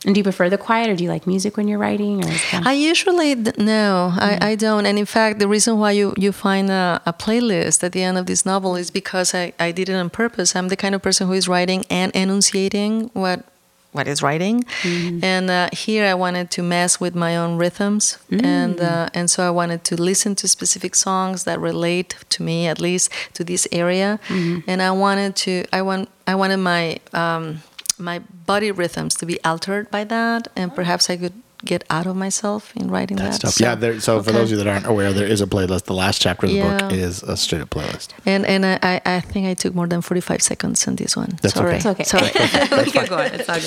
And 0.06 0.14
do 0.14 0.18
you 0.20 0.24
prefer 0.24 0.48
the 0.48 0.56
quiet, 0.56 0.88
or 0.88 0.96
do 0.96 1.04
you 1.04 1.10
like 1.10 1.26
music 1.26 1.56
when 1.58 1.68
you're 1.68 1.78
writing? 1.78 2.24
Or 2.24 2.28
is 2.28 2.42
it 2.54 2.66
i 2.66 2.72
usually 2.72 3.34
d- 3.34 3.52
no 3.58 4.10
I, 4.16 4.38
I 4.50 4.54
don't. 4.56 4.86
And 4.86 4.98
in 4.98 5.04
fact 5.06 5.38
the 5.38 5.46
reason 5.48 5.78
why 5.78 5.90
you, 5.92 6.14
you 6.16 6.32
find 6.32 6.70
a, 6.70 7.02
a 7.04 7.12
playlist 7.12 7.84
at 7.84 7.92
the 7.92 8.02
end 8.02 8.16
of 8.16 8.24
this 8.24 8.46
novel 8.46 8.76
is 8.76 8.90
because 8.90 9.34
I, 9.34 9.52
I 9.58 9.72
did 9.72 9.88
it 9.90 9.94
on 9.94 10.08
purpose. 10.08 10.56
I'm 10.56 10.68
the 10.68 10.76
kind 10.76 10.94
of 10.94 11.02
person 11.02 11.26
who 11.26 11.34
is 11.34 11.46
writing 11.48 11.84
and 11.90 12.10
enunciating 12.14 13.10
what 13.12 13.44
what 13.92 14.06
is 14.06 14.22
writing. 14.22 14.64
And 15.30 15.50
uh, 15.50 15.68
here 15.72 16.06
i 16.06 16.14
wanted 16.14 16.50
to 16.52 16.62
mess 16.62 17.00
with 17.00 17.14
my 17.14 17.36
own 17.36 17.58
rhythms. 17.58 18.18
And 18.30 18.80
uh, 18.80 19.08
and 19.18 19.28
so 19.28 19.42
i 19.46 19.50
wanted 19.50 19.82
to 19.90 19.94
listen 20.00 20.34
to 20.36 20.46
specific 20.48 20.94
songs 20.94 21.42
that 21.44 21.58
relate 21.60 22.14
to 22.34 22.42
me 22.42 22.68
at 22.68 22.78
least 22.80 23.10
to 23.34 23.42
this 23.44 23.66
area. 23.72 24.18
And 24.66 24.80
i 24.80 24.90
wanted 25.04 25.32
to 25.44 25.52
i 25.78 25.82
want 25.82 26.08
i 26.26 26.34
wanted 26.34 26.58
my 26.58 27.00
um, 27.12 27.62
my 28.00 28.20
body 28.20 28.72
rhythms 28.72 29.14
to 29.16 29.26
be 29.26 29.42
altered 29.44 29.90
by 29.90 30.04
that, 30.04 30.48
and 30.56 30.74
perhaps 30.74 31.10
I 31.10 31.16
could 31.16 31.34
get 31.64 31.84
out 31.90 32.06
of 32.06 32.16
myself 32.16 32.74
in 32.74 32.90
writing 32.90 33.18
That's 33.18 33.38
that. 33.38 33.54
dope. 33.54 33.60
yeah, 33.60 33.74
there, 33.74 34.00
so 34.00 34.22
for 34.22 34.32
those 34.32 34.50
of 34.50 34.58
you 34.58 34.64
that 34.64 34.66
aren't 34.66 34.86
aware, 34.86 35.12
there 35.12 35.26
is 35.26 35.40
a 35.40 35.46
playlist. 35.46 35.84
The 35.84 35.94
last 35.94 36.20
chapter 36.20 36.46
of 36.46 36.52
the 36.52 36.60
book 36.60 36.92
is 36.92 37.22
a 37.22 37.36
straight 37.36 37.62
up 37.62 37.70
playlist. 37.70 38.08
And 38.24 38.46
and 38.46 38.64
I, 38.64 39.00
I 39.04 39.20
think 39.20 39.46
I 39.46 39.54
took 39.54 39.74
more 39.74 39.86
than 39.86 40.00
forty 40.00 40.20
five 40.20 40.42
seconds 40.42 40.86
on 40.88 40.96
this 40.96 41.16
one. 41.16 41.38
That's 41.42 41.54
Sorry. 41.54 41.76
okay. 41.76 41.90
It's 42.00 42.14
okay. 42.14 42.32
Sorry. 42.32 42.84
we 42.84 42.90
keep 42.90 43.08
going. 43.08 43.32
It's 43.34 43.48
all 43.48 43.56
good. 43.56 43.62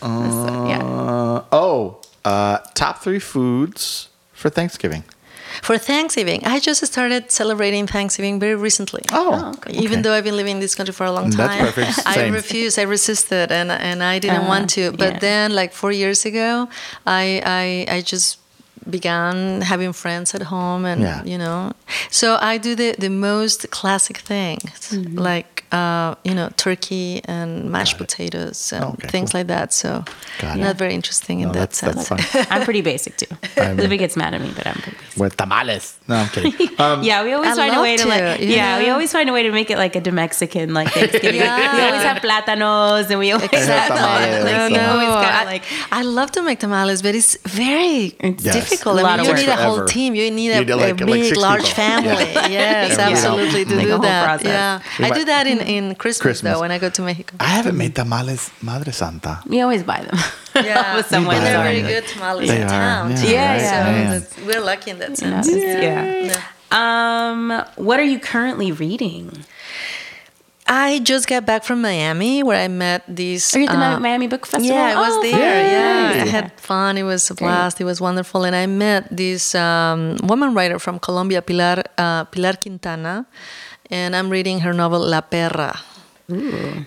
So, 0.00 0.66
yeah. 0.66 0.82
Uh, 0.82 1.44
oh, 1.52 2.00
uh, 2.24 2.58
top 2.74 3.02
three 3.02 3.18
foods 3.18 4.08
for 4.32 4.48
Thanksgiving. 4.48 5.04
For 5.62 5.78
Thanksgiving, 5.78 6.40
I 6.44 6.58
just 6.60 6.84
started 6.86 7.30
celebrating 7.30 7.86
Thanksgiving 7.86 8.40
very 8.40 8.54
recently. 8.54 9.02
Oh, 9.12 9.52
Even 9.70 10.02
though 10.02 10.12
I've 10.14 10.24
been 10.24 10.36
living 10.36 10.56
in 10.56 10.60
this 10.60 10.74
country 10.74 10.92
for 10.94 11.04
a 11.06 11.12
long 11.12 11.30
That's 11.30 11.54
time, 11.54 11.66
perfect. 11.66 11.98
I 12.06 12.14
Same. 12.14 12.32
refused. 12.34 12.78
I 12.78 12.82
resisted, 12.82 13.52
and 13.52 13.70
and 13.70 14.02
I 14.02 14.18
didn't 14.18 14.44
Uh, 14.44 14.48
want 14.48 14.70
to. 14.76 14.90
But 14.92 15.12
yeah. 15.14 15.18
then, 15.20 15.54
like 15.54 15.72
four 15.72 15.92
years 15.92 16.24
ago, 16.26 16.68
I 17.06 17.42
I 17.46 17.96
I 17.96 18.00
just 18.02 18.38
began 18.88 19.60
having 19.62 19.92
friends 19.92 20.34
at 20.34 20.42
home, 20.42 20.84
and 20.84 21.02
Yeah. 21.02 21.22
you 21.24 21.38
know, 21.38 21.72
so 22.10 22.38
I 22.40 22.58
do 22.58 22.74
the 22.74 22.94
the 22.98 23.10
most 23.10 23.70
classic 23.70 24.18
things, 24.18 24.70
Mm-hmm. 24.90 25.18
like 25.18 25.64
uh, 25.72 26.16
you 26.24 26.34
know, 26.34 26.48
turkey 26.56 27.20
and 27.26 27.70
mashed 27.70 27.96
potatoes 27.96 28.72
and 28.72 28.84
Okay, 28.84 29.06
things 29.06 29.30
cool. 29.30 29.38
like 29.40 29.46
that. 29.46 29.72
So 29.72 30.02
Got 30.40 30.58
it. 30.58 30.62
not 30.62 30.76
very 30.76 30.94
interesting 30.94 31.40
in 31.40 31.48
No, 31.48 31.52
that 31.54 31.70
that's, 31.70 31.78
sense. 31.78 32.08
that's. 32.08 32.50
I'm 32.52 32.64
pretty 32.64 32.80
basic 32.82 33.16
too. 33.16 33.30
Libby 33.78 33.96
gets 33.96 34.16
mad 34.16 34.34
at 34.34 34.40
me, 34.40 34.50
but 34.56 34.66
I'm 34.66 34.74
pretty 34.82 34.98
basic. 34.98 35.20
With 35.20 35.36
tamales. 35.36 35.86
No, 36.08 36.16
I'm 36.16 36.28
kidding. 36.34 36.54
Um, 36.80 37.02
yeah, 37.04 37.22
we 37.22 37.30
always 37.34 37.52
I 37.52 37.56
find 37.62 37.76
a 37.76 37.82
way 37.82 37.96
to, 37.96 38.02
to, 38.02 38.08
like. 38.08 38.40
you 38.40 38.48
Yeah, 38.48 38.78
we 38.82 38.88
always 38.90 39.12
find 39.12 39.28
a 39.30 39.32
way 39.36 39.42
to 39.44 39.52
make 39.52 39.70
it 39.70 39.76
like 39.78 39.94
a 39.94 40.02
Mexican 40.10 40.74
like 40.74 40.88
Thanksgiving. 40.90 41.40
Yeah. 41.42 41.76
We 41.76 41.82
always 41.88 42.02
have 42.10 42.18
plátanos, 42.28 43.10
and 43.10 43.18
we 43.20 43.30
always 43.30 43.50
have 43.52 43.88
Tamales, 43.94 44.44
like, 44.44 44.54
no, 44.54 44.68
no. 44.78 44.90
always 44.92 45.14
kind 45.26 45.36
I, 45.40 45.42
of 45.42 45.46
like. 45.54 45.64
I 45.92 46.02
love 46.02 46.30
to 46.32 46.42
make 46.42 46.58
tamales, 46.58 47.00
but 47.02 47.14
it's 47.14 47.36
very 47.46 48.16
It's 48.18 48.42
Yes. 48.44 48.54
difficult. 48.54 48.69
A 48.72 48.88
I 48.88 48.92
lot 48.92 48.96
mean, 49.02 49.20
of 49.20 49.26
you 49.26 49.30
work. 49.32 49.40
need 49.40 49.48
a 49.48 49.56
whole 49.56 49.84
team. 49.84 50.14
You 50.14 50.30
need 50.30 50.50
a, 50.50 50.58
You 50.60 50.64
need, 50.64 50.74
like- 50.74 51.00
a 51.00 51.04
big, 51.06 51.24
six 51.24 51.36
large 51.38 51.62
people. 51.62 51.82
family. 51.82 52.32
Yes, 52.50 52.96
Yeah. 52.96 53.08
absolutely 53.10 53.64
to 53.64 53.76
do 53.80 53.98
that. 53.98 54.24
process. 54.24 54.82
Yeah, 54.98 55.06
I 55.06 55.10
do 55.18 55.24
that 55.24 55.46
in, 55.46 55.58
in 55.60 55.94
Christmas, 55.94 56.18
Christmas. 56.22 56.54
though 56.54 56.60
when 56.60 56.70
I 56.70 56.78
go 56.78 56.88
to 56.90 57.02
Mexico. 57.02 57.36
I 57.40 57.44
haven't 57.58 57.76
made 57.76 57.94
tamales 57.94 58.50
Madre 58.62 58.92
Santa. 58.92 59.40
We 59.46 59.60
always 59.60 59.82
buy 59.82 60.00
them. 60.08 60.18
Yeah, 60.54 60.96
With 60.96 61.06
someone 61.06 61.36
they're 61.42 61.62
very 61.62 61.82
good 61.82 62.06
tamales 62.08 62.48
They 62.48 62.56
in 62.62 62.64
are, 62.64 62.68
town. 62.68 63.10
yeah, 63.10 63.16
too. 63.22 63.28
Yeah, 63.30 63.56
yeah. 63.56 64.18
So 64.20 64.46
we're 64.46 64.60
lucky 64.60 64.90
in 64.90 64.98
that 64.98 65.10
Yeah. 65.10 65.42
sense. 65.42 65.48
yeah. 65.50 66.30
Yeah. 66.30 66.40
Um, 66.72 67.64
what 67.76 67.98
are 67.98 68.04
you 68.04 68.18
currently 68.20 68.70
reading? 68.72 69.44
I 70.72 71.00
just 71.00 71.26
got 71.26 71.44
back 71.46 71.64
from 71.64 71.82
Miami 71.82 72.44
where 72.44 72.62
I 72.62 72.68
met 72.68 73.02
these. 73.08 73.54
Are 73.56 73.58
you 73.58 73.66
at 73.66 73.72
the 73.72 73.96
uh, 73.96 73.98
Miami 73.98 74.28
Book 74.28 74.46
Festival? 74.46 74.76
Yeah, 74.76 74.92
I 74.96 75.00
was 75.00 75.14
Oh, 75.16 75.22
there. 75.22 75.32
fun. 75.32 76.16
Yeah, 76.16 76.22
I 76.22 76.26
had 76.28 76.60
fun. 76.60 76.96
It 76.96 77.02
was 77.02 77.28
a 77.30 77.34
blast. 77.34 77.80
It 77.80 77.84
was 77.84 78.00
wonderful, 78.00 78.44
and 78.44 78.54
I 78.54 78.66
met 78.66 79.08
this 79.10 79.54
um, 79.56 80.16
woman 80.22 80.54
writer 80.54 80.78
from 80.78 81.00
Colombia, 81.00 81.42
Pilar 81.42 81.82
uh, 81.98 82.24
Pilar 82.26 82.52
Quintana, 82.54 83.26
and 83.90 84.14
I'm 84.14 84.30
reading 84.30 84.60
her 84.60 84.72
novel 84.72 85.00
La 85.00 85.20
Perra. 85.22 85.76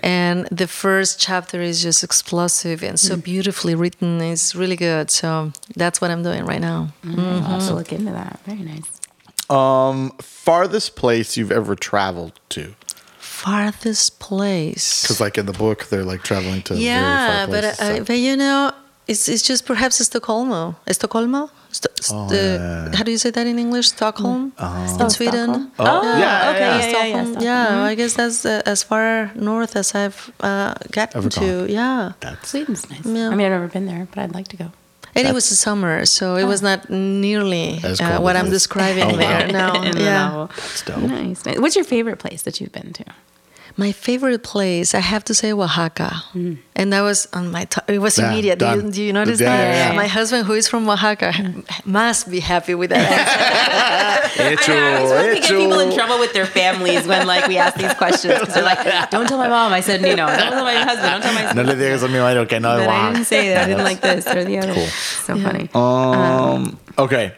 And 0.01 0.47
the 0.49 0.67
first 0.67 1.19
chapter 1.19 1.59
is 1.61 1.83
just 1.83 2.01
explosive 2.01 2.81
and 2.81 2.97
so 2.97 3.17
beautifully 3.17 3.75
written. 3.75 4.21
It's 4.21 4.55
really 4.55 4.77
good. 4.77 5.11
So 5.11 5.51
that's 5.75 5.99
what 5.99 6.09
I'm 6.11 6.23
doing 6.23 6.45
right 6.45 6.61
now. 6.61 6.93
I'll 7.05 7.41
have 7.59 7.67
to 7.67 7.73
look 7.75 7.91
into 7.91 8.13
that. 8.13 8.39
Very 8.45 8.63
nice. 8.63 8.87
Um, 9.49 10.11
farthest 10.21 10.95
place 10.95 11.35
you've 11.35 11.51
ever 11.51 11.75
traveled 11.75 12.39
to? 12.55 12.73
Farthest 13.43 14.19
place. 14.19 15.01
Because 15.03 15.19
like 15.19 15.37
in 15.37 15.45
the 15.45 15.53
book, 15.65 15.85
they're 15.89 16.05
like 16.05 16.23
traveling 16.23 16.61
to 16.63 16.75
Yeah, 16.75 16.95
very 17.01 17.27
far 17.37 17.47
but 17.47 17.63
places, 17.63 17.79
uh, 17.79 17.97
so- 17.97 18.03
but 18.05 18.17
you 18.17 18.35
know, 18.37 18.71
it's 19.07 19.27
it's 19.27 19.43
just 19.43 19.65
perhaps 19.65 19.95
Stockholm. 19.99 20.75
Stockholm. 20.89 21.49
St- 21.71 21.89
Oh, 22.11 22.27
the- 22.29 22.57
yeah. 22.59 22.95
How 22.97 23.03
do 23.03 23.11
you 23.11 23.17
say 23.17 23.31
that 23.31 23.47
in 23.47 23.57
English? 23.57 23.87
Stockholm 23.89 24.53
in 25.01 25.09
Sweden. 25.09 25.71
Oh, 25.79 25.85
Oh, 25.85 26.17
yeah, 26.19 26.51
okay, 26.51 26.59
yeah, 26.59 26.77
yeah, 26.77 26.91
yeah, 26.91 27.05
yeah. 27.05 27.23
Stockholm. 27.23 27.43
Yeah, 27.43 27.91
I 27.91 27.95
guess 27.95 28.13
that's 28.13 28.45
uh, 28.45 28.61
as 28.65 28.83
far 28.83 29.31
north 29.35 29.75
as 29.75 29.95
I've 29.95 30.31
uh, 30.39 30.73
gotten 30.91 31.17
Ever 31.17 31.29
to. 31.29 31.39
gone. 31.39 31.69
Yeah, 31.69 32.11
That's 32.19 32.49
Sweden's 32.51 32.87
nice. 32.89 33.05
Yeah. 33.05 33.29
I 33.31 33.35
mean, 33.35 33.45
I've 33.47 33.51
never 33.57 33.67
been 33.67 33.87
there, 33.87 34.07
but 34.11 34.19
I'd 34.23 34.35
like 34.35 34.47
to 34.49 34.57
go. 34.57 34.67
and 35.15 35.27
it 35.27 35.33
was 35.33 35.49
the 35.49 35.55
summer, 35.55 36.05
so 36.05 36.35
it 36.37 36.45
was 36.53 36.61
not 36.61 36.89
nearly 36.89 37.81
uh, 37.83 38.19
what 38.25 38.35
I'm 38.35 38.49
describing 38.49 39.03
Oh, 39.03 39.17
wow. 39.17 39.23
there. 39.23 39.47
No, 39.51 39.67
In 39.89 39.97
yeah. 39.97 40.47
That's 40.55 40.81
dope. 40.85 40.97
Nice, 41.03 41.45
nice. 41.45 41.57
What's 41.59 41.75
your 41.75 41.85
favorite 41.85 42.19
place 42.19 42.41
that 42.45 42.59
you've 42.61 42.71
been 42.71 42.93
to? 42.93 43.05
My 43.75 43.91
favorite 43.91 44.43
place, 44.43 44.93
I 44.93 44.99
have 44.99 45.23
to 45.25 45.33
say 45.33 45.51
Oaxaca, 45.51 46.11
mm. 46.35 46.59
and 46.75 46.93
that 46.93 47.01
was 47.01 47.27
on 47.33 47.49
my. 47.51 47.65
T- 47.65 47.81
it 47.87 47.97
was 47.97 48.19
Yeah, 48.19 48.29
immediate. 48.31 48.59
Do 48.59 48.65
you, 48.69 48.81
done. 48.81 48.91
do 48.91 49.01
you 49.01 49.11
notice 49.11 49.41
Yeah, 49.41 49.49
that? 49.49 49.63
yeah, 49.63 49.89
yeah. 49.89 49.95
My 49.95 50.05
husband, 50.05 50.45
who 50.45 50.53
is 50.53 50.67
from 50.67 50.87
Oaxaca, 50.87 51.31
mm. 51.33 51.65
must 51.85 52.29
be 52.29 52.39
happy 52.39 52.75
with 52.75 52.91
that. 52.91 54.29
it's 54.37 54.63
true. 54.65 54.75
I 54.75 54.97
always 54.97 55.09
feel 55.09 55.17
like 55.17 55.33
we 55.33 55.39
get 55.39 55.49
people 55.57 55.79
in 55.79 55.91
trouble 55.91 56.19
with 56.19 56.33
their 56.33 56.45
families 56.45 57.07
when 57.07 57.25
like 57.25 57.47
we 57.47 57.57
ask 57.57 57.75
these 57.75 57.93
questions 57.95 58.37
because 58.39 58.53
they're 58.53 58.63
like, 58.63 59.09
"Don't 59.09 59.25
tell 59.27 59.39
my 59.39 59.49
mom." 59.49 59.73
I 59.73 59.81
said, 59.81 60.01
"You 60.05 60.15
know, 60.15 60.27
don't 60.27 60.51
tell 60.53 60.63
my 60.63 60.75
husband. 60.75 61.09
Don't 61.09 61.21
tell 61.23 61.33
my." 61.33 61.51
No 61.53 61.63
le 61.63 61.73
digas 61.75 62.03
a 62.03 62.07
mi 62.07 62.19
marido 62.19 62.45
que 62.47 62.59
no 62.59 62.77
But 62.77 62.87
I 62.89 62.93
Oaxaca. 62.93 63.13
didn't 63.13 63.25
say 63.27 63.49
that. 63.49 63.63
I 63.63 63.67
didn't 63.69 63.83
like 63.85 64.01
this 64.01 64.27
or 64.27 64.43
the 64.45 64.57
other. 64.59 64.73
Cool. 64.75 64.85
So 64.85 65.37
funny. 65.39 65.69
Um, 65.73 65.81
um, 65.81 66.79
okay. 66.99 67.33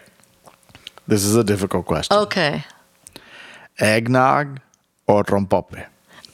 This 1.08 1.24
is 1.24 1.36
a 1.38 1.44
difficult 1.46 1.86
question. 1.86 2.18
okay. 2.28 2.66
Eggnog 3.80 4.60
or 5.08 5.24
rompope? 5.24 5.86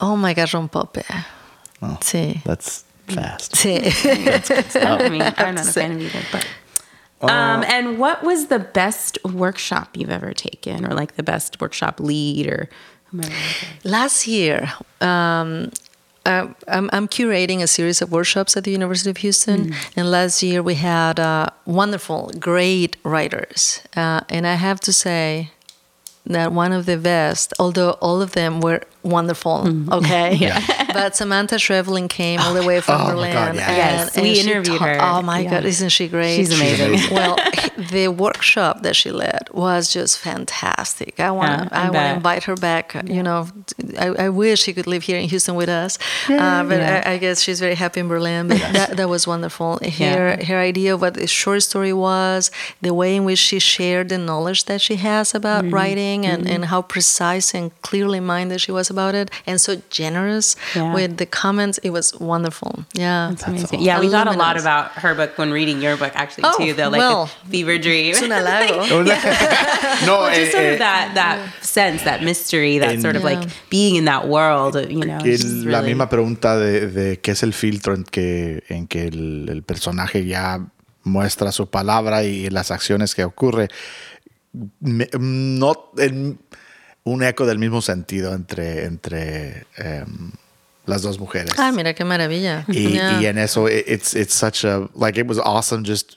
Oh 0.02 0.16
my 0.16 0.34
God, 0.34 0.48
rompope. 0.48 1.04
Oh. 1.80 1.98
Sí. 2.00 2.42
That's 2.44 2.84
fast. 3.06 3.54
Sí. 3.54 3.78
I 4.84 5.08
mean, 5.08 5.22
I'm 5.22 5.54
not 5.54 5.68
a 5.68 5.72
fan 5.72 5.92
of 5.92 6.00
either, 6.02 6.20
but. 6.32 6.46
Um, 7.22 7.62
and 7.68 7.98
what 7.98 8.24
was 8.24 8.48
the 8.48 8.58
best 8.58 9.16
workshop 9.24 9.96
you've 9.96 10.10
ever 10.10 10.32
taken, 10.32 10.84
or 10.84 10.92
like 10.92 11.14
the 11.14 11.22
best 11.22 11.60
workshop 11.60 12.00
lead, 12.00 12.48
or? 12.48 12.68
Last 13.84 14.26
year, 14.26 14.72
um, 15.00 15.70
uh, 16.26 16.48
I'm, 16.66 16.90
I'm 16.92 17.06
curating 17.06 17.62
a 17.62 17.68
series 17.68 18.02
of 18.02 18.10
workshops 18.10 18.56
at 18.56 18.64
the 18.64 18.72
University 18.72 19.10
of 19.10 19.18
Houston, 19.18 19.72
and 19.94 20.10
last 20.10 20.42
year 20.42 20.64
we 20.64 20.74
had 20.74 21.20
uh, 21.20 21.50
wonderful, 21.64 22.32
great 22.40 22.96
writers, 23.04 23.82
uh, 23.94 24.22
and 24.28 24.44
I 24.44 24.54
have 24.54 24.80
to 24.80 24.92
say 24.92 25.52
that 26.26 26.52
one 26.52 26.72
of 26.72 26.86
the 26.86 26.96
best, 26.96 27.52
although 27.58 27.92
all 28.00 28.20
of 28.20 28.32
them 28.32 28.60
were 28.60 28.82
wonderful, 29.02 29.66
okay, 29.92 30.36
but 30.92 31.12
Samanta 31.14 31.56
Schweblin 31.58 32.08
came 32.08 32.40
all 32.40 32.54
the 32.54 32.62
way 32.64 32.80
from 32.80 33.00
Oh 33.00 33.04
my 33.06 33.12
Berlin. 33.12 33.32
God, 33.32 33.54
yeah. 33.56 33.76
Yes, 33.76 34.16
we 34.16 34.34
she 34.34 34.48
interviewed 34.48 34.78
taught- 34.78 34.88
her. 34.96 34.98
Oh 35.00 35.22
my 35.22 35.40
Yeah. 35.40 35.50
God, 35.50 35.64
isn't 35.64 35.88
she 35.90 36.08
great? 36.08 36.36
She's 36.36 36.52
amazing. 36.54 37.14
well, 37.14 37.36
the 37.90 38.08
workshop 38.08 38.82
that 38.82 38.94
she 38.96 39.10
led 39.10 39.48
was 39.52 39.92
just 39.92 40.18
fantastic. 40.18 41.18
I 41.20 41.30
want 41.30 41.50
Yeah, 41.50 41.68
to 41.68 41.74
I 41.76 41.80
I 41.80 41.90
want 41.90 41.94
to 41.94 42.14
invite 42.14 42.44
her 42.44 42.54
back. 42.56 42.94
You 43.08 43.22
know, 43.22 43.48
I, 43.98 44.06
I 44.08 44.28
wish 44.28 44.62
she 44.62 44.72
could 44.72 44.86
live 44.86 45.02
here 45.02 45.18
in 45.18 45.28
Houston 45.28 45.54
with 45.54 45.68
us, 45.68 45.98
uh, 46.28 46.62
but 46.64 46.78
Yeah. 46.78 47.02
I, 47.04 47.12
I 47.12 47.18
guess 47.18 47.40
she's 47.42 47.60
very 47.60 47.74
happy 47.74 48.00
in 48.00 48.08
Berlin. 48.08 48.48
But 48.48 48.58
that, 48.72 48.96
that 48.96 49.08
was 49.08 49.26
wonderful. 49.26 49.78
Her 49.98 50.38
her 50.44 50.58
idea 50.58 50.94
of 50.94 51.00
what 51.00 51.14
the 51.14 51.26
short 51.26 51.62
story 51.62 51.92
was, 51.92 52.50
the 52.80 52.94
way 52.94 53.16
in 53.16 53.24
which 53.24 53.38
she 53.38 53.58
shared 53.58 54.08
the 54.10 54.18
knowledge 54.18 54.64
that 54.66 54.80
she 54.80 54.96
has 54.96 55.34
about 55.34 55.52
Mm-hmm. 55.64 55.74
writing, 55.74 56.26
and, 56.26 56.48
and 56.48 56.64
how 56.66 56.82
precise 56.82 57.52
and 57.54 57.70
clearly 57.82 58.20
minded 58.20 58.60
she 58.60 58.72
was 58.72 58.90
about 58.92 59.14
it, 59.16 59.30
and 59.46 59.58
so 59.60 59.80
generous 59.90 60.54
Yeah. 60.76 60.92
with 60.94 61.16
the 61.16 61.26
comments. 61.26 61.78
It 61.82 61.90
was 61.90 62.12
wonderful. 62.20 62.84
Yeah, 62.94 63.30
That's 63.30 63.48
amazing. 63.48 63.80
Yeah, 63.80 63.98
we 63.98 64.08
thought 64.08 64.28
a 64.28 64.36
lot 64.36 64.56
about 64.60 64.92
her 65.02 65.14
book 65.16 65.36
when 65.38 65.50
reading 65.50 65.80
your 65.82 65.96
book, 65.96 66.12
actually, 66.14 66.44
Oh, 66.46 66.54
too. 66.58 66.74
Though, 66.74 66.90
like 66.90 67.00
well, 67.00 67.30
the 67.48 67.50
Fever 67.64 67.78
Dream. 67.78 68.14
Un 68.22 68.30
halago. 68.38 68.86
no, 70.06 70.28
Just 70.34 70.38
eh, 70.38 70.50
sort 70.52 70.64
eh, 70.64 70.72
of 70.74 70.78
that 70.78 71.14
that 71.14 71.38
sense, 71.64 72.04
that 72.04 72.22
mystery, 72.22 72.78
that 72.78 72.90
En- 72.90 73.00
sort 73.00 73.16
of 73.16 73.22
Yeah. 73.22 73.38
like 73.40 73.48
being 73.70 73.96
in 73.96 74.04
that 74.04 74.28
world. 74.28 74.74
You 74.90 75.00
know, 75.00 75.18
la 75.18 75.80
really- 75.80 75.88
misma 75.94 76.08
pregunta 76.08 76.56
de, 76.58 76.86
de 76.88 77.20
qué 77.20 77.32
es 77.32 77.42
el 77.42 77.52
filtro 77.54 77.94
en 77.94 78.04
que, 78.04 78.62
en 78.68 78.86
que 78.86 79.06
el, 79.08 79.48
el 79.48 79.62
personaje 79.62 80.24
ya 80.26 80.60
muestra 81.04 81.50
su 81.52 81.66
palabra 81.68 82.22
y 82.24 82.48
las 82.50 82.70
acciones 82.70 83.14
que 83.14 83.24
ocurre. 83.24 83.68
Me- 84.80 85.08
no 85.18 85.90
en 85.96 86.38
un 87.04 87.22
eco 87.22 87.46
del 87.46 87.58
mismo 87.58 87.82
sentido 87.82 88.32
entre, 88.34 88.84
entre 88.84 89.66
em, 89.76 90.32
las 90.86 91.02
dos 91.02 91.18
mujeres. 91.18 91.52
Ah, 91.58 91.72
mira 91.72 91.94
qué 91.94 92.04
maravilla. 92.04 92.64
y, 92.68 92.90
Yeah. 92.94 93.20
y 93.20 93.26
en 93.26 93.38
eso 93.38 93.66
it- 93.68 93.84
it's 93.88 94.14
it's 94.14 94.34
such 94.34 94.64
a 94.64 94.88
like 94.94 95.18
it 95.18 95.26
was 95.26 95.38
awesome 95.38 95.84
just 95.84 96.16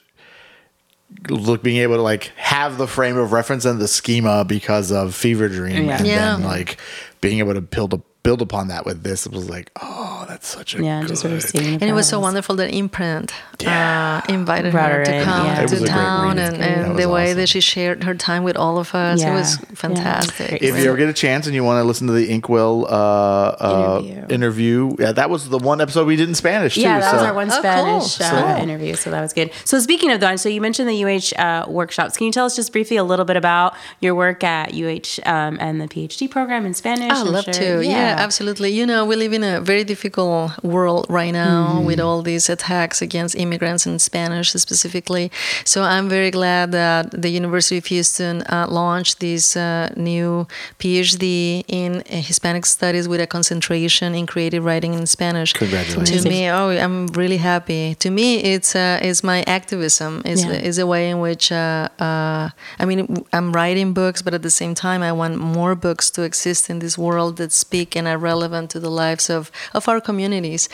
look 1.28 1.62
being 1.62 1.78
able 1.82 1.96
to 1.96 2.02
like 2.02 2.32
have 2.36 2.76
the 2.78 2.86
frame 2.86 3.16
of 3.16 3.32
reference 3.32 3.64
and 3.64 3.80
the 3.80 3.86
schema 3.88 4.44
because 4.44 4.90
of 4.92 5.14
Fever 5.14 5.48
Dream 5.48 5.86
Yeah. 5.86 5.96
and 5.98 6.06
then 6.06 6.42
like 6.44 6.78
being 7.20 7.38
able 7.38 7.54
to 7.54 7.60
build 7.60 7.94
a 7.94 8.00
build 8.26 8.42
upon 8.42 8.68
that 8.68 8.84
with 8.84 9.02
this 9.04 9.24
it 9.26 9.32
was 9.32 9.48
like 9.48 9.70
oh 9.80 10.24
that's 10.28 10.48
such 10.48 10.74
a 10.74 10.82
Yeah, 10.82 11.04
just 11.06 11.22
sort 11.22 11.32
of 11.34 11.42
seeing. 11.42 11.74
And 11.80 11.84
it 11.84 11.92
was 11.92 12.08
so 12.08 12.18
wonderful 12.18 12.56
that 12.56 12.70
Inprint 12.74 13.32
Yeah. 13.60 14.22
uh, 14.28 14.32
invited 14.32 14.72
Brought 14.72 14.90
her, 14.90 14.98
her 14.98 15.04
to 15.04 15.14
in, 15.18 15.24
come 15.24 15.46
yeah. 15.46 15.60
It 15.60 15.70
was 15.70 15.80
a 15.82 15.86
to 15.86 15.86
town, 15.86 16.38
and, 16.38 16.56
and 16.56 16.88
was 16.94 16.98
the 17.02 17.08
way 17.08 17.32
that 17.38 17.48
she 17.48 17.60
shared 17.60 18.02
her 18.04 18.14
time 18.14 18.42
with 18.42 18.56
all 18.56 18.78
of 18.78 18.92
us, 18.94 19.20
it 19.20 19.24
Yeah. 19.26 19.34
was 19.38 19.58
Yeah. 19.60 19.66
fantastic. 19.76 20.62
If 20.62 20.76
you 20.76 20.88
ever 20.88 20.96
get 20.96 21.08
a 21.08 21.12
chance 21.12 21.46
and 21.46 21.54
you 21.54 21.62
want 21.62 21.78
to 21.82 21.84
listen 21.84 22.06
to 22.08 22.12
the 22.12 22.26
Inkwell 22.34 22.84
uh, 22.86 22.88
uh, 22.90 24.00
Interview. 24.02 24.34
interview, 24.34 24.96
yeah, 24.98 25.12
that 25.12 25.30
was 25.30 25.48
the 25.48 25.58
one 25.58 25.80
episode 25.80 26.06
we 26.08 26.16
did 26.16 26.28
in 26.28 26.34
Spanish 26.34 26.74
too. 26.74 26.80
Yeah, 26.80 26.98
that 26.98 27.12
was 27.12 27.20
so- 27.22 27.26
our 27.28 27.34
one 27.34 27.48
Oh, 27.48 27.52
cool. 27.52 27.60
Spanish 27.60 28.20
uh, 28.20 28.30
So- 28.56 28.62
interview, 28.62 28.94
so 28.96 29.10
that 29.12 29.20
was 29.20 29.32
good. 29.32 29.50
So 29.64 29.78
speaking 29.78 30.10
of 30.10 30.18
that, 30.20 30.40
so 30.40 30.48
you 30.48 30.60
mentioned 30.60 30.88
the 30.88 31.04
UH 31.04 31.32
uh, 31.40 31.66
workshops. 31.68 32.16
Can 32.16 32.26
you 32.26 32.32
tell 32.32 32.46
us 32.46 32.56
just 32.56 32.72
briefly 32.72 32.96
a 32.96 33.04
little 33.04 33.24
bit 33.24 33.36
about 33.36 33.74
your 34.00 34.14
work 34.16 34.42
at 34.42 34.72
UH 34.74 35.20
um, 35.24 35.56
and 35.60 35.80
the 35.80 35.86
PhD 35.86 36.28
program 36.28 36.66
in 36.66 36.74
Spanish? 36.74 37.12
I'd 37.12 37.26
love 37.26 37.44
sure- 37.44 37.54
to. 37.54 37.84
Yeah. 37.86 38.15
Absolutely. 38.18 38.70
You 38.70 38.86
know, 38.86 39.04
we 39.04 39.16
live 39.16 39.32
in 39.32 39.44
a 39.44 39.60
very 39.60 39.84
difficult 39.84 40.52
world 40.62 41.06
right 41.08 41.32
now 41.32 41.80
with 41.80 42.00
all 42.00 42.22
these 42.22 42.48
attacks 42.48 43.02
against 43.02 43.34
immigrants 43.36 43.86
and 43.86 44.00
Spanish 44.00 44.52
specifically. 44.52 45.30
So 45.64 45.82
I'm 45.82 46.08
very 46.08 46.30
glad 46.30 46.72
that 46.72 47.10
the 47.10 47.28
University 47.30 47.78
of 47.78 47.86
Houston 47.86 48.42
uh, 48.42 48.66
launched 48.68 49.20
this 49.20 49.56
uh, 49.56 49.92
new 49.96 50.46
PhD 50.78 51.64
in 51.68 51.96
uh, 51.96 52.02
Hispanic 52.08 52.66
Studies 52.66 53.08
with 53.08 53.20
a 53.20 53.26
concentration 53.26 54.14
in 54.14 54.26
creative 54.26 54.64
writing 54.64 54.94
in 54.94 55.06
Spanish. 55.06 55.52
Congratulations. 55.52 56.22
To 56.24 56.28
me, 56.28 56.48
oh, 56.50 56.70
I'm 56.70 57.06
really 57.08 57.38
happy. 57.38 57.94
To 57.96 58.10
me, 58.10 58.38
it's 58.54 58.74
uh, 58.74 58.98
it's 59.02 59.22
my 59.22 59.42
activism. 59.46 60.22
Is 60.24 60.44
Yeah. 60.44 60.52
is 60.70 60.78
a 60.78 60.86
way 60.86 61.10
in 61.10 61.20
which 61.20 61.50
uh, 61.52 61.88
uh, 61.98 62.50
I 62.78 62.84
mean, 62.84 63.24
I'm 63.32 63.52
writing 63.52 63.92
books, 63.92 64.22
but 64.22 64.34
at 64.34 64.42
the 64.42 64.50
same 64.50 64.74
time, 64.74 65.02
I 65.02 65.12
want 65.12 65.36
more 65.36 65.74
books 65.74 66.10
to 66.10 66.22
exist 66.22 66.70
in 66.70 66.78
this 66.78 66.96
world 66.98 67.36
that 67.36 67.52
speak 67.52 67.96
and 67.96 68.05
are 68.06 68.18
relevant 68.18 68.70
to 68.70 68.80
the 68.80 68.90
lives 68.90 69.30
of 69.30 69.50
of 69.74 69.88
our 69.88 70.00
communities. 70.00 70.68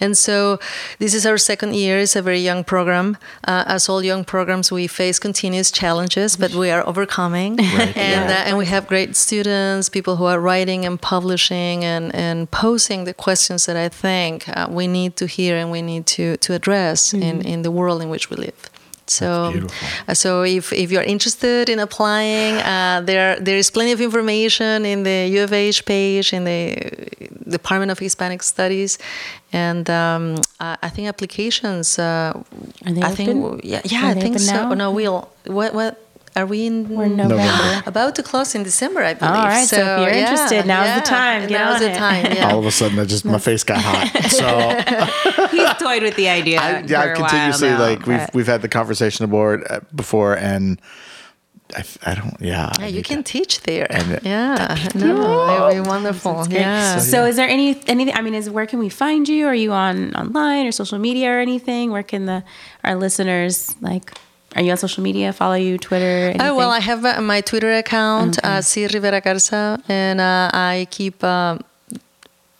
And 0.00 0.16
so, 0.16 0.58
this 0.98 1.14
is 1.14 1.26
our 1.26 1.38
second 1.38 1.74
year. 1.74 1.98
It's 1.98 2.16
a 2.16 2.22
very 2.22 2.40
young 2.40 2.64
program. 2.64 3.16
Uh, 3.48 3.64
as 3.66 3.88
all 3.88 4.02
young 4.02 4.24
programs, 4.24 4.70
we 4.72 4.86
face 4.86 5.18
continuous 5.18 5.70
challenges, 5.70 6.36
but 6.36 6.54
we 6.54 6.70
are 6.70 6.86
overcoming. 6.86 7.58
And 8.12 8.30
uh, 8.30 8.48
and 8.48 8.58
we 8.58 8.66
have 8.66 8.86
great 8.86 9.16
students, 9.16 9.88
people 9.88 10.16
who 10.16 10.24
are 10.24 10.40
writing 10.40 10.84
and 10.86 11.00
publishing 11.00 11.84
and 11.84 12.14
and 12.14 12.50
posing 12.50 13.04
the 13.04 13.14
questions 13.14 13.66
that 13.66 13.76
I 13.76 13.88
think 13.88 14.48
uh, 14.48 14.66
we 14.70 14.86
need 14.86 15.16
to 15.16 15.26
hear 15.26 15.56
and 15.56 15.70
we 15.70 15.82
need 15.82 16.04
to 16.16 16.36
to 16.36 16.54
address 16.54 17.12
in 17.12 17.42
in 17.42 17.62
the 17.62 17.70
world 17.70 18.02
in 18.02 18.10
which 18.10 18.30
we 18.30 18.36
live. 18.36 18.71
So, 19.06 19.52
uh, 20.08 20.14
so 20.14 20.42
if, 20.42 20.72
if 20.72 20.90
you're 20.90 21.02
interested 21.02 21.68
in 21.68 21.78
applying, 21.80 22.54
uh, 22.56 23.02
there 23.04 23.38
there 23.40 23.56
is 23.58 23.70
plenty 23.70 23.92
of 23.92 24.00
information 24.00 24.84
in 24.86 25.02
the 25.02 25.26
U 25.38 25.42
of 25.44 25.52
H 25.52 25.84
page 25.84 26.32
in 26.32 26.44
the 26.44 27.08
Department 27.48 27.90
of 27.90 27.98
Hispanic 27.98 28.42
Studies, 28.42 28.98
and 29.52 29.88
um, 29.90 30.36
I, 30.60 30.76
I 30.82 30.88
think 30.88 31.08
applications. 31.08 31.98
Uh, 31.98 32.32
Are 32.86 32.92
they 32.92 33.02
I 33.02 33.14
think 33.14 33.30
open? 33.44 33.60
yeah, 33.64 33.80
yeah, 33.84 34.04
Are 34.06 34.10
I 34.10 34.14
they 34.14 34.20
think 34.20 34.38
so. 34.38 34.52
now? 34.52 34.74
No, 34.74 34.90
we'll 34.92 35.28
what 35.46 35.74
what 35.74 35.98
are 36.34 36.46
we 36.46 36.66
in? 36.66 36.88
We're 36.88 37.04
in 37.04 37.16
November. 37.16 37.82
About 37.86 38.14
to 38.16 38.22
close 38.22 38.54
in 38.54 38.62
December, 38.62 39.02
I 39.02 39.14
believe. 39.14 39.34
All 39.34 39.44
right, 39.44 39.66
so 39.68 39.76
if 39.76 39.82
you're 40.00 40.08
yeah, 40.10 40.30
interested, 40.30 40.66
now's 40.66 41.00
the 41.02 41.06
time. 41.06 41.48
Get 41.48 41.58
now's 41.60 41.80
the 41.80 41.90
it. 41.90 41.96
time. 41.96 42.32
Yeah. 42.32 42.48
All 42.52 42.58
of 42.58 42.66
a 42.66 42.70
sudden, 42.70 42.98
I 42.98 43.04
just 43.04 43.24
my 43.24 43.38
face 43.38 43.64
got 43.64 43.80
hot. 43.80 44.10
So 44.30 45.48
He's 45.50 45.74
toyed 45.78 46.02
with 46.02 46.16
the 46.16 46.28
idea. 46.28 46.58
I, 46.60 46.82
for 46.82 46.88
yeah, 46.88 47.04
a 47.04 47.12
I 47.12 47.14
continuously 47.14 47.68
while 47.68 47.78
now, 47.78 47.84
like 47.84 48.06
we've 48.06 48.18
but- 48.18 48.34
we've 48.34 48.46
had 48.46 48.62
the 48.62 48.68
conversation 48.68 49.24
aboard 49.24 49.64
uh, 49.68 49.80
before, 49.94 50.36
and 50.38 50.80
I 52.04 52.14
don't. 52.14 52.36
Yeah, 52.40 52.70
I 52.78 52.82
Yeah, 52.82 52.86
you 52.88 53.02
can 53.02 53.18
to- 53.18 53.32
teach 53.32 53.60
there. 53.62 53.86
And- 53.90 54.20
yeah, 54.22 54.76
no, 54.94 55.70
it'll 55.70 55.84
be 55.84 55.88
wonderful. 55.88 56.44
Great. 56.46 56.60
Yeah. 56.60 56.98
So, 56.98 57.24
is 57.26 57.36
there 57.36 57.48
any 57.48 57.80
anything? 57.86 58.14
I 58.14 58.20
mean, 58.22 58.34
is 58.34 58.48
where 58.50 58.66
can 58.66 58.78
we 58.78 58.88
find 58.88 59.28
you? 59.28 59.46
Are 59.46 59.54
you 59.54 59.72
on 59.72 60.14
online 60.14 60.66
or 60.66 60.72
social 60.72 60.98
media 60.98 61.30
or 61.30 61.38
anything? 61.40 61.90
Where 61.90 62.02
can 62.02 62.26
the 62.26 62.42
our 62.84 62.94
listeners 62.96 63.74
like? 63.80 64.12
Are 64.54 64.62
you 64.62 64.70
on 64.70 64.76
social 64.76 65.02
media? 65.02 65.32
Follow 65.32 65.54
you, 65.54 65.78
Twitter? 65.78 66.30
Anything? 66.30 66.46
Oh, 66.46 66.54
well, 66.56 66.70
I 66.70 66.80
have 66.80 67.04
uh, 67.04 67.20
my 67.20 67.40
Twitter 67.40 67.72
account, 67.72 68.38
uh, 68.44 68.60
C. 68.60 68.86
Rivera 68.86 69.20
Garza, 69.20 69.80
and 69.88 70.20
uh, 70.20 70.50
I 70.52 70.86
keep. 70.90 71.22
Uh, 71.24 71.58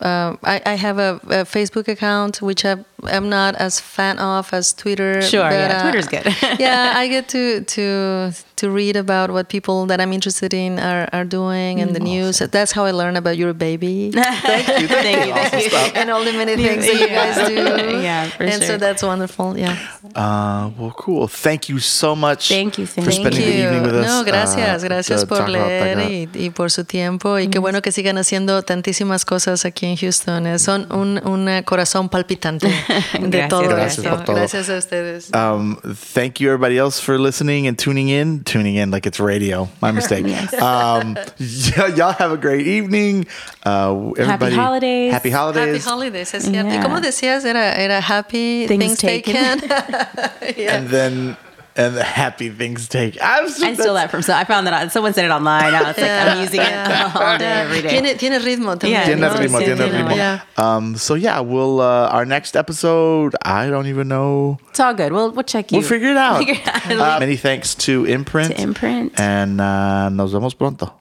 uh, 0.00 0.36
I, 0.42 0.60
I 0.66 0.74
have 0.74 0.98
a, 0.98 1.20
a 1.26 1.44
Facebook 1.44 1.86
account 1.86 2.42
which 2.42 2.64
I, 2.64 2.76
I'm 3.04 3.28
not 3.28 3.56
as 3.56 3.80
fan 3.80 4.18
of 4.18 4.52
as 4.52 4.72
Twitter. 4.72 5.22
Sure, 5.22 5.42
but, 5.42 5.52
yeah, 5.52 5.78
uh, 5.78 5.82
Twitter's 5.82 6.08
good. 6.08 6.24
yeah, 6.60 6.94
I 6.96 7.08
get 7.08 7.28
to 7.28 7.62
to 7.62 8.32
to 8.56 8.70
read 8.70 8.94
about 8.94 9.30
what 9.30 9.48
people 9.48 9.86
that 9.86 10.00
I'm 10.00 10.12
interested 10.12 10.54
in 10.54 10.78
are, 10.78 11.08
are 11.12 11.24
doing 11.24 11.80
and 11.80 11.96
the 11.96 12.00
news. 12.00 12.38
That's 12.38 12.70
how 12.70 12.84
I 12.84 12.92
learn 12.92 13.16
about 13.16 13.36
your 13.36 13.52
baby. 13.52 14.12
thank 14.14 14.68
you, 14.80 14.86
thank 14.86 15.26
you, 15.26 15.34
thank 15.34 15.72
you. 15.72 15.78
and 16.00 16.10
all 16.10 16.24
the 16.24 16.32
many 16.32 16.54
things 16.56 16.86
that 16.86 17.00
you 17.00 17.08
guys 17.08 17.48
do. 17.48 18.00
Yeah, 18.02 18.28
for 18.30 18.44
and 18.44 18.62
so 18.62 18.76
that's 18.78 19.02
wonderful. 19.02 19.58
Yeah. 19.58 19.76
Uh, 20.14 20.70
well, 20.78 20.94
cool. 20.96 21.26
Thank 21.26 21.68
you 21.68 21.80
so 21.80 22.14
much. 22.14 22.48
Thank 22.48 22.78
you, 22.78 22.86
for 22.86 23.02
thank 23.02 23.14
spending 23.14 23.42
Thank 23.42 23.56
the 23.56 23.64
evening 23.64 23.82
with 23.82 23.94
us. 23.96 24.06
No, 24.06 24.22
gracias, 24.24 24.82
uh, 24.82 24.86
gracias 24.86 25.24
por 25.24 25.48
leer 25.48 25.98
y, 26.08 26.28
y 26.34 26.50
por 26.50 26.70
su 26.70 26.84
tiempo 26.84 27.38
y 27.38 27.48
qué 27.48 27.58
bueno 27.58 27.82
que 27.82 27.90
sigan 27.90 28.16
haciendo 28.16 28.62
tantísimas 28.62 29.24
cosas 29.24 29.64
aquí 29.64 29.86
en 29.86 29.96
Houston. 29.96 30.46
Eh, 30.46 30.58
Son 30.58 30.86
un, 30.92 31.20
un 31.26 31.62
corazón 31.64 32.08
palpitante 32.08 32.68
de 33.30 33.48
todo 33.48 33.68
gracias 33.68 33.98
esto. 33.98 34.10
por 34.10 34.24
todo. 34.24 34.36
Gracias 34.36 34.68
a 34.68 34.76
ustedes. 34.76 35.34
Um, 35.34 35.76
thank 36.14 36.40
you, 36.40 36.48
everybody 36.48 36.78
else, 36.78 37.00
for 37.00 37.18
listening 37.18 37.66
and 37.66 37.78
tuning 37.78 38.08
in. 38.08 38.44
Tuning 38.44 38.76
in 38.76 38.90
like 38.90 39.06
it's 39.06 39.20
radio. 39.20 39.68
My 39.80 39.92
mistake. 39.92 40.24
um, 40.62 41.16
y- 41.38 41.94
y'all 41.96 42.12
have 42.12 42.32
a 42.32 42.36
great 42.36 42.66
evening. 42.66 43.26
Uh, 43.64 44.12
everybody, 44.18 44.54
holidays. 44.54 45.12
Happy 45.12 45.30
holidays. 45.30 45.84
Happy 45.84 45.90
holidays. 45.90 46.34
Es 46.34 46.44
cierto. 46.44 46.70
¿Y 46.70 46.78
cómo 46.80 47.00
decías? 47.00 47.44
Era, 47.44 47.74
era 47.76 48.00
happy 48.00 48.66
Things 48.66 48.96
things, 48.96 48.98
taken. 48.98 49.60
yeah. 50.56 50.76
And 50.76 50.88
then, 50.88 51.36
and 51.76 51.96
the 51.96 52.02
happy 52.04 52.50
things 52.50 52.88
take. 52.88 53.20
I, 53.20 53.40
was, 53.42 53.62
I 53.62 53.74
stole 53.74 53.94
that 53.94 54.10
from 54.10 54.22
so 54.22 54.34
I 54.34 54.44
found 54.44 54.66
that 54.66 54.74
on, 54.74 54.90
someone 54.90 55.12
said 55.14 55.24
it 55.24 55.30
online. 55.30 55.72
Now 55.72 55.90
it's 55.90 55.98
like 55.98 56.10
I'm 56.10 56.40
using 56.40 56.60
it 56.60 56.72
all 57.16 57.38
day, 57.38 57.44
every 57.62 57.82
day. 57.82 57.88
Tiene, 57.90 58.14
tiene 58.18 58.38
ritmo 58.40 58.76
también. 58.78 58.90
Yeah, 58.90 59.04
Tiene 59.06 59.20
¿no? 59.20 59.30
ritmo, 59.34 59.58
Sí, 59.58 59.64
tiene 59.64 59.76
tiene- 59.76 60.02
ritmo. 60.04 60.16
yeah. 60.16 60.40
Um, 60.56 60.96
so 60.96 61.14
yeah, 61.14 61.40
we'll 61.40 61.80
uh, 61.80 62.08
our 62.08 62.24
next 62.24 62.56
episode. 62.56 63.34
I 63.42 63.68
don't 63.70 63.86
even 63.86 64.08
know. 64.08 64.58
It's 64.70 64.80
all 64.80 64.94
good. 64.94 65.12
We'll 65.12 65.30
we'll 65.30 65.44
check 65.44 65.72
you. 65.72 65.78
We'll 65.78 65.88
figure 65.88 66.10
it 66.10 66.16
out. 66.16 66.38
Figure 66.38 66.54
it 66.54 66.68
out. 66.68 67.16
Uh, 67.16 67.20
many 67.20 67.36
thanks 67.36 67.74
to 67.86 68.04
Inprint. 68.04 68.56
To 68.56 68.60
Inprint. 68.62 69.18
And 69.18 69.60
uh, 69.60 70.08
nos 70.10 70.32
vemos 70.32 70.54
pronto. 70.56 70.92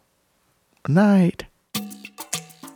Good 0.84 0.95
night. 0.95 1.43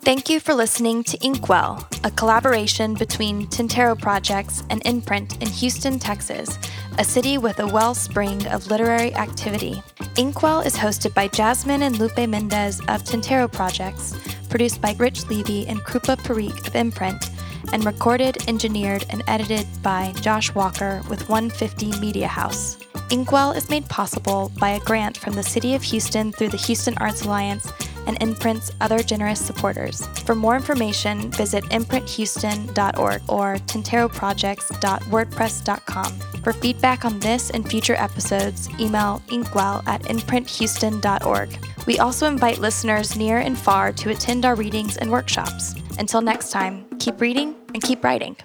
Thank 0.06 0.30
you 0.30 0.40
for 0.40 0.54
listening 0.54 1.04
to 1.06 1.18
Inkwell, 1.26 1.84
a 2.04 2.12
collaboration 2.12 2.94
between 2.94 3.48
Tintero 3.48 4.00
Projects 4.00 4.62
and 4.70 4.80
Inprint 4.84 5.42
in 5.42 5.50
Houston, 5.50 5.98
Texas, 5.98 6.60
a 7.00 7.04
city 7.04 7.40
with 7.40 7.58
a 7.58 7.66
wellspring 7.66 8.46
of 8.46 8.68
literary 8.68 9.16
activity. 9.16 9.82
Inkwell 10.16 10.62
is 10.62 10.76
hosted 10.76 11.16
by 11.16 11.28
Jasminne 11.30 11.82
and 11.82 11.98
Lupe 11.98 12.30
Mendez 12.30 12.82
of 12.82 13.04
Tintero 13.04 13.52
Projects, 13.52 14.16
produced 14.48 14.80
by 14.80 14.96
Rich 15.00 15.26
Levy 15.26 15.66
and 15.66 15.80
Krupa 15.80 16.18
Parikh 16.18 16.68
of 16.68 16.76
Inprint, 16.76 17.32
and 17.72 17.86
recorded, 17.86 18.38
engineered, 18.48 19.06
and 19.10 19.24
edited 19.28 19.66
by 19.82 20.14
Josh 20.22 20.54
Walker 20.54 21.02
with 21.10 21.28
150 21.30 22.00
Media 22.00 22.28
House. 22.28 22.78
Inkwell 23.12 23.52
is 23.52 23.70
made 23.70 23.88
possible 23.88 24.52
by 24.60 24.72
a 24.72 24.80
grant 24.80 25.18
from 25.18 25.34
the 25.34 25.44
City 25.44 25.76
of 25.76 25.84
Houston 25.84 26.32
through 26.32 26.50
the 26.50 26.58
Houston 26.58 26.96
Arts 26.98 27.22
Alliance 27.24 27.72
and 28.08 28.20
Inprint's 28.20 28.72
other 28.82 29.00
generous 29.00 29.44
supporters. 29.44 30.06
For 30.26 30.36
more 30.36 30.56
information, 30.56 31.32
visit 31.32 31.64
inprinthouston.org 31.66 33.22
or 33.28 33.56
tinteroprojects.wordpress.com. 33.56 36.20
For 36.44 36.54
feedback 36.54 37.06
on 37.06 37.20
this 37.20 37.50
and 37.50 37.68
future 37.68 37.96
episodes, 37.96 38.70
email 38.80 39.24
inkwell 39.30 39.82
at 39.88 40.04
inprinthouston.org. 40.04 41.75
We 41.86 42.00
also 42.00 42.28
invite 42.28 42.60
listeners 42.60 43.16
near 43.16 43.38
and 43.38 43.58
far 43.58 43.92
to 43.94 44.10
attend 44.10 44.46
our 44.46 44.56
readings 44.56 44.98
and 44.98 45.12
workshops. 45.12 45.76
Until 46.00 46.22
next 46.22 46.52
time, 46.52 46.86
keep 47.00 47.22
reading 47.22 47.56
and 47.74 47.82
keep 47.82 48.04
writing. 48.04 48.38